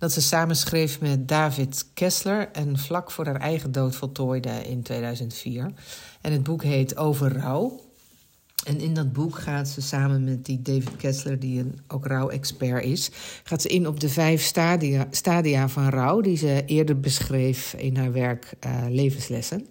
Dat 0.00 0.12
ze 0.12 0.20
samenschreef 0.20 1.00
met 1.00 1.28
David 1.28 1.86
Kessler 1.94 2.48
en 2.52 2.78
vlak 2.78 3.10
voor 3.10 3.26
haar 3.26 3.40
eigen 3.40 3.72
dood 3.72 3.96
voltooide 3.96 4.50
in 4.68 4.82
2004. 4.82 5.72
En 6.20 6.32
het 6.32 6.42
boek 6.42 6.62
heet 6.62 6.96
Over 6.96 7.32
rouw. 7.32 7.80
En 8.64 8.80
in 8.80 8.94
dat 8.94 9.12
boek 9.12 9.38
gaat 9.38 9.68
ze 9.68 9.80
samen 9.80 10.24
met 10.24 10.44
die 10.44 10.62
David 10.62 10.96
Kessler, 10.96 11.38
die 11.38 11.60
een 11.60 11.80
ook 11.88 12.06
rouw-expert 12.06 12.84
is, 12.84 13.10
gaat 13.44 13.62
ze 13.62 13.68
in 13.68 13.86
op 13.86 14.00
de 14.00 14.08
vijf 14.08 14.42
stadia, 14.42 15.06
stadia 15.10 15.68
van 15.68 15.88
rouw 15.88 16.20
die 16.20 16.36
ze 16.36 16.62
eerder 16.66 17.00
beschreef 17.00 17.74
in 17.74 17.96
haar 17.96 18.12
werk 18.12 18.52
eh, 18.60 18.84
Levenslessen. 18.88 19.66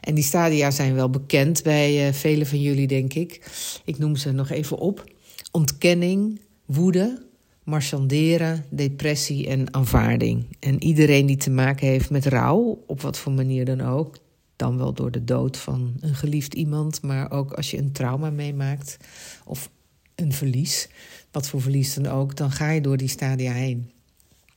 En 0.00 0.14
die 0.14 0.24
stadia 0.24 0.70
zijn 0.70 0.94
wel 0.94 1.10
bekend 1.10 1.62
bij 1.62 2.08
uh, 2.08 2.12
velen 2.12 2.46
van 2.46 2.60
jullie, 2.60 2.86
denk 2.86 3.14
ik. 3.14 3.50
Ik 3.84 3.98
noem 3.98 4.16
ze 4.16 4.32
nog 4.32 4.50
even 4.50 4.78
op: 4.78 5.04
ontkenning, 5.50 6.40
woede, 6.64 7.26
marchanderen, 7.68 8.64
depressie 8.70 9.48
en 9.48 9.74
aanvaarding. 9.74 10.46
En 10.60 10.82
iedereen 10.82 11.26
die 11.26 11.36
te 11.36 11.50
maken 11.50 11.86
heeft 11.86 12.10
met 12.10 12.26
rouw, 12.26 12.84
op 12.86 13.00
wat 13.00 13.18
voor 13.18 13.32
manier 13.32 13.64
dan 13.64 13.80
ook, 13.80 14.16
dan 14.56 14.78
wel 14.78 14.92
door 14.92 15.10
de 15.10 15.24
dood 15.24 15.56
van 15.56 15.94
een 16.00 16.14
geliefd 16.14 16.54
iemand, 16.54 17.02
maar 17.02 17.30
ook 17.30 17.52
als 17.52 17.70
je 17.70 17.78
een 17.78 17.92
trauma 17.92 18.30
meemaakt 18.30 18.96
of 19.44 19.70
een 20.14 20.32
verlies, 20.32 20.88
wat 21.30 21.48
voor 21.48 21.60
verlies 21.60 21.94
dan 21.94 22.06
ook, 22.06 22.36
dan 22.36 22.50
ga 22.50 22.70
je 22.70 22.80
door 22.80 22.96
die 22.96 23.08
stadia 23.08 23.52
heen. 23.52 23.90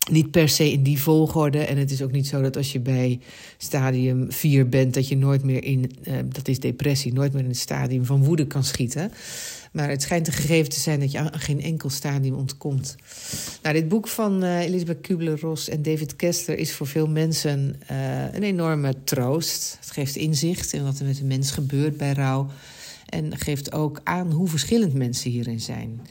Niet 0.09 0.31
per 0.31 0.49
se 0.49 0.71
in 0.71 0.83
die 0.83 0.99
volgorde. 0.99 1.59
En 1.59 1.77
het 1.77 1.91
is 1.91 2.01
ook 2.01 2.11
niet 2.11 2.27
zo 2.27 2.41
dat 2.41 2.57
als 2.57 2.71
je 2.71 2.79
bij 2.79 3.19
stadium 3.57 4.31
4 4.31 4.69
bent, 4.69 4.93
dat 4.93 5.07
je 5.07 5.17
nooit 5.17 5.43
meer 5.43 5.63
in, 5.63 5.91
uh, 6.03 6.13
dat 6.25 6.47
is 6.47 6.59
depressie, 6.59 7.13
nooit 7.13 7.33
meer 7.33 7.43
in 7.43 7.49
het 7.49 7.57
stadium 7.57 8.05
van 8.05 8.23
woede 8.23 8.47
kan 8.47 8.63
schieten. 8.63 9.11
Maar 9.71 9.89
het 9.89 10.01
schijnt 10.01 10.27
een 10.27 10.33
gegeven 10.33 10.69
te 10.69 10.79
zijn 10.79 10.99
dat 10.99 11.11
je 11.11 11.19
aan 11.19 11.39
geen 11.39 11.61
enkel 11.61 11.89
stadium 11.89 12.35
ontkomt. 12.35 12.95
Nou, 13.61 13.75
dit 13.75 13.87
boek 13.87 14.07
van 14.07 14.43
uh, 14.43 14.59
Elisabeth 14.59 15.01
Kubler-Ross 15.01 15.69
en 15.69 15.81
David 15.81 16.15
Kessler 16.15 16.57
is 16.57 16.73
voor 16.73 16.87
veel 16.87 17.07
mensen 17.07 17.75
uh, 17.91 18.33
een 18.33 18.43
enorme 18.43 18.95
troost. 19.03 19.77
Het 19.79 19.91
geeft 19.91 20.15
inzicht 20.15 20.73
in 20.73 20.83
wat 20.83 20.99
er 20.99 21.05
met 21.05 21.19
een 21.19 21.27
mens 21.27 21.51
gebeurt 21.51 21.97
bij 21.97 22.13
rouw. 22.13 22.47
En 23.09 23.37
geeft 23.37 23.71
ook 23.71 24.01
aan 24.03 24.31
hoe 24.31 24.47
verschillend 24.47 24.93
mensen 24.93 25.31
hierin 25.31 25.59
zijn. 25.59 26.01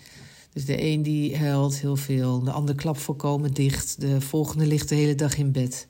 Dus 0.53 0.64
de 0.64 0.83
een 0.83 1.03
die 1.03 1.37
huilt 1.37 1.81
heel 1.81 1.96
veel, 1.96 2.40
de 2.40 2.51
ander 2.51 2.75
klapt 2.75 3.01
volkomen 3.01 3.55
dicht, 3.55 4.01
de 4.01 4.20
volgende 4.20 4.66
ligt 4.66 4.88
de 4.88 4.94
hele 4.94 5.14
dag 5.14 5.38
in 5.38 5.53
bed. 5.53 5.87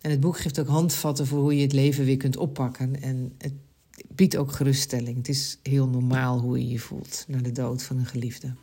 En 0.00 0.10
het 0.10 0.20
boek 0.20 0.38
geeft 0.38 0.60
ook 0.60 0.68
handvatten 0.68 1.26
voor 1.26 1.40
hoe 1.40 1.56
je 1.56 1.62
het 1.62 1.72
leven 1.72 2.04
weer 2.04 2.16
kunt 2.16 2.36
oppakken. 2.36 3.02
En 3.02 3.32
het 3.38 3.52
biedt 4.14 4.36
ook 4.36 4.52
geruststelling. 4.52 5.16
Het 5.16 5.28
is 5.28 5.58
heel 5.62 5.88
normaal 5.88 6.40
hoe 6.40 6.58
je 6.58 6.68
je 6.68 6.78
voelt 6.78 7.24
na 7.28 7.38
de 7.38 7.52
dood 7.52 7.82
van 7.82 7.98
een 7.98 8.06
geliefde. 8.06 8.54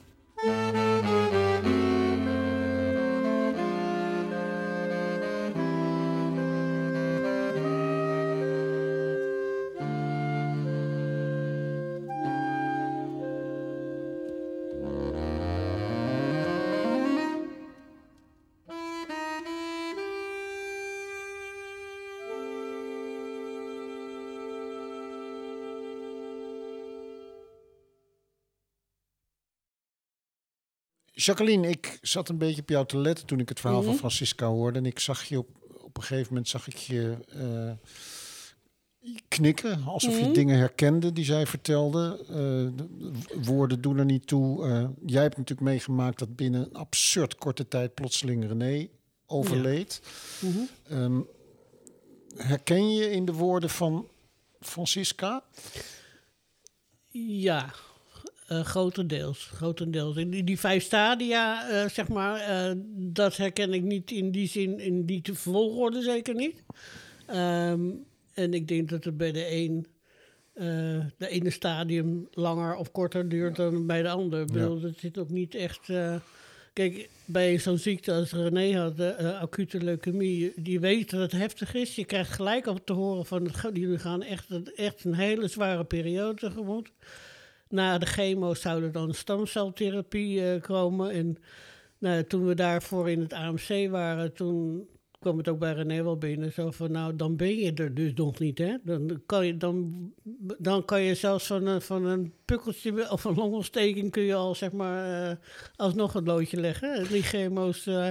Jacqueline, 31.25 31.67
ik 31.69 31.97
zat 32.01 32.29
een 32.29 32.37
beetje 32.37 32.61
op 32.61 32.69
jou 32.69 32.85
te 32.85 32.97
letten 32.97 33.25
toen 33.25 33.39
ik 33.39 33.49
het 33.49 33.59
verhaal 33.59 33.79
Mhm. 33.79 33.87
van 33.89 33.97
Francisca 33.97 34.47
hoorde. 34.47 34.79
En 34.79 34.85
ik 34.85 34.99
zag 34.99 35.23
je 35.23 35.37
op, 35.37 35.47
op 35.81 35.97
een 35.97 36.03
gegeven 36.03 36.27
moment 36.27 36.47
zag 36.47 36.67
ik 36.67 36.75
je 36.77 37.17
eh, 37.29 37.71
knikken, 39.27 39.83
alsof 39.83 40.17
je 40.17 40.23
Mhm. 40.23 40.33
dingen 40.33 40.57
herkende 40.57 41.13
die 41.13 41.25
zij 41.25 41.45
vertelde. 41.47 42.17
Eh, 42.27 42.33
de 42.35 43.41
woorden 43.43 43.81
doen 43.81 43.97
er 43.97 44.05
niet 44.05 44.27
toe. 44.27 44.65
Eh, 44.67 44.87
jij 45.05 45.21
hebt 45.21 45.37
natuurlijk 45.37 45.67
meegemaakt 45.67 46.19
dat 46.19 46.35
binnen 46.35 46.61
een 46.65 46.73
absurd 46.75 47.35
korte 47.35 47.67
tijd 47.67 47.93
plotseling 47.93 48.47
René 48.47 48.87
overleed. 49.25 50.01
Mhm. 50.41 50.57
Ehm, 50.89 51.19
herken 52.35 52.93
je 52.93 53.11
in 53.11 53.25
de 53.25 53.33
woorden 53.33 53.69
van 53.69 54.07
Francisca? 54.59 55.43
Ja, 57.17 57.73
eh, 58.47 58.61
grotendeels. 58.65 59.45
grotendeels. 59.53 60.15
In 60.15 60.29
die, 60.29 60.43
die 60.43 60.59
vijf 60.59 60.83
stadia, 60.83 61.69
eh, 61.69 61.89
zeg 61.89 62.07
maar, 62.07 62.39
eh, 62.39 62.75
dat 62.95 63.37
herken 63.37 63.73
ik 63.73 63.81
niet 63.83 64.11
in 64.11 64.31
die 64.31 64.47
zin, 64.47 64.79
in 64.79 65.05
die 65.05 65.21
te- 65.21 65.35
volgorde 65.35 66.01
zeker 66.01 66.35
niet. 66.35 66.63
Ehm, 67.25 67.81
en 68.33 68.53
ik 68.53 68.67
denk 68.67 68.89
dat 68.89 69.03
het 69.03 69.17
bij 69.17 69.31
de 69.31 69.51
een, 69.51 69.87
de 71.17 71.27
ene 71.27 71.49
stadium 71.49 72.27
langer 72.31 72.75
of 72.75 72.91
korter 72.91 73.29
duurt 73.29 73.55
dan 73.55 73.85
bij 73.87 74.01
de 74.01 74.09
ander. 74.09 74.41
Ik 74.41 74.51
bedoel, 74.51 74.79
dat 74.79 74.93
zit 74.97 75.17
ook 75.17 75.29
niet 75.29 75.55
echt... 75.55 75.89
Kijk, 76.73 77.09
bij 77.25 77.57
zo'n 77.59 77.77
ziekte 77.77 78.11
als 78.11 78.31
René 78.31 78.77
had, 78.77 78.99
acute 79.19 79.77
leukemie, 79.83 80.51
die 80.55 80.79
weet 80.79 81.09
dat 81.09 81.21
het 81.21 81.31
heftig 81.31 81.73
is. 81.73 81.95
Je 81.95 82.05
krijgt 82.05 82.31
gelijk 82.31 82.65
op 82.67 82.85
te 82.85 82.93
horen 82.93 83.25
van, 83.25 83.49
jullie 83.73 83.97
gaan 83.99 84.21
echt, 84.23 84.49
een- 84.49 84.71
echt 84.75 85.03
een 85.03 85.13
hele 85.13 85.47
zware 85.47 85.83
periode 85.85 86.39
tegemoet. 86.39 86.91
Na 87.69 87.97
de 87.97 88.05
chemo 88.05 88.53
zou 88.53 88.83
er 88.83 88.91
dan 88.91 89.13
stamceltherapie 89.13 90.51
eh, 90.51 90.61
komen. 90.61 91.11
En 91.11 91.37
nou, 91.97 92.23
toen 92.23 92.45
we 92.45 92.55
daarvoor 92.55 93.09
in 93.09 93.19
het 93.19 93.33
AMC 93.33 93.89
waren, 93.89 94.33
toen 94.33 94.87
kwam 95.19 95.37
het 95.37 95.47
ook 95.47 95.59
bij 95.59 95.73
René 95.73 96.03
wel 96.03 96.17
binnen. 96.17 96.53
Zo 96.53 96.71
van, 96.71 96.91
nou, 96.91 97.15
dan 97.15 97.35
ben 97.35 97.55
je 97.55 97.73
er 97.73 97.93
dus 97.93 98.13
nog 98.13 98.39
niet, 98.39 98.57
hè. 98.57 98.75
Dan 98.83 99.21
kan 99.25 99.45
je, 99.45 99.57
dan, 99.57 99.93
dan 100.57 100.85
kan 100.85 101.01
je 101.01 101.15
zelfs 101.15 101.45
van 101.45 101.65
een, 101.65 101.81
van 101.81 102.05
een 102.05 102.33
pukkeltje 102.45 103.11
of 103.11 103.23
een 103.23 103.35
longontsteking... 103.35 104.11
kun 104.11 104.23
je 104.23 104.35
al, 104.35 104.55
zeg 104.55 104.71
maar, 104.71 105.29
eh, 105.29 105.37
alsnog 105.75 106.13
een 106.13 106.23
loodje 106.23 106.59
leggen. 106.59 107.07
Die 107.11 107.23
chemo's... 107.23 107.85
eh, 107.85 108.09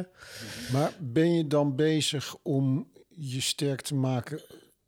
Maar 0.72 0.92
ben 1.00 1.32
je 1.32 1.46
dan 1.46 1.76
bezig 1.76 2.36
om 2.42 2.88
je 3.08 3.40
sterk 3.40 3.80
te 3.80 3.94
maken 3.94 4.40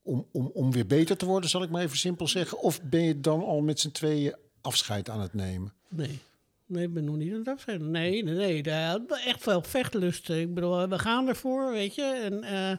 om, 0.03 0.27
om, 0.33 0.51
om 0.55 0.73
weer 0.73 0.87
beter 0.87 1.17
te 1.17 1.27
worden, 1.27 1.51
zal 1.51 1.63
ik 1.63 1.71
maar 1.71 1.83
even 1.83 1.97
simpel 1.97 2.29
zeggen? 2.29 2.59
Of 2.59 2.83
ben 2.83 3.03
je 3.03 3.21
dan 3.21 3.45
al 3.45 3.61
met 3.61 3.81
z'n 3.81 3.91
tweeën 3.91 4.35
afscheid 4.67 5.09
aan 5.09 5.21
het 5.21 5.35
nemen? 5.35 5.73
Nee. 5.89 6.19
Nee, 6.67 6.85
ik 6.85 6.95
ben 6.95 7.05
nog 7.05 7.17
niet 7.17 7.33
aan 7.33 7.39
het 7.39 7.49
afscheiden. 7.49 7.91
Nee, 7.91 8.23
nee, 8.25 8.35
nee. 8.35 8.61
Hij 8.63 8.85
had 8.87 9.21
echt 9.27 9.45
wel 9.45 9.63
vechtlust. 9.63 10.29
Ik 10.31 10.55
bedoel, 10.55 10.89
we 10.89 10.99
gaan 10.99 11.29
ervoor, 11.29 11.73
weet 11.73 11.95
je. 11.95 12.03
En 12.25 12.43
eh, 12.43 12.51
hij 12.51 12.79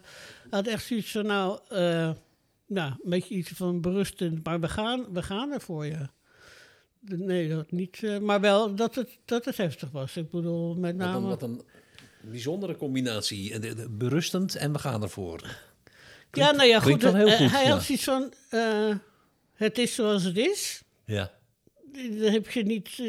had 0.49 0.67
echt 0.67 0.85
zoiets 0.85 1.11
van, 1.11 1.25
nou, 1.25 1.59
eh, 1.69 2.11
nou, 2.67 2.91
een 2.91 3.09
beetje 3.09 3.35
iets 3.35 3.49
van 3.55 3.81
berustend. 3.81 4.43
Maar 4.45 4.59
we 4.59 4.69
gaan, 4.69 5.05
we 5.13 5.23
gaan 5.23 5.51
ervoor, 5.51 5.85
ja. 5.85 6.11
Nee, 7.01 7.49
dat 7.49 7.71
niet. 7.71 8.03
eh, 8.03 8.17
maar 8.17 8.41
wel 8.41 8.75
dat 8.75 8.95
het, 8.95 9.17
dat 9.25 9.45
het 9.45 9.57
heftig 9.57 9.91
was. 9.91 10.17
Ik 10.17 10.29
bedoel, 10.29 10.75
met 10.75 10.95
Wat 10.97 11.05
een, 11.05 11.11
name... 11.11 11.27
wat 11.27 11.41
een 11.41 11.61
bijzondere 12.21 12.75
combinatie. 12.75 13.53
En 13.53 13.61
de- 13.61 13.75
de- 13.75 13.89
Berustend 13.89 14.55
en 14.55 14.71
we 14.73 14.79
gaan 14.79 15.01
ervoor. 15.03 15.41
ja, 16.31 16.51
nou 16.51 16.67
ja, 16.69 16.79
goed. 16.79 17.03
eh, 17.03 17.11
hij 17.51 17.65
ja. 17.65 17.69
had 17.71 17.83
zoiets 17.83 18.03
van, 18.03 18.33
eh, 18.49 18.95
het 19.53 19.77
is 19.77 19.95
zoals 19.95 20.23
het 20.23 20.37
is. 20.37 20.81
Ja. 21.05 21.31
Dan 21.93 22.31
heb 22.31 22.49
je 22.49 22.63
niet, 22.63 22.87
eh, 22.99 23.05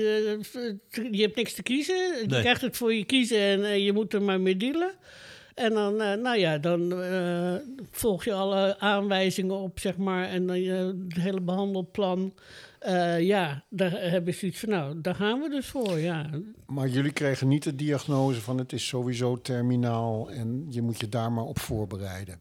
je 1.11 1.23
hebt 1.23 1.37
niks 1.37 1.55
te 1.55 1.63
kiezen. 1.63 1.95
Je 1.97 2.25
Nee. 2.27 2.41
krijgt 2.41 2.61
het 2.61 2.77
voor 2.77 2.95
je 2.95 3.05
kiezen 3.05 3.39
en 3.39 3.65
eh, 3.65 3.85
je 3.85 3.93
moet 3.93 4.13
er 4.15 4.23
maar 4.23 4.41
mee 4.41 4.57
dealen. 4.57 4.91
En 5.55 5.73
dan, 5.75 6.01
eh, 6.01 6.15
nou 6.15 6.39
ja, 6.39 6.59
dan 6.59 7.03
eh, 7.03 7.55
volg 7.91 8.25
je 8.25 8.33
alle 8.33 8.79
aanwijzingen 8.79 9.57
op, 9.57 9.79
zeg 9.79 9.97
maar. 9.97 10.29
En 10.29 10.47
dan 10.47 10.57
het 10.57 11.15
hele 11.23 11.41
behandelplan. 11.41 12.35
Eh, 12.79 13.21
ja, 13.21 13.65
daar 13.71 14.11
heb 14.11 14.27
je 14.27 14.33
zoiets 14.33 14.59
van, 14.61 14.69
nou, 14.69 15.01
daar 15.01 15.15
gaan 15.15 15.41
we 15.41 15.49
dus 15.49 15.67
voor, 15.67 15.99
ja. 15.99 16.31
Maar 16.67 16.89
jullie 16.89 17.13
kregen 17.13 17.49
niet 17.49 17.63
de 17.63 17.75
diagnose 17.75 18.41
van 18.41 18.59
het 18.59 18.73
is 18.73 18.87
sowieso 18.87 19.41
terminaal 19.41 20.31
en 20.31 20.67
je 20.71 20.83
moet 20.83 21.01
je 21.01 21.09
daar 21.09 21.33
maar 21.33 21.45
op 21.45 21.59
voorbereiden. 21.59 22.41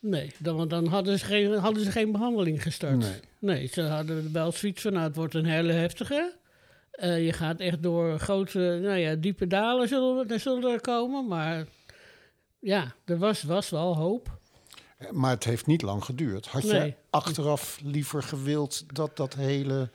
Nee, 0.00 0.32
dan, 0.38 0.56
want 0.56 0.70
dan 0.70 0.86
hadden 0.86 1.18
ze, 1.18 1.24
geen, 1.24 1.52
hadden 1.54 1.84
ze 1.84 1.90
geen 1.90 2.12
behandeling 2.12 2.62
gestart. 2.62 2.98
Nee. 2.98 3.20
Nee, 3.38 3.66
ze 3.66 3.82
hadden 3.82 4.32
wel 4.32 4.52
zoiets 4.52 4.82
van, 4.82 4.92
nou, 4.92 5.06
het 5.06 5.16
wordt 5.16 5.34
een 5.34 5.44
hele 5.46 5.72
heftige. 5.72 6.34
Eh, 6.90 7.24
je 7.24 7.32
gaat 7.32 7.60
echt 7.60 7.82
door 7.82 8.18
grote, 8.18 8.58
nou 8.82 8.96
ja, 8.98 9.14
diepe 9.14 9.46
dalen 9.46 9.88
zullen, 9.88 10.28
er 10.28 10.40
zullen 10.40 10.72
er 10.72 10.80
komen. 10.80 11.26
Maar 11.28 11.66
ja, 12.58 12.94
er 13.04 13.18
was, 13.18 13.42
was 13.42 13.70
wel 13.70 13.96
hoop. 13.96 14.38
Eh, 14.98 15.10
Maar 15.10 15.30
het 15.30 15.44
heeft 15.44 15.66
niet 15.66 15.82
lang 15.82 16.04
geduurd. 16.04 16.46
Had 16.46 16.62
je 16.62 16.94
achteraf 17.10 17.80
liever 17.84 18.22
gewild 18.22 18.84
dat 18.96 19.16
dat 19.16 19.34
hele 19.34 19.90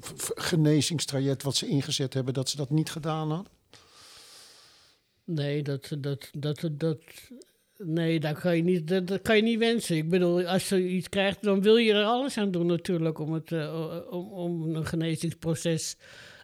v- 0.00 0.28
genezingstraject 0.34 1.42
wat 1.42 1.56
ze 1.56 1.66
ingezet 1.68 2.14
hebben, 2.14 2.34
dat 2.34 2.48
ze 2.48 2.56
dat 2.56 2.70
niet 2.70 2.90
gedaan 2.90 3.30
hadden? 3.30 3.52
Nee, 5.34 5.62
dat, 5.62 5.90
dat, 5.98 6.30
dat, 6.38 6.68
dat, 6.72 6.98
nee, 7.76 8.20
dat 8.20 8.38
kan, 8.38 8.56
je 8.56 8.62
niet, 8.62 8.88
dat, 8.88 9.06
dat 9.06 9.22
kan 9.22 9.36
je 9.36 9.42
niet 9.42 9.58
wensen. 9.58 9.96
Ik 9.96 10.08
bedoel, 10.08 10.44
als 10.46 10.68
je 10.68 10.88
iets 10.88 11.08
krijgt, 11.08 11.42
dan 11.42 11.62
wil 11.62 11.76
je 11.76 11.92
er 11.92 12.04
alles 12.04 12.38
aan 12.38 12.50
doen 12.50 12.66
natuurlijk 12.66 13.18
om, 13.18 13.32
het, 13.32 13.52
eh, 13.52 13.88
om, 14.10 14.32
om 14.32 14.74
een 14.74 14.86
genezingsproces 14.86 15.96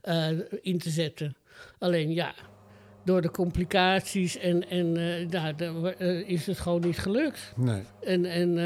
eh, 0.03 0.29
in 0.61 0.79
te 0.79 0.91
zetten. 0.91 1.37
Alleen 1.79 2.13
ja, 2.13 2.35
door 3.05 3.21
de 3.23 3.31
complicaties 3.31 4.39
en, 4.39 4.69
en 4.69 4.95
ja, 5.31 5.53
de- 5.53 5.95
eh, 5.99 6.29
is 6.29 6.47
het 6.47 6.59
gewoon 6.59 6.81
niet 6.81 6.99
gelukt. 6.99 7.53
Nee. 7.57 7.83
En, 8.01 8.25
en 8.25 8.57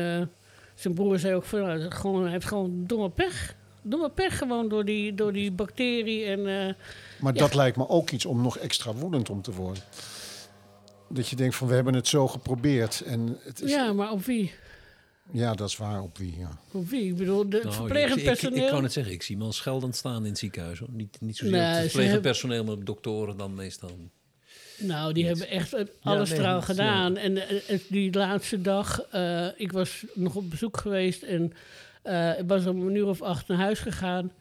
zijn 0.74 0.94
broer 0.94 1.18
zei 1.18 1.35
ook 1.35 1.44
van, 1.44 1.61
nou, 1.61 1.90
gewoon, 1.90 2.22
hij 2.22 2.33
heeft 2.33 2.46
gewoon 2.46 2.85
domme 2.87 3.11
pech. 3.11 3.56
Domme 3.83 4.11
pech 4.11 4.38
gewoon 4.38 4.68
door 4.68 4.85
die, 4.85 5.14
door 5.14 5.33
die 5.33 5.52
bacterie 5.52 6.24
en... 6.24 6.76
Maar 7.20 7.35
Ja. 7.35 7.38
dat 7.40 7.54
lijkt 7.54 7.76
me 7.76 7.88
ook 7.88 8.11
iets 8.11 8.24
om 8.26 8.42
nog 8.42 8.59
extra 8.59 8.92
woedend 8.92 9.30
om 9.30 9.42
te 9.42 9.52
worden. 9.52 9.83
Dat 11.09 11.28
je 11.28 11.37
denkt 11.37 11.54
van 11.56 11.68
we 11.68 11.74
hebben 11.74 11.94
het 11.94 12.09
zo 12.09 12.28
geprobeerd 12.28 13.00
en 13.00 13.38
het 13.42 13.62
is, 13.62 13.70
ja. 13.70 13.85
ja, 13.85 13.92
maar 13.92 14.11
op 14.11 14.24
wie? 14.24 14.52
dat 15.33 15.61
is 15.61 15.76
waar 15.76 16.02
op 16.02 16.18
wie. 16.18 16.38
Ja. 16.38 16.59
Op 16.72 16.88
wie? 16.88 17.04
Ik 17.09 17.16
bedoel, 17.16 17.48
de, 17.48 17.56
het 17.56 17.64
Nou, 17.64 17.74
verplegend 17.76 18.11
ik, 18.20 18.24
ik, 18.26 18.33
ik, 18.33 18.40
personeel... 18.40 18.68
kan 18.68 18.83
het 18.83 18.92
zeggen, 18.92 19.12
ik 19.12 19.22
zie 19.22 19.37
me 19.37 19.44
al 19.44 19.52
scheldend 19.52 19.96
staan 19.96 20.22
in 20.24 20.28
het 20.30 20.38
ziekenhuis. 20.38 20.78
Hoor. 20.78 20.88
Niet, 20.92 21.16
niet 21.20 21.37
zozeer 21.37 21.52
Nee, 21.52 21.61
het 21.62 21.74
verplegend 21.80 22.12
hebben- 22.12 22.30
personeel, 22.30 22.64
maar 22.64 22.85
doktoren 22.85 23.37
dan 23.37 23.54
meestal. 23.54 23.90
Nou, 24.78 25.12
die 25.12 25.26
hebben 25.26 25.48
echt 25.48 25.72
eh, 25.72 25.85
alles 26.02 26.35
dat- 26.37 26.64
gedaan. 26.64 27.16
En 27.16 27.48
eh, 27.48 27.74
eh, 27.74 27.80
die 27.88 28.12
laatste 28.12 28.61
dag, 28.61 29.00
eh, 29.02 29.46
ik 29.56 29.72
was 29.72 30.04
nog 30.14 30.35
op 30.35 30.50
bezoek 30.50 30.76
geweest 30.76 31.22
en 31.22 31.52
eh, 32.02 32.38
ik 32.38 32.44
was 32.48 32.66
om 32.66 32.87
een 32.87 32.94
uur 32.94 33.06
of 33.06 33.22
acht 33.22 33.48
naar 33.48 33.59
huis 33.59 33.78
gegaan. 33.78 34.33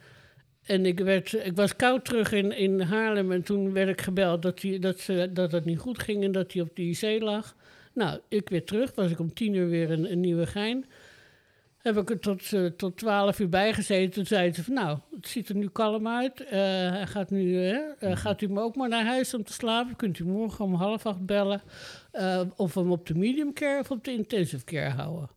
En 0.69 0.85
ik, 0.85 0.99
werd, 0.99 1.33
ik 1.33 1.55
was 1.55 1.75
koud 1.75 2.05
terug 2.05 2.31
in, 2.31 2.51
in 2.57 2.81
Haarlem 2.81 3.31
en 3.31 3.43
toen 3.43 3.73
werd 3.73 3.89
ik 3.89 4.01
gebeld 4.01 4.41
dat, 4.41 4.59
die, 4.59 4.79
dat, 4.79 4.99
ze, 4.99 5.29
dat 5.33 5.51
het 5.51 5.65
niet 5.65 5.79
goed 5.79 5.99
ging 5.99 6.23
en 6.23 6.31
dat 6.31 6.53
hij 6.53 6.61
op 6.61 6.75
de 6.75 6.81
IC 6.81 7.21
lag. 7.21 7.55
Nou, 7.93 8.19
ik 8.27 8.49
weer 8.49 8.63
terug, 8.63 8.95
was 8.95 9.11
ik 9.11 9.19
om 9.19 9.33
tien 9.33 9.53
uur 9.53 9.69
weer 9.69 9.89
in, 9.89 10.05
in 10.05 10.19
Nieuwegein. 10.19 10.85
Heb 11.77 11.97
ik 11.97 12.09
er 12.09 12.19
tot, 12.19 12.53
eh, 12.53 12.65
tot 12.65 12.97
twaalf 12.97 13.39
uur 13.39 13.49
bij 13.49 13.73
gezeten. 13.73 14.13
Toen 14.13 14.25
zei 14.25 14.53
ze 14.53 14.63
van, 14.63 14.73
nou, 14.73 14.97
het 15.15 15.27
ziet 15.27 15.49
er 15.49 15.55
nu 15.55 15.69
kalm 15.69 16.07
uit. 16.07 16.43
Eh, 16.43 16.59
hij 16.89 17.07
gaat 17.07 17.29
nu, 17.29 17.69
eh, 17.69 17.77
eh, 17.99 18.17
gaat 18.17 18.41
u 18.41 18.47
me 18.47 18.61
ook 18.61 18.75
maar 18.75 18.89
naar 18.89 19.05
huis 19.05 19.33
om 19.33 19.43
te 19.43 19.53
slapen? 19.53 19.95
Kunt 19.95 20.19
u 20.19 20.25
morgen 20.25 20.65
om 20.65 20.73
half 20.73 21.05
acht 21.05 21.25
bellen? 21.25 21.61
of 22.55 22.73
we 22.73 22.79
hem 22.79 22.91
op 22.91 23.07
de 23.07 23.15
medium 23.15 23.53
care 23.53 23.79
of 23.79 23.91
op 23.91 24.03
de 24.03 24.11
intensive 24.11 24.65
care 24.65 24.89
houden? 24.89 25.29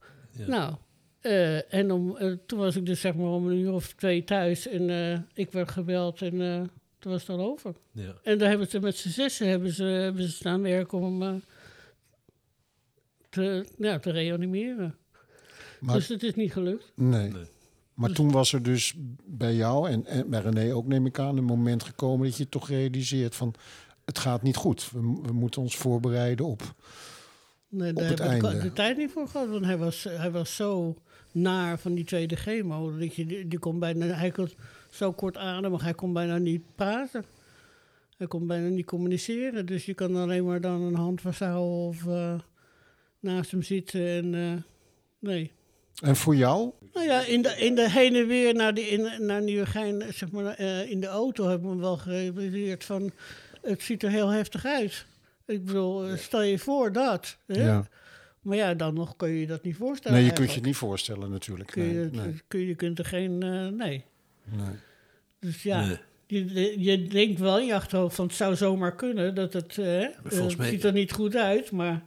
Nou, 0.46 0.74
eh, 1.22 1.74
en 1.74 1.90
om, 1.90 2.16
eh, 2.16 2.32
toen 2.46 2.58
was 2.58 2.76
ik 2.76 2.86
dus 2.86 3.00
zeg 3.00 3.14
maar 3.14 3.30
om 3.30 3.46
een 3.46 3.58
uur 3.58 3.72
of 3.72 3.92
twee 3.92 4.24
thuis. 4.24 4.68
En 4.68 4.90
eh, 4.90 5.18
ik 5.34 5.52
werd 5.52 5.70
gebeld 5.70 6.22
en 6.22 6.40
eh, 6.40 6.62
toen 6.98 7.12
was 7.12 7.26
het 7.26 7.38
al 7.38 7.50
over. 7.50 7.74
Ja. 7.92 8.14
En 8.22 8.38
daar 8.38 8.48
hebben 8.48 8.68
ze 8.68 8.80
met 8.80 8.96
z'n 8.96 9.08
zessen 9.08 9.48
hebben 9.48 9.72
ze, 9.72 9.84
hebben 9.84 10.22
ze 10.22 10.30
staan 10.30 10.62
werken 10.62 10.98
om 10.98 11.22
eh, 11.22 11.34
te, 13.28 13.66
ja, 13.78 13.98
te 13.98 14.10
reanimeren. 14.10 14.96
Maar, 15.80 15.94
dus 15.94 16.08
het 16.08 16.22
is 16.22 16.34
niet 16.34 16.52
gelukt. 16.52 16.92
nee. 16.94 17.28
Nee. 17.28 17.44
Maar 17.94 18.12
toen 18.12 18.30
was 18.30 18.52
er 18.52 18.62
dus 18.62 18.94
bij 19.24 19.54
jou 19.54 19.90
en, 19.90 20.06
en 20.06 20.30
bij 20.30 20.40
René 20.40 20.74
ook, 20.74 20.86
neem 20.86 21.06
ik 21.06 21.18
aan, 21.18 21.36
een 21.36 21.44
moment 21.44 21.82
gekomen 21.82 22.26
dat 22.26 22.36
je 22.36 22.48
toch 22.48 22.68
realiseert 22.68 23.34
van 23.34 23.54
het 24.04 24.18
gaat 24.18 24.42
niet 24.42 24.56
goed. 24.56 24.90
We, 24.90 24.98
we 25.22 25.32
moeten 25.32 25.62
ons 25.62 25.76
voorbereiden 25.76 26.46
op. 26.46 26.74
Nee, 27.68 27.92
daar 27.92 28.08
heb 28.08 28.42
ik 28.42 28.60
de 28.60 28.72
tijd 28.72 28.96
niet 28.96 29.10
voor 29.10 29.28
gehad. 29.28 29.48
Want 29.48 29.64
hij 29.64 29.78
was, 29.78 30.04
hij 30.04 30.30
was 30.30 30.56
zo 30.56 30.96
naar 31.32 31.78
van 31.78 31.94
die 31.94 32.04
tweede 32.04 32.36
chemo. 32.36 32.98
Dat 32.98 33.14
je, 33.14 33.26
die, 33.26 33.48
die 33.48 33.58
kon 33.58 33.78
bijna, 33.78 34.06
hij 34.06 34.30
kon 34.30 34.50
zo 34.90 35.12
kort 35.12 35.36
ademen, 35.36 35.80
hij 35.80 35.94
kon 35.94 36.12
bijna 36.12 36.38
niet 36.38 36.62
praten. 36.74 37.24
Hij 38.16 38.26
kon 38.26 38.46
bijna 38.46 38.68
niet 38.68 38.86
communiceren. 38.86 39.66
Dus 39.66 39.84
je 39.84 39.94
kan 39.94 40.16
alleen 40.16 40.44
maar 40.44 40.60
dan 40.60 40.82
een 40.82 40.94
hand 40.94 41.20
vasthouden 41.20 41.88
of 41.88 42.06
eh, 42.06 42.34
naast 43.20 43.50
hem 43.50 43.62
zitten. 43.62 44.06
En, 44.06 44.34
eh, 44.34 44.62
nee, 45.18 45.50
En 46.00 46.16
voor 46.16 46.36
jou? 46.36 46.70
Nou 46.92 47.06
ja, 47.06 47.20
in 47.20 47.42
de, 47.42 47.48
in 47.48 47.74
de 47.74 47.90
heen 47.90 48.14
en 48.14 48.26
weer 48.26 48.54
naar, 48.54 48.74
die, 48.74 48.84
in, 48.84 49.26
naar 49.26 49.42
Nieuwegein, 49.42 50.02
zeg 50.12 50.30
maar, 50.30 50.54
eh, 50.54 50.90
in 50.90 51.00
de 51.00 51.06
auto 51.06 51.48
heb 51.48 51.58
ik 51.58 51.64
me 51.64 51.76
wel 51.76 51.96
gerealiseerd 51.96 52.84
van... 52.84 53.12
Het 53.62 53.82
ziet 53.82 54.02
er 54.02 54.10
heel 54.10 54.28
heftig 54.28 54.64
uit. 54.64 55.06
Ik 55.46 55.64
bedoel, 55.64 56.16
stel 56.16 56.42
je 56.42 56.58
voor 56.58 56.92
dat. 56.92 57.36
Hè? 57.46 57.64
Ja. 57.64 57.88
Maar 58.42 58.56
ja, 58.56 58.74
dan 58.74 58.94
nog 58.94 59.16
kun 59.16 59.28
je 59.28 59.40
je 59.40 59.46
dat 59.46 59.62
niet 59.62 59.76
voorstellen. 59.76 60.16
Nee, 60.18 60.26
je 60.26 60.32
kunt 60.32 60.48
je 60.48 60.54
het 60.56 60.64
niet 60.64 60.76
voorstellen 60.76 61.30
natuurlijk. 61.30 61.70
Kun 61.70 61.82
je, 61.84 61.92
Nee, 61.92 62.10
nee, 62.26 62.40
kun 62.48 62.60
je, 62.60 62.74
kunt 62.74 62.98
er 62.98 63.04
geen... 63.04 63.42
eh, 63.42 63.50
nee. 63.68 64.04
nee. 64.44 64.74
Dus 65.38 65.62
ja, 65.62 65.86
Nee. 65.86 65.98
je, 66.26 66.80
je 66.80 67.06
denkt 67.06 67.40
wel 67.40 67.58
in 67.58 67.66
je 67.66 67.74
achterhoofd 67.74 68.14
van 68.14 68.26
het 68.26 68.34
zou 68.34 68.56
zomaar 68.56 68.94
kunnen. 68.94 69.34
Dat 69.34 69.52
het, 69.52 69.78
eh, 69.78 70.02
eh, 70.04 70.10
volgens 70.24 70.56
mij- 70.56 70.68
ziet 70.70 70.84
er 70.84 70.92
niet 70.92 71.12
goed 71.12 71.36
uit, 71.36 71.70
maar 71.70 72.02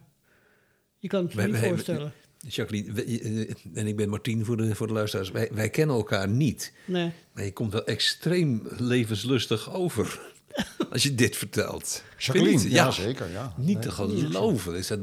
je 0.99 1.07
kan 1.07 1.23
het 1.23 1.31
je 1.31 1.37
Wij- 1.37 1.47
niet 1.47 1.59
wij- 1.59 1.69
voorstellen. 1.69 2.13
Jacqueline, 2.47 3.47
en 3.73 3.87
ik 3.87 3.95
ben 3.95 4.09
Martien 4.09 4.45
voor 4.45 4.57
de, 4.57 4.75
voor 4.75 4.87
de 4.87 4.93
luisteraars. 4.93 5.31
Wij, 5.31 5.49
wij 5.53 5.69
kennen 5.69 5.95
elkaar 5.95 6.29
niet. 6.29 6.73
Nee. 6.85 7.11
Maar 7.33 7.43
je 7.43 7.53
komt 7.53 7.71
wel 7.71 7.85
extreem 7.85 8.61
levenslustig 8.77 9.73
over. 9.73 10.19
als 10.91 11.03
je 11.03 11.15
dit 11.15 11.35
vertelt. 11.35 12.03
Jacqueline, 12.17 12.63
niet? 12.63 12.71
ja, 12.71 12.91
zeker. 12.91 13.31
Ja. 13.31 13.53
Niet 13.57 13.81
te 13.81 13.91
geloven. 13.91 14.75
Is 14.75 14.87
dat, 14.87 14.99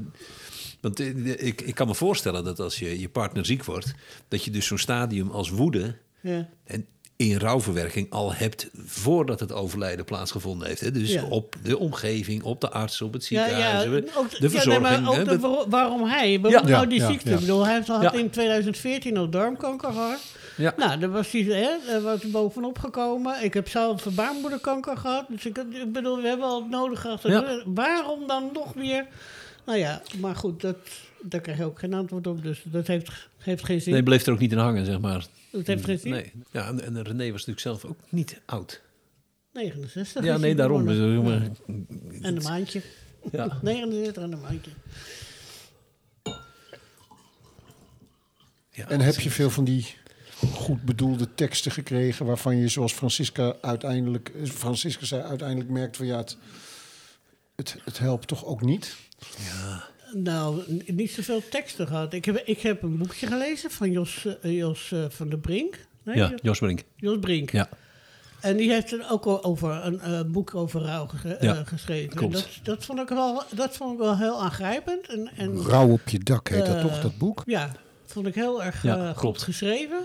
want 0.82 1.00
eh, 1.00 1.46
ik, 1.46 1.60
ik 1.60 1.74
kan 1.74 1.86
me 1.86 1.94
voorstellen 1.94 2.44
dat 2.44 2.60
als 2.60 2.78
je, 2.78 3.00
je 3.00 3.08
partner 3.08 3.46
ziek 3.46 3.64
wordt... 3.64 3.94
dat 4.28 4.44
je 4.44 4.50
dus 4.50 4.66
zo'n 4.66 4.78
stadium 4.78 5.30
als 5.30 5.50
woede... 5.50 5.94
Ja. 6.20 6.48
en 6.64 6.86
in 7.16 7.36
rouwverwerking 7.36 8.10
al 8.10 8.34
hebt 8.34 8.70
voordat 8.86 9.40
het 9.40 9.52
overlijden 9.52 10.04
plaatsgevonden 10.04 10.68
heeft. 10.68 10.80
Hè? 10.80 10.90
Dus 10.90 11.12
Ja. 11.12 11.24
op 11.24 11.56
de 11.62 11.78
omgeving, 11.78 12.42
op 12.42 12.60
de 12.60 12.70
arts, 12.70 13.00
op 13.02 13.12
het 13.12 13.24
ziekenhuis, 13.24 13.84
ja, 13.84 13.90
hè? 13.90 13.96
ook, 13.96 14.02
de 14.04 14.12
ja, 14.14 14.36
nee, 14.40 14.50
verzorging. 14.50 14.82
maar 14.82 15.08
ook 15.08 15.14
hè? 15.14 15.24
de 15.24 15.64
waarom 15.68 16.04
hij? 16.04 16.40
Waarom 16.40 16.66
Ja. 16.66 16.74
nou 16.76 16.86
die 16.88 17.00
Ja, 17.00 17.06
ziekte? 17.10 17.28
ja. 17.28 17.34
Ik 17.34 17.40
bedoel, 17.40 17.66
hij 17.66 17.82
had 17.86 18.02
Ja. 18.02 18.12
in 18.12 18.30
2014 18.30 19.16
al 19.16 19.28
darmkanker 19.30 19.92
gehad. 19.92 20.20
Ja. 20.56 20.74
Nou, 20.76 20.98
daar 20.98 21.10
was 21.10 21.30
hij, 21.30 21.40
hè, 21.42 21.68
daar 21.86 22.00
was 22.02 22.22
hij 22.22 22.30
bovenop 22.30 22.78
gekomen. 22.78 23.44
Ik 23.44 23.54
heb 23.54 23.68
zelf 23.68 24.04
een 24.04 24.14
baarmoederkanker 24.14 24.96
gehad. 24.96 25.24
Dus 25.28 25.44
ik, 25.46 25.56
ik 25.58 25.92
bedoel, 25.92 26.20
we 26.22 26.28
hebben 26.28 26.46
al 26.46 26.60
het 26.60 26.70
nodig 26.70 27.00
gehad. 27.00 27.22
Ja. 27.22 27.62
Waarom 27.66 28.26
dan 28.26 28.50
nog 28.52 28.72
weer? 28.72 29.06
Nou 29.66 29.78
ja, 29.78 30.02
maar 30.20 30.36
goed, 30.36 30.60
dat, 30.60 30.76
daar 31.22 31.40
krijg 31.40 31.58
je 31.58 31.64
ook 31.64 31.78
geen 31.78 31.94
antwoord 31.94 32.26
op. 32.26 32.42
Dus 32.42 32.62
dat 32.64 32.86
heeft, 32.86 33.28
heeft 33.38 33.64
geen 33.64 33.80
zin. 33.80 33.92
Nee, 33.92 34.02
bleef 34.02 34.26
er 34.26 34.32
ook 34.32 34.38
niet 34.38 34.52
in 34.52 34.58
hangen, 34.58 34.84
zeg 34.86 35.00
maar. 35.00 35.26
dat 35.50 35.66
heeft 35.66 35.84
geen 35.84 35.98
zin. 35.98 36.10
Nee. 36.10 36.32
Ja, 36.50 36.66
en, 36.66 36.80
en 36.84 37.02
René 37.02 37.22
was 37.30 37.46
natuurlijk 37.46 37.60
zelf 37.60 37.84
ook 37.84 37.98
niet 38.08 38.40
oud. 38.44 38.80
69 39.52 40.24
Ja, 40.24 40.36
nee, 40.36 40.54
daarom. 40.54 40.86
Dus, 40.86 41.22
maar- 41.22 41.50
En 42.20 42.36
een 42.36 42.42
maandje. 42.42 42.82
Ja. 43.32 43.58
69 43.62 44.22
en 44.22 44.32
een 44.32 44.40
maandje. 44.40 44.70
Ja, 48.70 48.88
En 48.88 49.00
heb 49.00 49.20
je 49.20 49.30
veel 49.30 49.50
van 49.50 49.64
die 49.64 49.86
goed 50.54 50.82
bedoelde 50.82 51.34
teksten 51.34 51.72
gekregen... 51.72 52.26
waarvan 52.26 52.56
je, 52.56 52.68
zoals 52.68 52.92
Francisca 52.92 53.54
uiteindelijk... 53.60 54.28
eh, 54.28 54.44
Francisca 54.50 55.04
zei, 55.06 55.22
uiteindelijk 55.22 55.70
merkt 55.70 55.96
van... 55.96 56.06
ja, 56.06 56.16
het, 56.16 56.36
het, 57.56 57.76
het 57.84 57.98
helpt 57.98 58.28
toch 58.28 58.44
ook 58.44 58.62
niet? 58.62 58.96
Nou, 60.14 60.62
n- 60.70 60.82
niet 60.86 61.10
zoveel 61.10 61.42
teksten 61.50 61.86
gehad. 61.86 62.12
Ik 62.12 62.24
heb, 62.24 62.36
ik 62.44 62.60
heb 62.60 62.82
een 62.82 62.98
boekje 62.98 63.26
gelezen 63.26 63.70
van 63.70 63.90
Jos, 63.90 64.26
eh, 64.42 64.56
Jos 64.58 64.92
eh, 64.92 65.04
van 65.08 65.28
der 65.28 65.38
Brink. 65.38 65.86
Nee, 66.02 66.16
Ja, 66.16 66.28
Jos- 66.30 66.40
Jos 66.42 66.58
Brink. 66.58 66.80
Jos 66.96 67.18
Brink. 67.20 67.50
Ja. 67.50 67.68
En 68.40 68.56
die 68.56 68.70
heeft 68.72 68.92
er 68.92 69.06
ook 69.10 69.24
al 69.24 69.44
over 69.44 69.70
een 69.84 70.00
eh, 70.00 70.20
boek 70.26 70.54
over 70.54 70.80
rouw 70.80 71.06
ge- 71.06 71.36
Ja, 71.40 71.64
geschreven. 71.64 72.16
klopt. 72.16 72.32
Dat, 72.34 72.48
dat, 72.62 72.84
vond 72.84 72.98
ik 73.00 73.08
wel, 73.08 73.42
dat 73.54 73.76
vond 73.76 73.92
ik 73.92 73.98
wel 73.98 74.16
heel 74.18 74.42
aangrijpend. 74.42 75.06
En, 75.08 75.30
en, 75.36 75.62
Rauw 75.66 75.88
op 75.92 76.08
je 76.08 76.18
dak 76.18 76.48
heet 76.48 76.66
dat 76.66 76.80
toch, 76.80 77.00
dat 77.00 77.18
boek? 77.18 77.42
Ja, 77.46 77.72
vond 78.06 78.26
ik 78.26 78.34
heel 78.34 78.62
erg 78.62 78.82
Ja, 78.82 79.08
goed 79.10 79.16
klopt. 79.20 79.42
geschreven. 79.42 79.98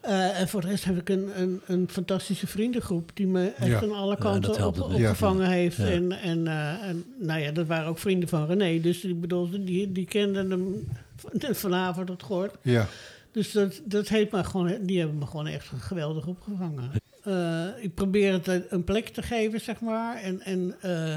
Eh, 0.00 0.40
en 0.40 0.48
voor 0.48 0.60
de 0.60 0.66
rest 0.66 0.84
heb 0.84 0.96
ik 0.98 1.08
een, 1.08 1.40
een, 1.40 1.60
een 1.66 1.88
fantastische 1.90 2.46
vriendengroep 2.46 3.10
die 3.14 3.26
me 3.26 3.48
echt 3.48 3.66
Ja. 3.68 3.82
aan 3.82 3.92
alle 3.92 4.16
kanten 4.18 4.66
op, 4.66 4.80
opgevangen 4.80 5.48
heeft. 5.48 5.76
Ja. 5.76 5.86
En, 5.88 6.12
en, 6.12 6.46
eh, 6.46 6.82
en 6.88 7.04
nou 7.18 7.40
ja, 7.40 7.50
dat 7.52 7.66
waren 7.66 7.86
ook 7.88 7.98
vrienden 7.98 8.28
van 8.28 8.46
René. 8.46 8.80
Dus 8.80 9.04
ik 9.04 9.20
bedoel, 9.20 9.50
die, 9.64 9.92
die 9.92 10.04
kenden 10.06 10.50
hem 10.50 10.88
van- 11.16 11.54
vanavond 11.54 12.08
het 12.08 12.22
gehoord. 12.22 12.54
Ja. 12.62 12.86
Dus 13.32 13.52
dat, 13.52 13.80
dat 13.84 14.08
heeft 14.08 14.30
me 14.32 14.44
gewoon, 14.44 14.78
die 14.82 14.98
hebben 14.98 15.18
me 15.18 15.26
gewoon 15.26 15.46
echt 15.46 15.66
geweldig 15.78 16.26
opgevangen. 16.26 16.90
Eh, 17.24 17.64
ik 17.80 17.94
probeer 17.94 18.32
het 18.32 18.46
een- 18.68 18.84
plek 18.84 19.08
te 19.08 19.22
geven, 19.22 19.60
zeg 19.60 19.80
maar. 19.80 20.16
En, 20.16 20.40
en 20.40 20.74
eh, 20.80 21.14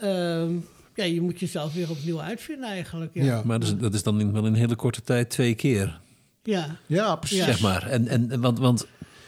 ehm, 0.00 0.54
ja, 0.94 1.04
je 1.04 1.20
moet 1.20 1.40
jezelf 1.40 1.72
weer 1.74 1.90
opnieuw 1.90 2.20
uitvinden 2.20 2.68
eigenlijk. 2.68 3.10
Ja, 3.14 3.24
Ja. 3.24 3.42
Maar 3.44 3.58
dat 3.60 3.68
is, 3.68 3.76
dat 3.76 3.94
is 3.94 4.02
dan 4.02 4.20
in, 4.20 4.32
wel 4.32 4.40
in 4.46 4.52
een 4.52 4.58
hele 4.58 4.76
korte 4.76 5.02
tijd 5.02 5.30
twee 5.30 5.54
keer, 5.54 6.00
ja. 6.46 6.76
Ja, 6.86 7.16
precies. 7.16 7.44
Zeg 7.44 7.60
maar. 7.60 7.88
En, 7.90 8.08
en, 8.08 8.40
want 8.40 8.58
want 8.58 8.86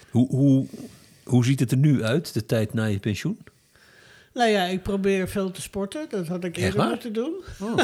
hoe, 0.09 0.27
hoe, 0.27 0.65
hoe 1.23 1.45
ziet 1.45 1.59
het 1.59 1.71
er 1.71 1.77
nu 1.77 2.03
uit, 2.03 2.33
de 2.33 2.45
tijd 2.45 2.73
na 2.73 2.85
je 2.85 2.99
pensioen? 2.99 3.37
Nou 4.33 4.49
ja, 4.49 4.63
ik 4.63 4.83
probeer 4.83 5.27
veel 5.29 5.51
te 5.51 5.61
sporten. 5.61 6.05
Dat 6.09 6.27
had 6.27 6.43
ik 6.43 6.57
Echt 6.57 6.65
eerder 6.65 6.87
moeten 6.87 7.13
doen. 7.13 7.33
Oh. 7.61 7.79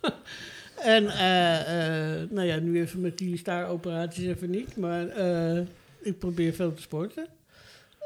en 0.94 1.08
eh, 1.08 2.20
eh, 2.20 2.30
nou 2.30 2.46
ja, 2.46 2.56
nu 2.56 2.80
even 2.80 3.00
met 3.00 3.18
die 3.18 3.36
staaroperaties 3.36 4.26
even 4.26 4.50
niet. 4.50 4.76
Maar 4.76 5.08
eh, 5.08 5.62
ik 6.00 6.18
probeer 6.18 6.54
veel 6.54 6.74
te 6.74 6.82
sporten. 6.82 7.26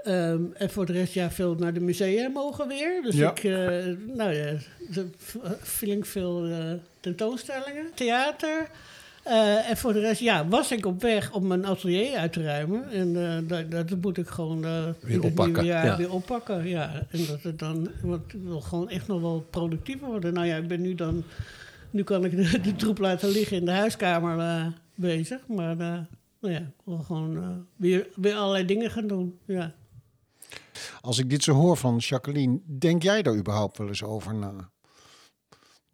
Ehm, 0.05 0.40
en 0.55 0.71
voor 0.71 0.87
de 0.87 0.92
rest, 0.92 1.12
ja, 1.12 1.31
veel 1.31 1.55
naar 1.55 1.73
de 1.73 1.81
musea 1.81 2.29
mogen 2.29 2.68
weer. 2.68 3.03
Dus 3.03 3.14
Ja. 3.14 3.31
ik, 3.31 3.45
eh, 3.45 3.97
nou 4.16 4.33
ja, 4.35 4.55
flink 5.62 6.07
veel 6.07 6.49
tentoonstellingen, 7.01 7.87
theater. 7.95 8.68
Eh, 9.23 9.71
en 9.71 9.77
voor 9.77 9.93
de 9.93 10.01
rest, 10.01 10.21
ja, 10.21 10.49
was 10.49 10.73
ik 10.73 10.87
op 10.87 11.03
weg 11.03 11.33
om 11.33 11.47
mijn 11.47 11.67
atelier 11.67 12.17
uit 12.17 12.33
te 12.33 12.43
ruimen. 12.43 12.91
En 12.91 13.27
eh, 13.27 13.49
dat, 13.49 13.71
dat 13.89 14.01
moet 14.01 14.19
ik 14.19 14.29
gewoon 14.29 14.65
eh, 14.65 14.77
in 14.77 14.87
het 14.87 15.09
nieuwe 15.09 15.27
oppakken, 15.27 15.65
jaar 15.65 15.87
ja. 15.87 15.97
weer 15.97 16.13
oppakken. 16.13 16.69
Ja. 16.69 17.07
En 17.11 17.27
dat 17.27 17.43
het 17.43 17.59
dan, 17.59 17.89
want 18.03 18.35
ik 18.35 18.41
wil 18.43 18.61
gewoon 18.61 18.89
echt 18.89 19.07
nog 19.07 19.21
wel 19.21 19.47
productiever 19.51 20.07
worden. 20.07 20.33
Nou 20.33 20.47
ja, 20.47 20.57
ik 20.57 20.69
ben 20.69 20.81
nu 20.81 20.95
dan, 20.95 21.25
nu 21.91 22.03
kan 22.03 22.25
ik 22.25 22.37
de, 22.51 22.61
de 22.61 22.77
troep 22.77 22.99
laten 22.99 23.29
liggen 23.29 23.57
in 23.57 23.65
de 23.65 23.71
huiskamer 23.71 24.39
eh, 24.39 24.67
bezig. 24.95 25.47
Maar 25.47 25.79
eh, 25.79 25.99
nou 26.41 26.55
ja, 26.55 26.59
ik 26.59 26.85
wil 26.85 26.99
gewoon 26.99 27.37
eh, 27.37 27.49
weer, 27.77 28.09
weer 28.15 28.35
allerlei 28.35 28.65
dingen 28.65 28.91
gaan 28.91 29.07
doen. 29.07 29.39
Ja. 29.45 29.75
Als 31.01 31.19
ik 31.19 31.31
dit 31.31 31.43
zo 31.43 31.53
hoor 31.53 31.77
van 31.77 31.97
Jacqueline, 31.97 32.61
denk 32.65 33.03
jij 33.03 33.23
daar 33.23 33.37
überhaupt 33.37 33.79
wel 33.79 33.89
eens 33.89 34.03
over 34.03 34.35
na? 34.35 34.71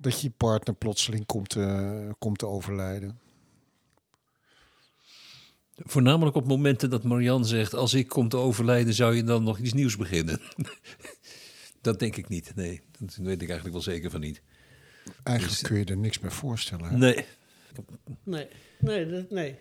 Dat 0.01 0.21
je 0.21 0.31
partner 0.31 0.75
plotseling 0.75 1.27
komt, 1.27 1.57
eh, 1.57 2.11
komt 2.19 2.39
te 2.39 2.47
overlijden. 2.47 3.19
Voornamelijk 5.77 6.37
op 6.37 6.47
momenten 6.47 6.91
dat 6.91 7.03
Marianne 7.03 7.47
zegt... 7.47 7.75
als 7.75 7.95
ik 7.95 8.09
kom 8.09 8.29
te 8.29 8.37
overlijden, 8.37 8.95
zou 8.95 9.15
je 9.15 9.25
dan 9.25 9.43
nog 9.43 9.59
iets 9.59 9.73
nieuws 9.73 9.97
beginnen? 9.97 10.41
dat 11.81 11.99
denk 11.99 12.17
ik 12.17 12.29
niet, 12.29 12.53
nee. 12.55 12.81
Dat 12.99 13.15
weet 13.15 13.43
ik 13.43 13.49
eigenlijk 13.49 13.73
wel 13.73 13.95
zeker 13.95 14.11
van 14.11 14.21
niet. 14.21 14.43
Eigenlijk 15.23 15.63
kun 15.63 15.79
je 15.79 15.85
er 15.85 15.97
niks 15.97 16.19
meer 16.19 16.33
voorstellen. 16.33 16.89
hè? 16.89 16.97
Nee. 16.97 17.25
Nee, 18.23 18.47
nee, 18.79 19.07
dat, 19.07 19.31
nee. 19.31 19.57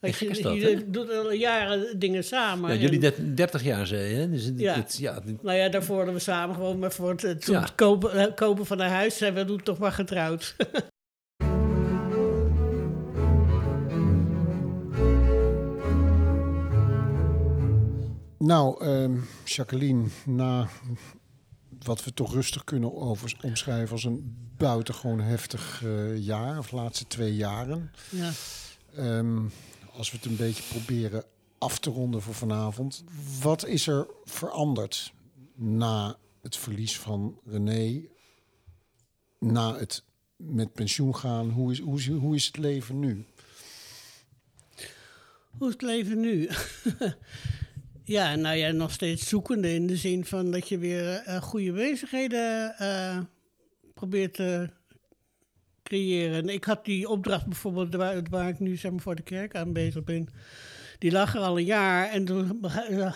Gek 0.00 0.14
je, 0.14 0.26
is 0.28 0.40
dat, 0.42 0.54
je 0.54 0.60
hè? 0.66 0.90
doet 0.90 1.10
al 1.12 1.32
jaren 1.32 1.98
dingen 1.98 2.24
samen. 2.24 2.72
Ja, 2.74 2.80
jullie 2.80 2.98
dat 3.00 3.14
30 3.36 3.62
jaar 3.62 3.86
zei 3.86 4.02
je, 4.08 4.14
hè? 4.16 4.30
Dus 4.30 4.50
Ja. 4.56 4.74
het- 4.74 4.96
ja, 4.98 5.20
dit- 5.20 5.42
Nou 5.42 5.56
ja, 5.56 5.68
daarvoor 5.68 5.96
hadden 5.96 6.14
we 6.14 6.20
samen 6.20 6.54
gewoon, 6.54 6.78
maar 6.78 6.92
voor 6.92 7.10
het, 7.10 7.22
het, 7.22 7.46
Ja. 7.46 7.60
het 7.60 7.74
kopen, 7.74 8.12
eh, 8.12 8.34
kopen 8.34 8.66
van 8.66 8.80
een 8.80 8.88
huis 8.90 9.16
zijn 9.16 9.34
we 9.34 9.44
toen 9.44 9.62
toch 9.62 9.78
maar 9.78 9.92
getrouwd. 9.92 10.56
Nou, 18.38 18.84
ehm, 18.84 19.16
Jacqueline, 19.44 20.04
na 20.26 20.68
wat 21.84 22.04
we 22.04 22.14
toch 22.14 22.32
rustig 22.34 22.64
kunnen 22.64 22.94
over, 22.96 23.36
omschrijven 23.42 23.92
als 23.92 24.04
een 24.04 24.36
buitengewoon 24.56 25.20
heftig 25.20 25.82
eh, 25.84 26.16
jaar, 26.18 26.58
of 26.58 26.68
de 26.68 26.76
laatste 26.76 27.06
twee 27.06 27.34
jaren. 27.36 27.90
ja. 28.10 28.30
Ehm, 28.96 29.38
als 30.00 30.10
we 30.10 30.16
het 30.16 30.26
een 30.26 30.36
beetje 30.36 30.62
proberen 30.62 31.24
af 31.58 31.78
te 31.78 31.90
ronden 31.90 32.22
voor 32.22 32.34
vanavond. 32.34 33.04
Wat 33.40 33.66
is 33.66 33.86
er 33.86 34.06
veranderd 34.24 35.12
na 35.54 36.16
het 36.42 36.56
verlies 36.56 36.98
van 36.98 37.40
René? 37.46 38.02
Na 39.38 39.76
het 39.76 40.04
met 40.36 40.72
pensioen 40.72 41.16
gaan? 41.16 41.50
Hoe 41.50 41.72
is, 41.72 41.78
hoe 41.78 41.98
is, 41.98 42.08
hoe 42.08 42.34
is 42.34 42.46
het 42.46 42.56
leven 42.56 42.98
nu? 42.98 43.24
Hoe 45.58 45.66
is 45.66 45.72
het 45.72 45.82
leven 45.82 46.20
nu? 46.20 46.48
ja, 48.16 48.34
nou 48.34 48.56
ja, 48.56 48.70
nog 48.70 48.92
steeds 48.92 49.28
zoekende 49.28 49.74
in 49.74 49.86
de 49.86 49.96
zin 49.96 50.24
van 50.24 50.50
dat 50.50 50.68
je 50.68 50.78
weer 50.78 51.14
eh, 51.14 51.42
goede 51.42 51.72
bezigheden 51.72 52.76
eh, 52.78 53.18
probeert 53.94 54.34
te 54.34 54.70
creëren. 55.90 56.42
En 56.42 56.48
ik 56.48 56.64
had 56.64 56.84
die 56.84 57.08
opdracht 57.08 57.46
bijvoorbeeld, 57.46 57.94
waar, 57.94 58.22
waar 58.30 58.48
ik 58.48 58.58
nu 58.58 58.76
zeg 58.76 58.90
maar, 58.90 59.00
voor 59.00 59.14
de 59.14 59.22
kerk 59.22 59.54
aan 59.56 59.72
bezig 59.72 60.04
ben, 60.04 60.28
die 60.98 61.12
lag 61.12 61.34
er 61.34 61.40
al 61.40 61.58
een 61.58 61.64
jaar. 61.64 62.10
En 62.10 62.24
toen 62.24 62.60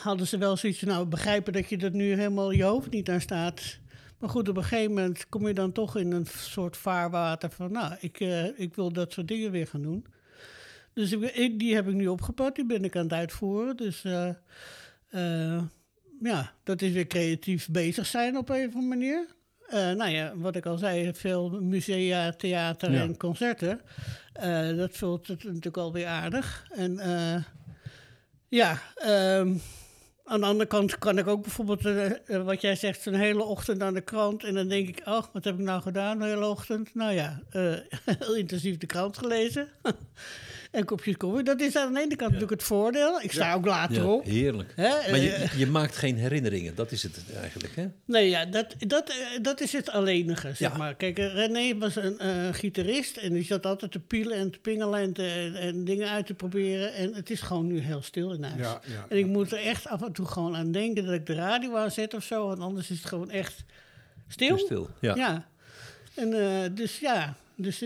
hadden 0.02 0.26
ze 0.26 0.38
wel 0.38 0.56
zoiets 0.56 0.82
nou, 0.82 1.06
begrijpen 1.06 1.52
dat 1.52 1.68
je 1.68 1.76
er 1.76 1.94
nu 1.94 2.14
helemaal 2.14 2.50
je 2.50 2.62
hoofd 2.62 2.90
niet 2.90 3.10
aan 3.10 3.20
staat. 3.20 3.78
Maar 4.18 4.28
goed, 4.28 4.48
op 4.48 4.56
een 4.56 4.62
gegeven 4.62 4.92
moment 4.94 5.28
kom 5.28 5.46
je 5.46 5.54
dan 5.54 5.72
toch 5.72 5.96
in 5.96 6.12
een 6.12 6.26
soort 6.26 6.76
vaarwater 6.76 7.50
van, 7.50 7.72
nou, 7.72 7.94
ik, 8.00 8.20
eh, 8.20 8.58
ik 8.58 8.74
wil 8.74 8.92
dat 8.92 9.12
soort 9.12 9.28
dingen 9.28 9.50
weer 9.50 9.66
gaan 9.66 9.82
doen. 9.82 10.06
Dus 10.92 11.12
ik- 11.12 11.58
die 11.58 11.74
heb 11.74 11.88
ik 11.88 11.94
nu 11.94 12.06
opgepakt, 12.06 12.56
die 12.56 12.66
ben 12.66 12.84
ik 12.84 12.96
aan 12.96 13.02
het 13.02 13.12
uitvoeren. 13.12 13.76
Dus 13.76 14.04
eh, 14.04 14.28
eh, 15.10 15.62
ja, 16.20 16.52
dat 16.64 16.82
is 16.82 16.92
weer 16.92 17.06
creatief 17.06 17.68
bezig 17.70 18.06
zijn 18.06 18.36
op 18.36 18.48
een 18.48 18.66
of 18.68 18.74
andere 18.74 18.86
manier. 18.86 19.26
Eh, 19.74 19.90
nou 19.92 20.10
ja, 20.10 20.32
wat 20.36 20.56
ik 20.56 20.66
al 20.66 20.78
zei, 20.78 21.14
veel 21.14 21.50
musea, 21.50 22.32
theater 22.32 22.92
Ja. 22.92 23.00
en 23.00 23.16
concerten. 23.16 23.80
Eh, 24.32 24.76
dat 24.76 24.90
vult 24.92 25.26
het 25.26 25.44
natuurlijk 25.44 25.76
alweer 25.76 26.06
aardig. 26.06 26.66
En 26.70 26.98
eh, 26.98 27.42
ja, 28.48 28.78
ehm, 28.96 29.54
aan 30.24 30.40
de 30.40 30.46
andere 30.46 30.66
kant 30.68 30.98
kan 30.98 31.18
ik 31.18 31.26
ook 31.26 31.42
bijvoorbeeld, 31.42 31.82
wat 32.44 32.60
jij 32.60 32.76
zegt, 32.76 33.02
zo'n 33.02 33.14
hele 33.14 33.42
ochtend 33.42 33.82
aan 33.82 33.94
de 33.94 34.00
krant. 34.00 34.44
En 34.44 34.54
dan 34.54 34.68
denk 34.68 34.88
ik, 34.88 35.00
oh, 35.06 35.22
wat 35.32 35.44
heb 35.44 35.54
ik 35.54 35.64
nou 35.64 35.82
gedaan 35.82 36.18
de 36.18 36.24
hele 36.24 36.46
ochtend? 36.46 36.94
Nou 36.94 37.12
ja, 37.12 37.42
heel 38.18 38.36
intensief 38.36 38.78
de 38.78 38.86
krant 38.86 39.18
gelezen. 39.18 39.68
en 40.74 40.84
kopjes 40.84 41.16
koffie. 41.16 41.42
Dat 41.44 41.60
is 41.60 41.76
aan 41.76 41.92
de 41.92 42.00
ene 42.00 42.16
kant 42.16 42.32
natuurlijk 42.32 42.60
het 42.60 42.62
voordeel. 42.68 43.20
Ik 43.20 43.32
sta 43.32 43.54
ook 43.54 43.66
later 43.66 43.96
Ja, 43.96 44.04
op. 44.04 44.24
heerlijk. 44.24 44.72
Hè, 44.76 44.88
Maar 45.10 45.18
je, 45.20 45.30
eh, 45.32 45.58
je 45.58 45.66
maakt 45.66 45.96
geen 45.96 46.16
herinneringen, 46.16 46.74
dat 46.74 46.92
is 46.92 47.02
het 47.02 47.20
eigenlijk, 47.40 47.76
hè? 47.76 47.86
Nee, 48.04 48.28
ja, 48.28 48.44
dat, 48.44 48.74
dat, 48.78 49.08
eh, 49.08 49.16
dat 49.42 49.60
is 49.60 49.72
het 49.72 49.90
alleenige, 49.90 50.48
zeg 50.54 50.70
Ja. 50.70 50.76
maar. 50.76 50.94
Kijk, 50.94 51.18
eh, 51.18 51.34
René 51.34 51.78
was 51.78 51.96
een 51.96 52.18
eh, 52.18 52.48
gitarist 52.52 53.16
en 53.16 53.32
die 53.32 53.44
zat 53.44 53.66
altijd 53.66 53.92
te 53.92 54.00
pielen 54.00 54.36
en 54.36 54.50
te 54.50 54.58
pingelen 54.58 55.00
en, 55.00 55.12
te- 55.12 55.26
en, 55.54 55.54
en 55.54 55.84
dingen 55.84 56.08
uit 56.08 56.26
te 56.26 56.34
proberen. 56.34 56.94
En 56.94 57.14
het 57.14 57.30
is 57.30 57.40
gewoon 57.40 57.66
nu 57.66 57.78
heel 57.78 58.02
stil 58.02 58.32
in 58.32 58.42
huis. 58.42 58.60
Ja, 58.60 58.80
ja, 58.86 59.06
en 59.08 59.18
ik 59.18 59.26
moet 59.26 59.52
er 59.52 59.58
echt 59.58 59.88
af 59.88 60.02
en 60.02 60.12
toe 60.12 60.26
gewoon 60.26 60.56
aan 60.56 60.72
denken 60.72 61.04
dat 61.04 61.14
ik 61.14 61.26
de 61.26 61.34
radio 61.34 61.76
aanzet 61.76 62.14
of 62.14 62.22
zo, 62.24 62.46
want 62.46 62.60
anders 62.60 62.90
is 62.90 62.98
het 62.98 63.06
gewoon 63.08 63.30
echt 63.30 63.64
stil. 64.28 64.58
Stil, 64.58 64.88
ja. 65.00 65.46
En 66.14 66.32
eh, 66.32 66.70
dus 66.72 66.98
ja, 66.98 67.34
dus, 67.56 67.84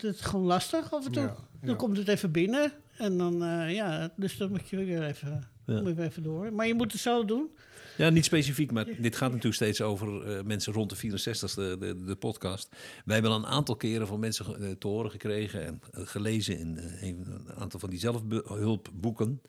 dat 0.00 0.14
is 0.14 0.20
gewoon 0.20 0.44
lastig 0.46 0.92
af 0.94 1.06
en 1.06 1.12
toe. 1.12 1.30
Dan 1.64 1.72
ja. 1.72 1.80
komt 1.80 1.96
het 1.96 2.08
even 2.08 2.30
binnen 2.30 2.72
en 2.96 3.18
dan, 3.18 3.42
eh, 3.42 3.74
ja, 3.74 4.12
dus 4.16 4.36
dan 4.36 4.50
moet 4.50 4.68
je 4.68 4.76
weer 4.76 5.02
even, 5.02 5.48
Ja. 5.66 5.80
moet 5.80 5.88
je 5.88 5.94
weer 5.94 6.06
even 6.06 6.22
door. 6.22 6.52
Maar 6.52 6.66
je 6.66 6.74
moet 6.74 6.92
het 6.92 7.00
zo 7.00 7.24
doen. 7.24 7.50
Ja, 7.96 8.10
niet 8.10 8.24
specifiek, 8.24 8.72
maar 8.72 8.86
dit 8.98 9.16
gaat 9.16 9.28
natuurlijk 9.28 9.54
steeds 9.54 9.80
over 9.80 10.36
eh, 10.36 10.44
mensen 10.44 10.72
rond 10.72 10.90
de 10.90 10.96
64 10.96 11.54
de, 11.54 11.76
de, 11.78 12.04
de 12.04 12.16
podcast. 12.16 12.68
Wij 13.04 13.14
hebben 13.14 13.32
al 13.32 13.38
een 13.38 13.46
aantal 13.46 13.76
keren 13.76 14.06
van 14.06 14.20
mensen 14.20 14.60
eh, 14.60 14.70
te 14.70 14.86
horen 14.86 15.10
gekregen 15.10 15.66
en 15.66 15.80
gelezen 15.92 16.58
in 16.58 16.78
een, 17.00 17.26
aantal 17.56 17.80
van 17.80 17.90
die 17.90 17.98
zelfhulpboeken. 17.98 19.40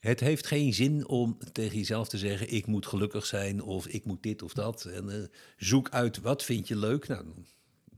Het 0.00 0.20
heeft 0.20 0.46
geen 0.46 0.74
zin 0.74 1.08
om 1.08 1.38
tegen 1.52 1.78
jezelf 1.78 2.08
te 2.08 2.18
zeggen: 2.18 2.52
ik 2.52 2.66
moet 2.66 2.86
gelukkig 2.86 3.26
zijn 3.26 3.62
of 3.62 3.86
ik 3.86 4.04
moet 4.04 4.22
dit 4.22 4.42
of 4.42 4.52
dat. 4.52 4.84
En 4.84 5.30
zoek 5.56 5.90
uit 5.90 6.20
wat 6.20 6.44
vind 6.44 6.68
je 6.68 6.76
leuk. 6.76 7.08
Nou, 7.08 7.24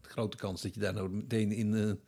grote 0.01 0.37
kans 0.37 0.63
dat 0.63 0.75
je 0.75 0.81
daar 0.81 0.95
nou 0.95 1.11
meteen 1.11 1.53
in 1.53 1.99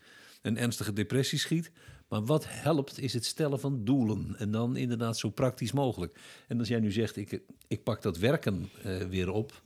een 0.49 0.59
ernstige 0.59 0.93
depressie 0.93 1.39
schiet. 1.39 1.71
Maar 2.09 2.25
wat 2.25 2.45
helpt 2.49 3.01
is 3.01 3.13
het 3.13 3.25
stellen 3.25 3.61
van 3.61 3.85
doelen. 3.85 4.35
En 4.39 4.51
dan 4.51 4.77
inderdaad 4.77 5.19
zo 5.19 5.31
praktisch 5.31 5.73
mogelijk. 5.73 6.19
En 6.49 6.59
als 6.59 6.69
jij 6.69 6.81
nu 6.81 6.93
zegt, 6.93 7.17
ik, 7.17 7.41
ik 7.69 7.83
pak 7.83 8.03
dat 8.03 8.19
werken 8.19 8.69
eh, 8.83 8.97
weer 8.97 9.31
op. 9.31 9.61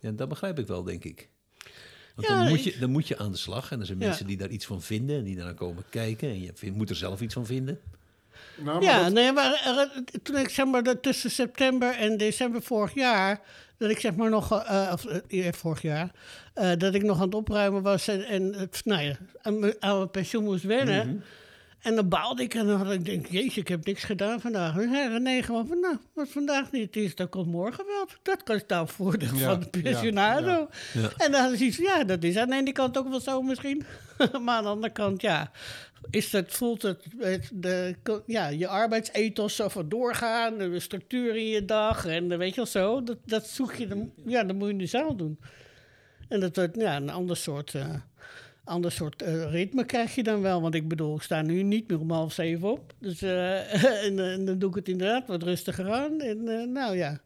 Ja, 0.00 0.10
dat 0.10 0.28
begrijp 0.28 0.58
ik 0.58 0.66
wel, 0.66 0.82
denk 0.82 1.04
ik. 1.04 1.28
Want 2.14 2.28
Ja, 2.28 2.38
dan, 2.40 2.48
moet 2.48 2.64
je, 2.64 2.76
dan 2.78 2.90
moet 2.90 3.08
je 3.08 3.18
aan 3.18 3.30
de 3.32 3.38
slag. 3.38 3.70
En 3.72 3.80
er 3.80 3.86
zijn 3.86 3.98
Ja. 3.98 4.06
mensen 4.06 4.26
die 4.26 4.36
daar 4.36 4.48
iets 4.50 4.66
van 4.66 4.82
vinden. 4.82 5.16
En 5.18 5.24
die 5.24 5.36
daar 5.36 5.54
komen 5.54 5.84
kijken. 5.90 6.28
En 6.28 6.40
je 6.40 6.50
vindt- 6.54 6.76
moet 6.76 6.90
er 6.90 6.96
zelf 6.96 7.20
iets 7.20 7.34
van 7.34 7.46
vinden. 7.46 7.78
Nou, 8.56 8.82
Ja, 8.82 9.02
dat- 9.02 9.12
nee, 9.12 9.32
maar 9.32 9.62
er- 9.64 10.04
toen 10.22 10.36
ik 10.36 10.48
zeg 10.48 10.66
maar 10.66 11.00
tussen 11.00 11.30
september 11.30 11.94
en 11.96 12.16
december 12.16 12.62
vorig 12.62 12.94
jaar, 12.94 13.40
dat 13.78 13.90
ik 13.90 13.98
zeg 14.00 14.14
maar 14.14 14.30
nog, 14.30 14.62
eh, 14.64 14.90
of 14.92 15.04
eh, 15.04 15.52
vorig 15.52 15.82
jaar, 15.82 16.10
eh, 16.54 16.70
dat 16.78 16.94
ik 16.94 17.02
nog 17.02 17.16
aan 17.16 17.24
het 17.24 17.34
opruimen 17.34 17.82
was 17.82 18.08
en, 18.08 18.24
en 18.24 18.70
nou 18.84 19.02
ja, 19.02 19.16
aan 19.42 19.58
mijn, 19.58 19.74
pensioen 20.10 20.44
moest 20.44 20.64
wennen. 20.64 21.06
Mhm. 21.08 21.16
En 21.80 21.94
dan 21.94 22.08
baalde 22.08 22.42
ik 22.42 22.54
en 22.54 22.66
dan 22.66 22.76
had 22.82 22.92
ik 22.92 23.04
denk, 23.04 23.26
jezus, 23.26 23.56
ik 23.56 23.68
heb 23.68 23.84
niks 23.86 24.04
gedaan 24.04 24.40
vandaag. 24.40 24.76
En 24.76 24.90
zei 24.92 25.08
René 25.08 25.42
gewoon 25.42 25.66
van, 25.66 25.80
nou, 25.80 25.96
wat 26.12 26.28
vandaag 26.28 26.70
niet 26.72 26.96
is, 26.96 27.14
dat 27.14 27.28
komt 27.28 27.46
morgen 27.46 27.84
wel. 27.86 28.08
Dat 28.22 28.42
kan 28.42 28.56
nou 28.68 28.88
voordeel 28.88 29.34
Ja, 29.34 29.50
van 29.50 29.60
de 29.70 29.80
pensionado. 29.82 30.68
ja. 30.92 31.10
En 31.16 31.32
dan 31.32 31.42
had 31.42 31.52
van, 31.76 31.84
ja, 31.84 32.04
dat 32.04 32.22
is 32.22 32.36
aan 32.36 32.48
de 32.48 32.56
ene 32.56 32.72
kant 32.72 32.98
ook 32.98 33.08
wel 33.08 33.20
zo 33.20 33.42
misschien. 33.42 33.84
maar 34.44 34.56
aan 34.56 34.62
de 34.62 34.68
andere 34.68 34.92
kant, 34.92 35.22
ja, 35.22 35.50
is 36.10 36.30
dat, 36.30 36.52
voelt 36.52 36.82
het, 36.82 37.04
het 37.18 37.50
de, 37.52 37.94
ja, 38.26 38.48
je 38.48 38.68
arbeidsethos 38.68 39.56
zo 39.56 39.68
van 39.68 39.88
doorgaan, 39.88 40.58
de 40.58 40.80
structuur 40.80 41.36
in 41.36 41.46
je 41.46 41.64
dag 41.64 42.06
en 42.06 42.32
eh, 42.32 42.38
weet 42.38 42.50
je 42.50 42.56
wel 42.56 42.66
zo. 42.66 43.02
Dat, 43.02 43.18
dat 43.24 43.46
zoek 43.46 43.74
je, 43.74 43.86
dan, 43.86 44.12
ja, 44.26 44.44
dat 44.44 44.56
moet 44.56 44.68
je 44.68 44.74
nu 44.74 44.86
zelf 44.86 45.14
doen. 45.14 45.38
En 46.28 46.40
dat 46.40 46.56
wordt 46.56 46.76
ja, 46.76 46.96
een 46.96 47.10
ander 47.10 47.36
soort, 47.36 47.74
eh, 47.74 47.94
ander 48.64 48.92
soort 48.92 49.22
eh, 49.22 49.50
ritme 49.50 49.84
krijg 49.84 50.14
je 50.14 50.22
dan 50.22 50.40
wel. 50.40 50.62
Want 50.62 50.74
ik 50.74 50.88
bedoel, 50.88 51.16
ik 51.16 51.22
sta 51.22 51.42
nu 51.42 51.62
niet 51.62 51.88
meer 51.88 52.00
om 52.00 52.10
half 52.10 52.32
zeven 52.32 52.70
op. 52.70 52.94
Dus, 52.98 53.22
en, 54.06 54.18
en 54.18 54.44
dan 54.44 54.58
doe 54.58 54.68
ik 54.68 54.74
het 54.74 54.88
inderdaad 54.88 55.26
wat 55.26 55.42
rustiger 55.42 55.92
aan. 55.92 56.20
En 56.20 56.72
nou 56.72 56.96
ja, 56.96 57.20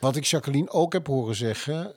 Wat 0.00 0.16
ik 0.16 0.24
Jacqueline 0.24 0.70
ook 0.70 0.92
heb 0.92 1.06
horen 1.06 1.34
zeggen, 1.34 1.94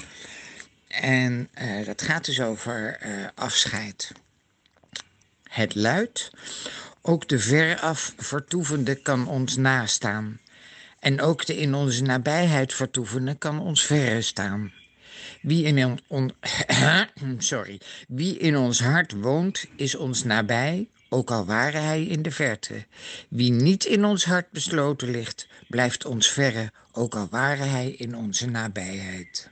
En 0.89 1.49
eh, 1.55 1.86
dat 1.86 2.03
gaat 2.03 2.24
dus 2.24 2.41
over 2.41 2.99
afscheid. 3.34 4.12
Het 5.43 5.74
luidt, 5.74 6.30
ook 7.03 7.28
de 7.28 7.39
veraf 7.39 8.14
vertoevende 8.16 8.95
kan 8.95 9.28
ons 9.28 9.57
nastaan. 9.57 10.41
En 11.01 11.20
ook 11.20 11.47
de 11.47 11.57
in 11.57 11.74
onze 11.74 12.03
nabijheid 12.03 12.74
vertoevende 12.74 13.34
kan 13.34 13.61
ons 13.61 13.84
verre 13.86 14.22
staan. 14.22 14.72
Wie 15.43 15.64
in, 15.64 16.01
on- 16.07 16.34
sorry. 17.39 17.80
Wie 18.09 18.39
in 18.39 18.57
ons 18.57 18.80
hart 18.80 19.12
woont, 19.12 19.66
is 19.76 19.95
ons 19.95 20.24
nabij, 20.24 20.89
ook 21.09 21.30
al 21.30 21.44
ware 21.44 21.78
hij 21.78 22.04
in 22.04 22.22
de 22.22 22.30
verte. 22.30 22.84
Wie 23.28 23.52
niet 23.52 23.84
in 23.84 24.04
ons 24.04 24.24
hart 24.24 24.50
besloten 24.50 25.11
ligt, 25.11 25.48
blijft 25.68 26.06
ons 26.06 26.28
verre, 26.30 26.70
ook 26.92 27.14
al 27.14 27.26
ware 27.30 27.62
hij 27.62 27.90
in 27.90 28.16
onze 28.16 28.46
nabijheid. 28.46 29.50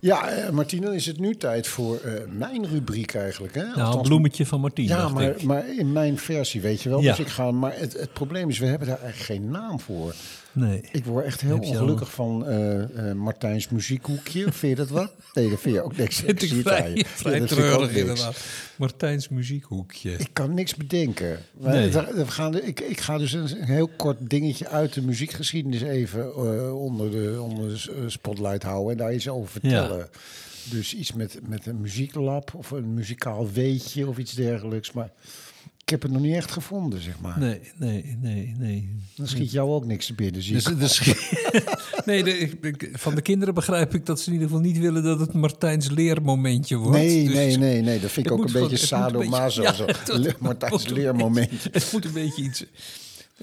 Ja, 0.00 0.28
eh, 0.28 0.50
Martien, 0.50 0.80
dan 0.82 0.92
is 0.92 1.06
het 1.06 1.18
nu 1.18 1.36
tijd 1.36 1.66
voor 1.66 1.98
eh, 1.98 2.12
mijn 2.28 2.66
rubriek 2.66 3.14
eigenlijk. 3.14 3.54
Hè? 3.54 3.62
Nou, 3.62 3.80
Althans, 3.80 4.08
bloemetje 4.08 4.46
van 4.46 4.60
Martien, 4.60 4.86
Ja, 4.86 5.08
maar, 5.08 5.34
maar 5.44 5.74
in 5.78 5.92
mijn 5.92 6.18
versie, 6.18 6.60
weet 6.60 6.82
je 6.82 6.88
wel. 6.88 7.00
Ja. 7.00 7.10
Dus 7.10 7.18
ik 7.18 7.28
ga, 7.28 7.50
maar 7.50 7.78
het, 7.78 7.92
het 7.92 8.12
probleem 8.12 8.48
is, 8.48 8.58
we 8.58 8.66
hebben 8.66 8.88
daar 8.88 9.00
eigenlijk 9.00 9.30
geen 9.40 9.50
naam 9.50 9.80
voor. 9.80 10.14
Nee. 10.56 10.80
Ik 10.92 11.04
word 11.04 11.24
echt 11.24 11.40
heel 11.40 11.58
ongelukkig 11.58 12.12
van 12.12 12.46
eh, 12.46 13.10
eh, 13.10 13.16
Martijns 13.16 13.68
muziekhoekje. 13.68 14.52
Vind 14.52 14.60
je 14.60 14.74
dat 14.74 14.88
wat? 14.88 15.12
Nee, 15.32 15.50
dat 15.50 15.60
vind 15.60 15.74
je 15.74 15.82
ook 15.82 15.96
niks. 15.96 16.22
Ik 16.22 16.26
het 16.40 16.40
je. 16.40 16.60
vrij, 16.60 16.92
Ja, 16.94 17.04
vrij 17.06 17.40
ik 17.40 17.46
treurig 17.46 17.94
inderdaad. 17.94 18.44
Martijns 18.76 19.28
muziekhoekje. 19.28 20.12
Ik 20.12 20.28
kan 20.32 20.54
niks 20.54 20.74
bedenken. 20.74 21.38
Nee. 21.52 21.90
we 21.90 22.26
gaan, 22.26 22.62
ik, 22.62 22.80
ik 22.80 23.00
ga 23.00 23.18
dus 23.18 23.32
een 23.32 23.48
heel 23.64 23.90
kort 23.96 24.30
dingetje 24.30 24.68
uit 24.68 24.92
de 24.92 25.02
muziekgeschiedenis 25.02 25.82
even 25.82 26.24
eh, 26.24 26.82
onder, 26.82 27.10
de, 27.10 27.38
onder 27.40 27.68
de 27.68 28.10
spotlight 28.10 28.62
houden. 28.62 28.92
En 28.92 28.98
daar 28.98 29.14
iets 29.14 29.28
over 29.28 29.50
vertellen. 29.50 30.08
Dus 30.70 30.94
iets 30.94 31.12
met, 31.12 31.38
met 31.48 31.66
een 31.66 31.80
muzieklab 31.80 32.54
of 32.54 32.70
een 32.70 32.94
muzikaal 32.94 33.50
weetje 33.52 34.08
of 34.08 34.18
iets 34.18 34.32
dergelijks. 34.32 34.92
Maar 34.92 35.10
ik 35.86 35.92
heb 35.92 36.02
het 36.02 36.12
nog 36.12 36.22
niet 36.22 36.34
echt 36.34 36.50
gevonden, 36.52 37.00
zeg 37.02 37.14
maar. 37.20 37.38
Nee, 37.38 37.60
nee, 37.76 38.16
nee, 38.22 38.54
nee. 38.58 38.94
Dan 39.16 39.26
schiet 39.26 39.50
jou 39.52 39.70
ook 39.70 39.84
niks 39.86 40.06
te 40.06 40.14
binnen, 40.14 40.42
zie 40.42 40.54
Dus, 40.54 40.66
ik. 40.66 40.78
dus, 40.78 41.00
nee, 42.06 42.24
de, 42.24 42.38
ik- 42.38 42.64
ik- 42.64 42.90
van 42.92 43.14
de 43.14 43.20
kinderen 43.22 43.54
begrijp 43.54 43.94
ik 43.94 44.06
dat 44.06 44.20
ze 44.20 44.26
in 44.26 44.32
ieder 44.32 44.48
geval 44.48 44.62
niet 44.62 44.78
willen 44.78 45.02
dat 45.02 45.20
het 45.20 45.32
Martijns 45.32 45.90
leermomentje 45.90 46.76
wordt. 46.76 46.96
Nee, 46.98 47.24
Dus 47.24 47.34
nee, 47.34 47.56
nee, 47.56 47.82
nee. 47.82 48.00
Dat 48.00 48.10
vind 48.10 48.26
ik 48.26 48.32
ook 48.32 48.44
een 48.44 48.52
beetje 48.52 48.76
sadomaso. 48.76 49.62
ja, 49.62 49.74
Le- 50.06 50.34
Martijns 50.38 50.72
moet 50.76 50.86
een 50.90 50.92
leermomentje. 50.96 51.56
beetje- 51.56 51.70
Het 51.72 51.92
moet 51.92 52.04
een 52.04 52.12
beetje 52.12 52.42
iets... 52.42 52.64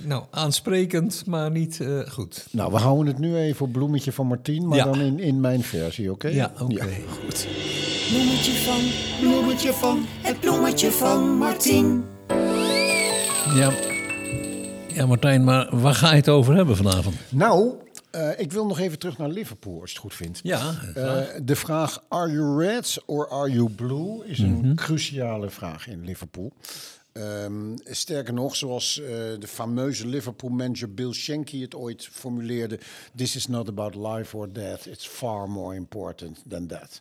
Nou, 0.01 0.23
aansprekend, 0.31 1.23
maar 1.25 1.51
niet 1.51 1.79
eh, 1.81 1.99
goed. 2.09 2.47
Nou, 2.51 2.71
we 2.71 2.77
houden 2.77 3.07
het 3.07 3.17
nu 3.17 3.35
even 3.35 3.65
op 3.65 3.71
bloemetje 3.71 4.11
van 4.11 4.27
Martien, 4.27 4.67
maar 4.67 4.77
Ja. 4.77 4.83
dan 4.83 4.99
in, 4.99 5.19
in 5.19 5.39
mijn 5.41 5.63
versie, 5.63 6.11
oké? 6.11 6.27
Ja, 6.27 6.51
oké. 6.59 6.87
goed. 7.23 7.47
Bloemetje 8.09 8.51
van, 8.51 8.79
bloemetje 9.29 9.73
van, 9.73 10.05
het 10.21 10.39
bloemetje 10.39 10.91
van 10.91 11.37
Martien. 11.37 12.03
Ja. 13.55 13.71
ja, 14.87 15.05
Martijn, 15.05 15.43
maar 15.43 15.79
waar 15.79 15.95
ga 15.95 16.09
je 16.09 16.15
het 16.15 16.29
over 16.29 16.55
hebben 16.55 16.75
vanavond? 16.75 17.15
Nou, 17.29 17.73
eh, 18.11 18.39
ik 18.39 18.51
wil 18.51 18.65
nog 18.65 18.79
even 18.79 18.99
terug 18.99 19.17
naar 19.17 19.29
Liverpool, 19.29 19.81
als 19.81 19.89
je 19.91 19.95
het 19.95 20.05
goed 20.05 20.13
vindt. 20.15 20.39
Ja, 20.43 20.73
Eh, 20.95 21.21
de 21.43 21.55
vraag, 21.55 22.03
are 22.07 22.31
you 22.31 22.63
red 22.65 22.97
or 23.05 23.29
are 23.29 23.51
you 23.51 23.69
blue, 23.69 24.25
is 24.25 24.39
een 24.39 24.57
Mhm. 24.57 24.73
cruciale 24.75 25.49
vraag 25.49 25.87
in 25.87 26.05
Liverpool. 26.05 26.53
Ehm, 27.11 27.75
sterker 27.83 28.33
nog, 28.33 28.55
zoals 28.55 28.99
eh, 29.01 29.07
de 29.39 29.47
fameuze 29.47 30.07
Liverpool-manager 30.07 30.93
Bill 30.93 31.11
Shankly 31.13 31.61
het 31.61 31.75
ooit 31.75 32.07
formuleerde... 32.11 32.79
This 33.15 33.35
is 33.35 33.47
not 33.47 33.67
about 33.67 33.95
life 33.95 34.37
or 34.37 34.53
death, 34.53 34.85
it's 34.85 35.07
far 35.07 35.49
more 35.49 35.75
important 35.75 36.43
than 36.49 36.67
that. 36.67 36.99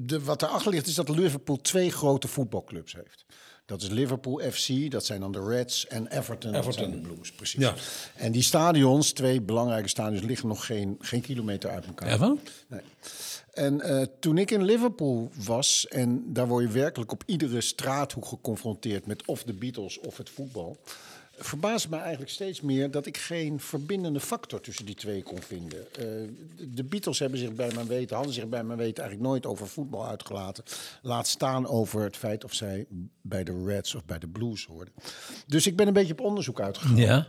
De, 0.00 0.20
wat 0.24 0.42
erachter 0.42 0.70
ligt 0.70 0.86
is 0.86 0.94
dat 0.94 1.08
Liverpool 1.08 1.56
twee 1.60 1.90
grote 1.90 2.28
voetbalclubs 2.28 2.94
heeft. 2.94 3.23
Dat 3.66 3.82
is 3.82 3.88
Liverpool 3.88 4.40
FC, 4.50 4.90
dat 4.90 5.04
zijn 5.04 5.20
dan 5.20 5.32
de 5.32 5.44
Reds, 5.44 5.86
en 5.86 6.06
Everton, 6.06 6.54
Everton. 6.54 6.72
zijn 6.72 6.90
de 6.90 6.96
Blues, 6.96 7.32
precies. 7.32 7.60
Ja. 7.60 7.74
En 8.14 8.32
die 8.32 8.42
stadions, 8.42 9.12
twee 9.12 9.40
belangrijke 9.40 9.88
stadions, 9.88 10.24
liggen 10.24 10.48
nog 10.48 10.66
geen, 10.66 10.96
geen 11.00 11.20
kilometer 11.20 11.70
uit 11.70 11.86
elkaar. 11.86 12.08
Ja, 12.08 12.18
wel? 12.18 12.38
Nee. 12.68 12.80
En 13.52 13.80
eh, 13.80 14.02
toen 14.20 14.38
ik 14.38 14.50
in 14.50 14.62
Liverpool 14.62 15.30
was, 15.44 15.86
en 15.88 16.32
daar 16.32 16.48
word 16.48 16.64
je 16.64 16.70
werkelijk 16.70 17.12
op 17.12 17.22
iedere 17.26 17.60
straathoek 17.60 18.26
geconfronteerd 18.26 19.06
met 19.06 19.26
of 19.26 19.42
de 19.42 19.52
Beatles 19.52 20.00
of 20.00 20.16
het 20.16 20.30
voetbal. 20.30 20.76
Verbaasde 21.38 21.88
me 21.88 21.96
eigenlijk 21.96 22.30
steeds 22.30 22.60
meer 22.60 22.90
dat 22.90 23.06
ik 23.06 23.16
geen 23.16 23.60
verbindende 23.60 24.20
factor 24.20 24.60
tussen 24.60 24.86
die 24.86 24.94
twee 24.94 25.22
kon 25.22 25.42
vinden. 25.42 25.94
Eh, 25.94 26.04
de 26.74 26.84
Beatles 26.84 27.18
hebben 27.18 27.38
zich 27.38 27.52
bij 27.52 27.70
mijn 27.74 27.86
weten, 27.86 28.16
hadden 28.16 28.34
zich 28.34 28.48
bij 28.48 28.64
mijn 28.64 28.78
weten 28.78 29.02
eigenlijk 29.02 29.30
nooit 29.30 29.46
over 29.46 29.68
voetbal 29.68 30.06
uitgelaten. 30.06 30.64
Laat 31.02 31.26
staan 31.26 31.66
over 31.66 32.02
het 32.02 32.16
feit 32.16 32.44
of 32.44 32.54
zij 32.54 32.86
bij 33.20 33.44
de 33.44 33.64
Reds 33.66 33.94
of 33.94 34.04
bij 34.04 34.18
de 34.18 34.28
Blues 34.28 34.64
hoorden. 34.64 34.94
Dus 35.46 35.66
ik 35.66 35.76
ben 35.76 35.86
een 35.86 35.92
beetje 35.92 36.12
op 36.12 36.20
onderzoek 36.20 36.60
uitgegaan. 36.60 36.96
Ja. 36.96 37.28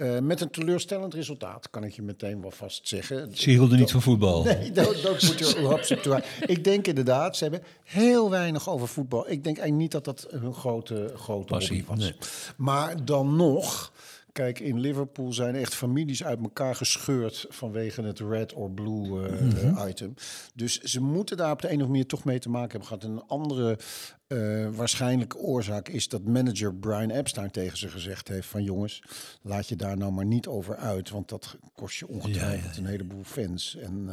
Eh, 0.00 0.18
met 0.18 0.40
een 0.40 0.50
teleurstellend 0.50 1.14
resultaat, 1.14 1.70
kan 1.70 1.84
ik 1.84 1.92
je 1.92 2.02
meteen 2.02 2.40
wel 2.40 2.50
vast 2.50 2.88
zeggen. 2.88 3.36
Ze 3.36 3.50
hielden 3.50 3.78
niet 3.78 3.90
van 3.90 4.02
voetbal. 4.02 4.42
Nee, 4.50 4.72
dat, 4.72 5.02
dat 5.02 5.22
moet 5.22 5.38
je 5.38 5.78
situatie. 5.80 6.26
Ik 6.46 6.64
denk 6.64 6.86
inderdaad, 6.86 7.36
ze 7.36 7.42
hebben 7.44 7.62
heel 7.84 8.30
weinig 8.30 8.68
over 8.68 8.88
voetbal. 8.88 9.20
Ik 9.20 9.44
denk 9.44 9.58
eigenlijk 9.58 9.76
niet 9.76 9.90
dat 9.90 10.04
dat 10.04 10.26
hun 10.30 10.54
grote, 10.54 11.12
grote 11.16 11.44
Passie, 11.52 11.84
hobby 11.86 11.90
was. 11.90 11.98
nee. 11.98 12.14
Maar 12.56 13.04
dan 13.04 13.36
nog, 13.36 13.92
kijk, 14.32 14.58
in 14.60 14.78
Liverpool 14.80 15.32
zijn 15.32 15.54
echt 15.54 15.74
families 15.74 16.24
uit 16.24 16.38
elkaar 16.42 16.74
gescheurd 16.74 17.46
vanwege 17.48 18.02
het 18.02 18.18
red 18.20 18.52
or 18.52 18.70
blue 18.70 19.26
eh, 19.28 19.40
Mhm. 19.40 19.76
eh, 19.76 19.88
item. 19.88 20.14
Dus 20.54 20.78
ze 20.80 21.00
moeten 21.00 21.36
daar 21.36 21.52
op 21.52 21.60
de 21.60 21.66
een 21.66 21.74
of 21.74 21.80
andere 21.80 21.90
manier 21.92 22.06
toch 22.06 22.24
mee 22.24 22.38
te 22.38 22.48
maken 22.50 22.70
hebben 22.70 22.88
gehad. 22.88 23.04
En 23.04 23.10
een 23.10 23.26
andere 23.26 23.78
eh, 24.26 24.68
waarschijnlijke 24.72 25.36
oorzaak 25.38 25.88
is 25.88 26.08
dat 26.08 26.24
manager 26.24 26.74
Brian 26.74 27.10
Epstein 27.10 27.50
tegen 27.50 27.78
ze 27.78 27.88
gezegd 27.88 28.28
heeft 28.28 28.46
van 28.48 28.62
jongens, 28.62 29.02
laat 29.42 29.68
je 29.68 29.76
daar 29.76 29.96
nou 29.96 30.12
maar 30.12 30.24
niet 30.26 30.46
over 30.46 30.76
uit, 30.76 31.10
want 31.10 31.28
dat 31.28 31.56
kost 31.74 31.98
je 31.98 32.08
ongetwijfeld 32.08 32.76
een 32.76 32.86
heleboel 32.86 33.24
fans. 33.24 33.76
En, 33.76 34.08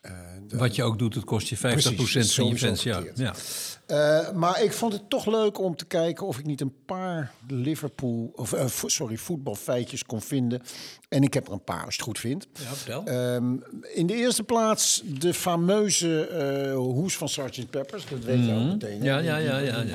eh, 0.00 0.12
Wat 0.48 0.74
je 0.76 0.82
ook 0.82 0.98
doet, 0.98 1.14
het 1.14 1.24
kost 1.24 1.48
je 1.48 1.56
50% 1.56 1.60
Precies, 1.60 2.34
van 2.34 2.46
je 2.46 2.58
fans. 2.58 2.82
Ja. 2.82 3.02
Ja. 3.14 3.34
Eh, 3.86 4.32
maar 4.32 4.62
ik 4.62 4.72
vond 4.72 4.92
het 4.92 5.10
toch 5.10 5.26
leuk 5.26 5.58
om 5.60 5.76
te 5.76 5.84
kijken 5.84 6.26
of 6.26 6.38
ik 6.38 6.44
niet 6.46 6.60
een 6.60 6.74
paar 6.86 7.32
Liverpool, 7.48 8.32
of 8.34 8.52
eh, 8.52 8.66
sorry, 8.86 9.16
voetbalfeitjes 9.16 10.04
kon 10.04 10.20
vinden. 10.22 10.62
En 11.08 11.22
ik 11.22 11.34
heb 11.34 11.46
er 11.46 11.52
een 11.52 11.64
paar 11.64 11.84
als 11.84 11.94
je 11.94 12.00
het 12.00 12.08
goed 12.08 12.18
vindt. 12.18 12.46
Ja, 12.52 12.74
vertel. 12.74 13.04
Ehm, 13.04 13.52
in 13.94 14.06
de 14.06 14.14
eerste 14.14 14.42
plaats 14.42 15.02
de 15.18 15.34
fameuze 15.34 16.28
hoes 16.74 17.16
van 17.16 17.28
Sgt. 17.28 17.70
Peppers. 17.70 18.04
Dat 18.10 18.24
weet 18.24 18.44
je 18.44 18.52
ook 18.52 18.58
Mhm. 18.58 18.68
meteen. 18.68 19.00
hè? 19.00 19.06
Ja, 19.06 19.16
Die- 19.18 19.26
ja, 19.26 19.36
ja, 19.36 19.58
die- 19.58 19.66
ja, 19.66 19.82
die 19.82 19.94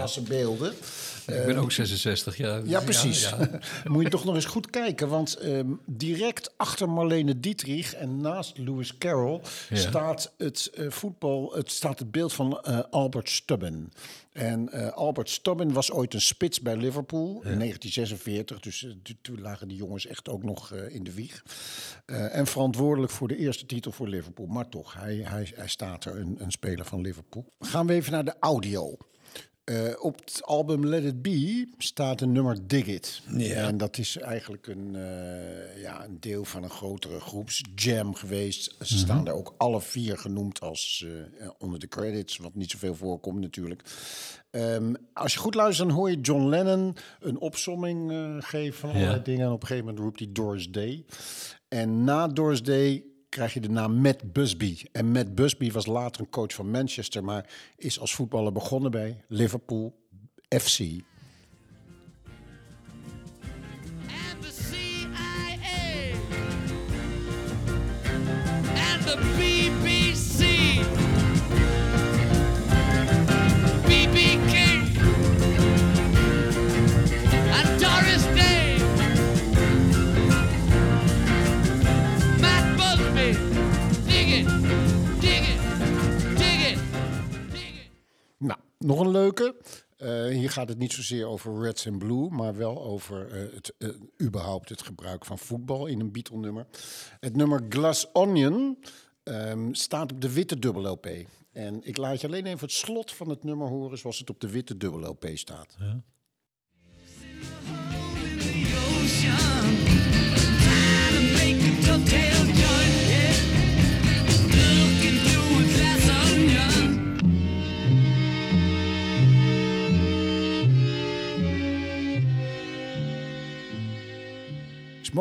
ja. 1.25 1.33
ik 1.33 1.45
ben 1.45 1.57
ook 1.57 1.71
66, 1.71 2.37
ja. 2.37 2.61
Ja, 2.65 2.79
precies. 2.79 3.29
Ja, 3.29 3.49
Moet 3.91 4.03
je 4.03 4.09
toch 4.09 4.23
nog 4.23 4.35
eens 4.35 4.45
goed 4.45 4.69
kijken. 4.69 5.07
Want 5.07 5.35
ehm, 5.35 5.67
direct 5.85 6.53
achter 6.57 6.89
Marlene 6.89 7.39
Dietrich 7.39 7.93
en 7.93 8.21
naast 8.21 8.57
Lewis 8.57 8.97
Carroll 8.97 9.41
staat 9.71 10.33
het 10.37 10.69
eh, 10.73 10.89
voetbal, 10.89 11.53
het 11.55 11.71
staat 11.71 11.99
het 11.99 12.11
beeld 12.11 12.33
van 12.33 12.61
eh, 12.61 12.79
Albert 12.89 13.29
Stubbin. 13.29 13.91
En 14.31 14.71
eh, 14.71 14.91
Albert 14.91 15.29
Stubbin 15.29 15.73
was 15.73 15.91
ooit 15.91 16.13
een 16.13 16.21
spits 16.21 16.61
bij 16.61 16.75
Liverpool 16.77 17.29
in 17.29 17.59
1946. 17.59 18.59
Dus 18.59 18.87
toen 19.21 19.41
lagen 19.41 19.67
die 19.67 19.77
jongens 19.77 20.05
echt 20.05 20.29
ook 20.29 20.43
nog 20.43 20.71
in 20.71 21.03
de 21.03 21.13
wieg. 21.13 21.43
En 22.05 22.47
verantwoordelijk 22.47 23.11
voor 23.11 23.27
de 23.27 23.37
eerste 23.37 23.65
titel 23.65 23.91
voor 23.91 24.07
Liverpool. 24.07 24.45
Maar 24.45 24.69
toch, 24.69 24.93
hij, 24.93 25.15
hij, 25.15 25.51
hij 25.55 25.67
staat 25.67 26.05
er, 26.05 26.19
een, 26.19 26.35
een 26.39 26.51
speler 26.51 26.85
van 26.85 27.01
Liverpool. 27.01 27.45
Gaan 27.59 27.87
we 27.87 27.93
even 27.93 28.11
naar 28.11 28.25
de 28.25 28.35
audio. 28.39 28.97
Eh, 29.63 29.93
op 29.99 30.19
het 30.19 30.41
album 30.43 30.85
Let 30.85 31.03
It 31.03 31.21
Be 31.21 31.67
staat 31.77 32.21
een 32.21 32.31
nummer 32.31 32.67
Dig 32.67 32.85
It. 32.87 33.21
Ja. 33.37 33.67
En 33.67 33.77
dat 33.77 33.97
is 33.97 34.17
eigenlijk 34.17 34.67
een, 34.67 34.95
eh, 34.95 35.81
ja, 35.81 36.03
een 36.05 36.17
deel 36.19 36.45
van 36.45 36.63
een 36.63 36.69
grotere 36.69 37.19
groepsjam 37.19 38.13
geweest. 38.15 38.75
Ze 38.81 38.97
staan 38.97 39.23
daar 39.25 39.33
ook 39.33 39.53
alle 39.57 39.81
vier 39.81 40.17
genoemd 40.17 40.59
als 40.61 41.05
eh, 41.39 41.49
onder 41.57 41.79
de 41.79 41.87
credits, 41.87 42.37
wat 42.37 42.55
niet 42.55 42.71
zoveel 42.71 42.95
voorkomt 42.95 43.39
natuurlijk. 43.39 43.81
Ehm, 44.49 44.93
als 45.13 45.33
je 45.33 45.39
goed 45.39 45.55
luistert, 45.55 45.87
dan 45.87 45.97
hoor 45.97 46.09
je 46.11 46.21
John 46.21 46.45
Lennon 46.49 46.95
een 47.19 47.39
opsomming 47.39 48.11
geven 48.39 48.79
van 48.79 48.89
allerlei 48.89 49.15
Ja. 49.17 49.23
dingen. 49.23 49.45
En 49.45 49.51
op 49.51 49.61
een 49.61 49.67
gegeven 49.67 49.85
moment 49.87 50.03
roept 50.03 50.19
hij 50.19 50.29
Doris 50.31 50.69
Day. 50.69 51.05
En 51.67 52.03
na 52.03 52.27
Doris 52.27 52.63
Day 52.63 53.03
krijg 53.33 53.53
je 53.53 53.59
de 53.59 53.69
naam 53.69 53.93
Matt 53.93 54.33
Busby. 54.33 54.77
En 54.91 55.11
Matt 55.11 55.35
Busby 55.35 55.71
was 55.71 55.85
later 55.85 56.21
een 56.21 56.29
coach 56.29 56.53
van 56.53 56.71
Manchester, 56.71 57.23
maar 57.23 57.49
is 57.77 57.99
als 57.99 58.15
voetballer 58.15 58.51
begonnen 58.51 58.91
bij 58.91 59.23
Liverpool 59.27 59.95
FC. 60.49 60.79
Nog 88.83 88.99
een 88.99 89.11
leuke. 89.11 89.55
Eh, 89.97 90.25
hier 90.25 90.49
gaat 90.49 90.69
het 90.69 90.77
niet 90.77 90.93
zozeer 90.93 91.27
over 91.27 91.61
Reds 91.61 91.87
and 91.87 91.97
Blue, 91.97 92.29
maar 92.29 92.55
wel 92.55 92.83
over 92.83 93.27
eh, 93.31 93.53
het, 93.53 93.73
eh, 93.77 93.89
überhaupt 94.21 94.69
het 94.69 94.81
gebruik 94.81 95.25
van 95.25 95.37
voetbal 95.37 95.85
in 95.85 95.99
een 95.99 96.11
Beatle-nummer. 96.11 96.65
Het 97.19 97.35
nummer 97.35 97.65
Glass 97.69 98.11
Onion 98.11 98.77
Ehm, 99.23 99.73
staat 99.73 100.11
op 100.11 100.21
de 100.21 100.33
witte 100.33 100.59
dubbel 100.59 100.91
LP. 100.91 101.07
En 101.51 101.83
ik 101.83 101.97
laat 101.97 102.21
je 102.21 102.27
alleen 102.27 102.45
even 102.45 102.59
het 102.59 102.71
slot 102.71 103.11
van 103.11 103.29
het 103.29 103.43
nummer 103.43 103.67
horen 103.67 103.97
zoals 103.97 104.19
het 104.19 104.29
op 104.29 104.39
de 104.39 104.49
witte 104.49 104.77
dubbel 104.77 105.09
LP 105.09 105.25
staat. 105.33 105.75
Is 105.79 106.12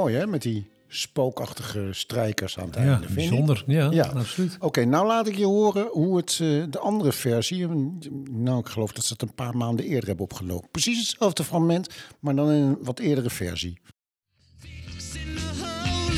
mooi 0.03 0.15
hè, 0.17 0.27
met 0.27 0.43
die 0.43 0.71
spookachtige 0.89 1.89
strijkers 1.91 2.59
aan 2.59 2.67
het 2.67 2.75
Ja, 2.75 2.81
einde. 2.81 3.07
bijzonder. 3.15 3.65
Ja, 3.67 4.05
absoluut. 4.07 4.57
Oké, 4.61 4.85
nou 4.85 5.07
laat 5.07 5.27
ik 5.27 5.37
je 5.37 5.45
horen 5.47 5.89
hoe 5.91 6.17
het 6.17 6.31
eh, 6.43 6.63
de 6.71 6.79
andere 6.79 7.13
versie. 7.13 7.67
Nou, 8.31 8.59
ik 8.59 8.67
geloof 8.67 8.93
dat 8.93 9.05
ze 9.05 9.13
het 9.13 9.23
een 9.23 9.35
paar 9.35 9.57
maanden 9.57 9.85
eerder 9.87 10.07
hebben 10.09 10.25
opgelopen. 10.25 10.69
Precies 10.71 10.99
hetzelfde 10.99 11.45
fragment, 11.45 11.89
maar 12.21 12.35
dan 12.35 12.51
in 12.51 12.63
een 12.63 12.79
wat 12.81 12.99
eerdere 12.99 13.31
versie. 13.31 13.79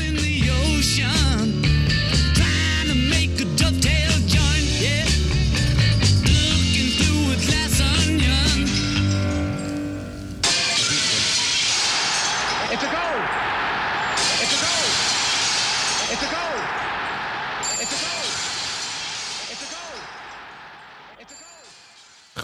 in 0.07 0.15
the 0.15 0.51
ocean, 0.77 1.14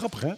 Grappig 0.02 0.20
hè? 0.20 0.32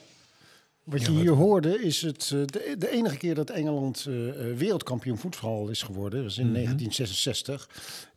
Wat 0.85 1.03
je 1.03 1.11
hier 1.11 1.31
hoorde 1.33 1.83
is 1.83 2.03
het 2.03 2.23
eh, 2.35 2.39
de, 2.47 2.75
de 2.79 2.91
enige 2.91 3.17
keer 3.17 3.35
dat 3.35 3.51
Engeland 3.51 4.05
eh, 4.09 4.29
eh, 4.29 4.57
wereldkampioen 4.57 5.19
voetbal 5.19 5.69
is 5.69 5.83
geworden. 5.83 6.19
Dat 6.19 6.29
was 6.29 6.39
in 6.39 6.53
1966. 6.53 7.69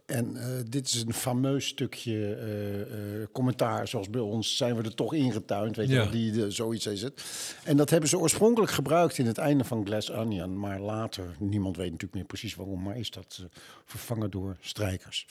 En 0.05 0.35
eh, 0.37 0.47
dit 0.69 0.87
is 0.87 1.01
een 1.01 1.13
fameus 1.13 1.67
stukje 1.67 3.27
commentaar, 3.31 3.87
zoals 3.87 4.09
bij 4.09 4.21
ons 4.21 4.57
zijn 4.57 4.75
we 4.75 4.83
er 4.83 4.95
toch 4.95 5.13
ingetuind. 5.13 5.75
Weet 5.75 5.89
je, 5.89 5.93
Ja. 5.95 6.05
die, 6.05 6.31
de, 6.31 6.51
zoiets 6.51 6.85
is 6.85 7.01
het. 7.01 7.23
En 7.63 7.77
dat 7.77 7.89
hebben 7.89 8.09
ze 8.09 8.19
oorspronkelijk 8.19 8.71
gebruikt 8.71 9.17
in 9.17 9.25
het 9.25 9.37
einde 9.37 9.63
van 9.63 9.85
Glass 9.85 10.11
Onion. 10.11 10.59
Maar 10.59 10.79
later, 10.79 11.35
niemand 11.39 11.75
weet 11.75 11.85
natuurlijk 11.85 12.13
meer 12.13 12.25
precies 12.25 12.55
waarom, 12.55 12.83
maar 12.83 12.97
is 12.97 13.11
dat 13.11 13.43
vervangen 13.85 14.31
door 14.31 14.57
strijkers. 14.61 15.27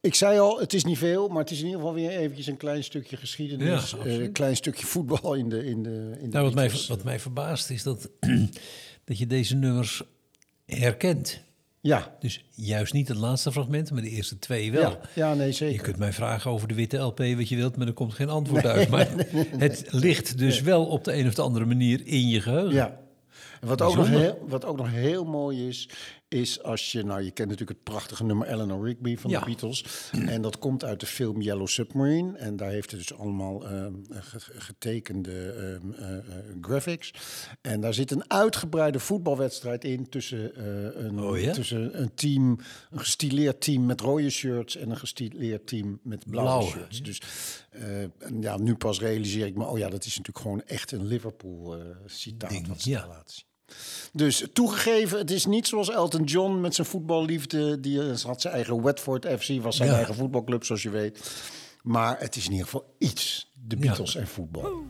Ik 0.00 0.14
zei 0.14 0.38
al, 0.38 0.60
het 0.60 0.72
is 0.72 0.84
niet 0.84 0.98
veel, 0.98 1.28
maar 1.28 1.42
het 1.42 1.50
is 1.50 1.58
in 1.58 1.64
ieder 1.64 1.80
geval 1.80 1.94
weer 1.94 2.10
eventjes 2.10 2.46
een 2.46 2.56
klein 2.56 2.84
stukje 2.84 3.16
geschiedenis. 3.16 3.90
Ja, 3.90 4.04
eh, 4.04 4.18
een 4.18 4.32
klein 4.32 4.56
stukje 4.56 4.86
voetbal 4.86 5.34
in 5.34 5.48
de, 5.48 5.66
in 5.66 5.82
de, 5.82 6.16
in 6.20 6.30
de 6.30 6.36
Nou, 6.36 6.44
wat, 6.44 6.54
mij, 6.54 6.70
wat 6.88 7.04
mij 7.04 7.20
verbaast 7.20 7.70
is 7.70 7.82
dat, 7.82 8.10
dat 9.04 9.18
je 9.18 9.26
deze 9.26 9.54
nummers 9.54 10.02
herkent. 10.66 11.42
Ja. 11.80 12.16
Dus 12.20 12.44
juist 12.50 12.92
niet 12.92 13.08
het 13.08 13.16
laatste 13.16 13.52
fragment, 13.52 13.90
maar 13.90 14.02
de 14.02 14.10
eerste 14.10 14.38
twee 14.38 14.72
wel. 14.72 14.90
Ja, 14.90 15.00
ja, 15.14 15.34
nee, 15.34 15.52
zeker. 15.52 15.74
Je 15.74 15.82
kunt 15.82 15.96
mij 15.96 16.12
vragen 16.12 16.50
over 16.50 16.68
de 16.68 16.74
witte 16.74 16.96
LP 16.96 17.18
wat 17.18 17.48
je 17.48 17.56
wilt, 17.56 17.76
maar 17.76 17.86
er 17.86 17.92
komt 17.92 18.14
geen 18.14 18.28
antwoord 18.28 18.66
uit. 18.66 18.88
Maar 18.88 19.08
het 19.58 19.84
ligt 19.90 20.38
dus 20.38 20.60
wel 20.60 20.86
op 20.86 21.04
de 21.04 21.14
een 21.14 21.26
of 21.26 21.34
de 21.34 21.42
andere 21.42 21.64
manier 21.64 22.06
in 22.06 22.28
je 22.28 22.40
geheugen. 22.40 22.74
Ja. 22.74 22.98
En 23.60 23.68
wat 23.68 23.82
ook, 23.82 23.94
nog 23.96 24.08
heel, 24.08 24.44
wat 24.48 24.64
ook 24.64 24.76
nog 24.76 24.90
heel 24.90 25.24
mooi 25.24 25.68
is, 25.68 25.88
is 26.28 26.62
als 26.62 26.92
je... 26.92 27.02
Nou, 27.04 27.22
je 27.22 27.30
kent 27.30 27.48
natuurlijk 27.48 27.78
het 27.78 27.88
prachtige 27.94 28.24
nummer 28.24 28.46
Eleanor 28.48 28.84
Rigby 28.86 29.16
van 29.16 29.30
Ja. 29.30 29.38
de 29.38 29.44
Beatles. 29.44 29.84
En 30.12 30.42
dat 30.42 30.58
komt 30.58 30.84
uit 30.84 31.00
de 31.00 31.06
film 31.06 31.40
Yellow 31.40 31.66
Submarine. 31.66 32.36
En 32.38 32.56
daar 32.56 32.70
heeft 32.70 32.90
het 32.90 33.00
dus 33.00 33.14
allemaal 33.18 33.66
ehm, 33.68 33.92
ge- 34.10 34.40
getekende 34.60 35.50
ehm, 35.52 35.92
eh, 35.92 36.16
eh, 36.16 36.22
graphics. 36.60 37.10
En 37.60 37.80
daar 37.80 37.94
zit 37.94 38.10
een 38.10 38.30
uitgebreide 38.30 38.98
voetbalwedstrijd 38.98 39.84
in 39.84 40.08
tussen, 40.08 40.54
eh, 40.54 41.04
een, 41.04 41.20
Oh 41.20 41.50
tussen 41.52 42.00
een 42.00 42.14
team... 42.14 42.58
Een 42.90 42.98
gestileerd 42.98 43.60
team 43.60 43.86
met 43.86 44.00
rode 44.00 44.30
shirts 44.30 44.76
en 44.76 44.90
een 44.90 44.96
gestileerd 44.98 45.66
team 45.66 46.00
met 46.02 46.26
blauwe, 46.30 46.50
Blauwe, 46.50 46.70
shirts. 46.70 47.02
Dus 47.02 47.20
ja, 48.40 48.56
nu 48.58 48.74
pas 48.76 49.00
realiseer 49.00 49.46
ik 49.46 49.56
me... 49.56 49.64
Oh 49.64 49.78
ja, 49.78 49.88
dat 49.88 50.04
is 50.04 50.16
natuurlijk 50.16 50.38
gewoon 50.38 50.62
echt 50.62 50.92
een 50.92 51.06
Liverpool-citaat 51.06 52.50
Ding, 52.50 52.66
wat 52.68 52.80
ze 52.82 52.90
ja. 52.90 52.98
daar 52.98 53.08
laten 53.08 53.34
zien. 53.34 53.46
Dus 54.12 54.44
toegegeven, 54.52 55.18
het 55.18 55.30
is 55.30 55.46
niet 55.46 55.66
zoals 55.66 55.90
Elton 55.90 56.24
John 56.24 56.60
met 56.60 56.74
zijn 56.74 56.86
voetballiefde. 56.86 57.80
Die 57.80 58.10
eh, 58.10 58.18
had 58.18 58.40
zijn 58.40 58.54
eigen 58.54 58.82
Watford 58.82 59.26
FC, 59.26 59.62
was 59.62 59.76
zijn 59.76 59.88
Ja. 59.88 59.94
eigen 59.94 60.14
voetbalclub, 60.14 60.64
zoals 60.64 60.82
je 60.82 60.90
weet. 60.90 61.30
Maar 61.82 62.20
het 62.20 62.36
is 62.36 62.44
in 62.44 62.50
ieder 62.50 62.66
geval 62.66 62.94
iets, 62.98 63.50
de 63.54 63.76
Ja. 63.76 63.82
Beatles 63.82 64.14
en 64.14 64.26
voetbal. 64.26 64.82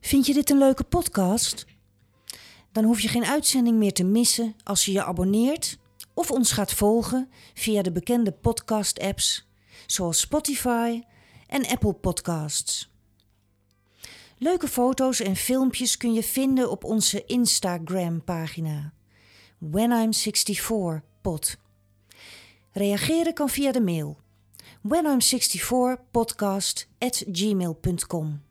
Vind 0.00 0.26
je 0.26 0.34
dit 0.34 0.50
een 0.50 0.58
leuke 0.58 0.84
podcast? 0.84 1.66
Dan 2.72 2.84
hoef 2.84 3.00
je 3.00 3.08
geen 3.08 3.24
uitzending 3.24 3.76
meer 3.76 3.92
te 3.92 4.04
missen 4.04 4.54
als 4.64 4.84
je 4.84 4.92
je 4.92 5.04
abonneert 5.04 5.78
of 6.14 6.30
ons 6.30 6.52
gaat 6.52 6.72
volgen 6.72 7.30
via 7.54 7.82
de 7.82 7.92
bekende 7.92 8.32
podcast-apps 8.32 9.45
zoals 9.86 10.20
Spotify 10.20 11.02
en 11.46 11.66
Apple 11.66 11.92
Podcasts. 11.92 12.94
Leuke 14.38 14.68
foto's 14.68 15.20
en 15.20 15.36
filmpjes 15.36 15.96
kun 15.96 16.12
je 16.12 16.22
vinden 16.22 16.70
op 16.70 16.84
onze 16.84 17.24
Instagram-pagina 17.24 18.92
When 19.58 19.90
I'm 19.90 20.12
64 20.12 21.02
pod. 21.22 21.56
Reageren 22.72 23.34
kan 23.34 23.48
via 23.48 23.72
de 23.72 23.80
mail 23.80 24.18
whenI'm64podcast 24.88 26.86
at 26.98 27.24
gmail.com. 27.32 28.45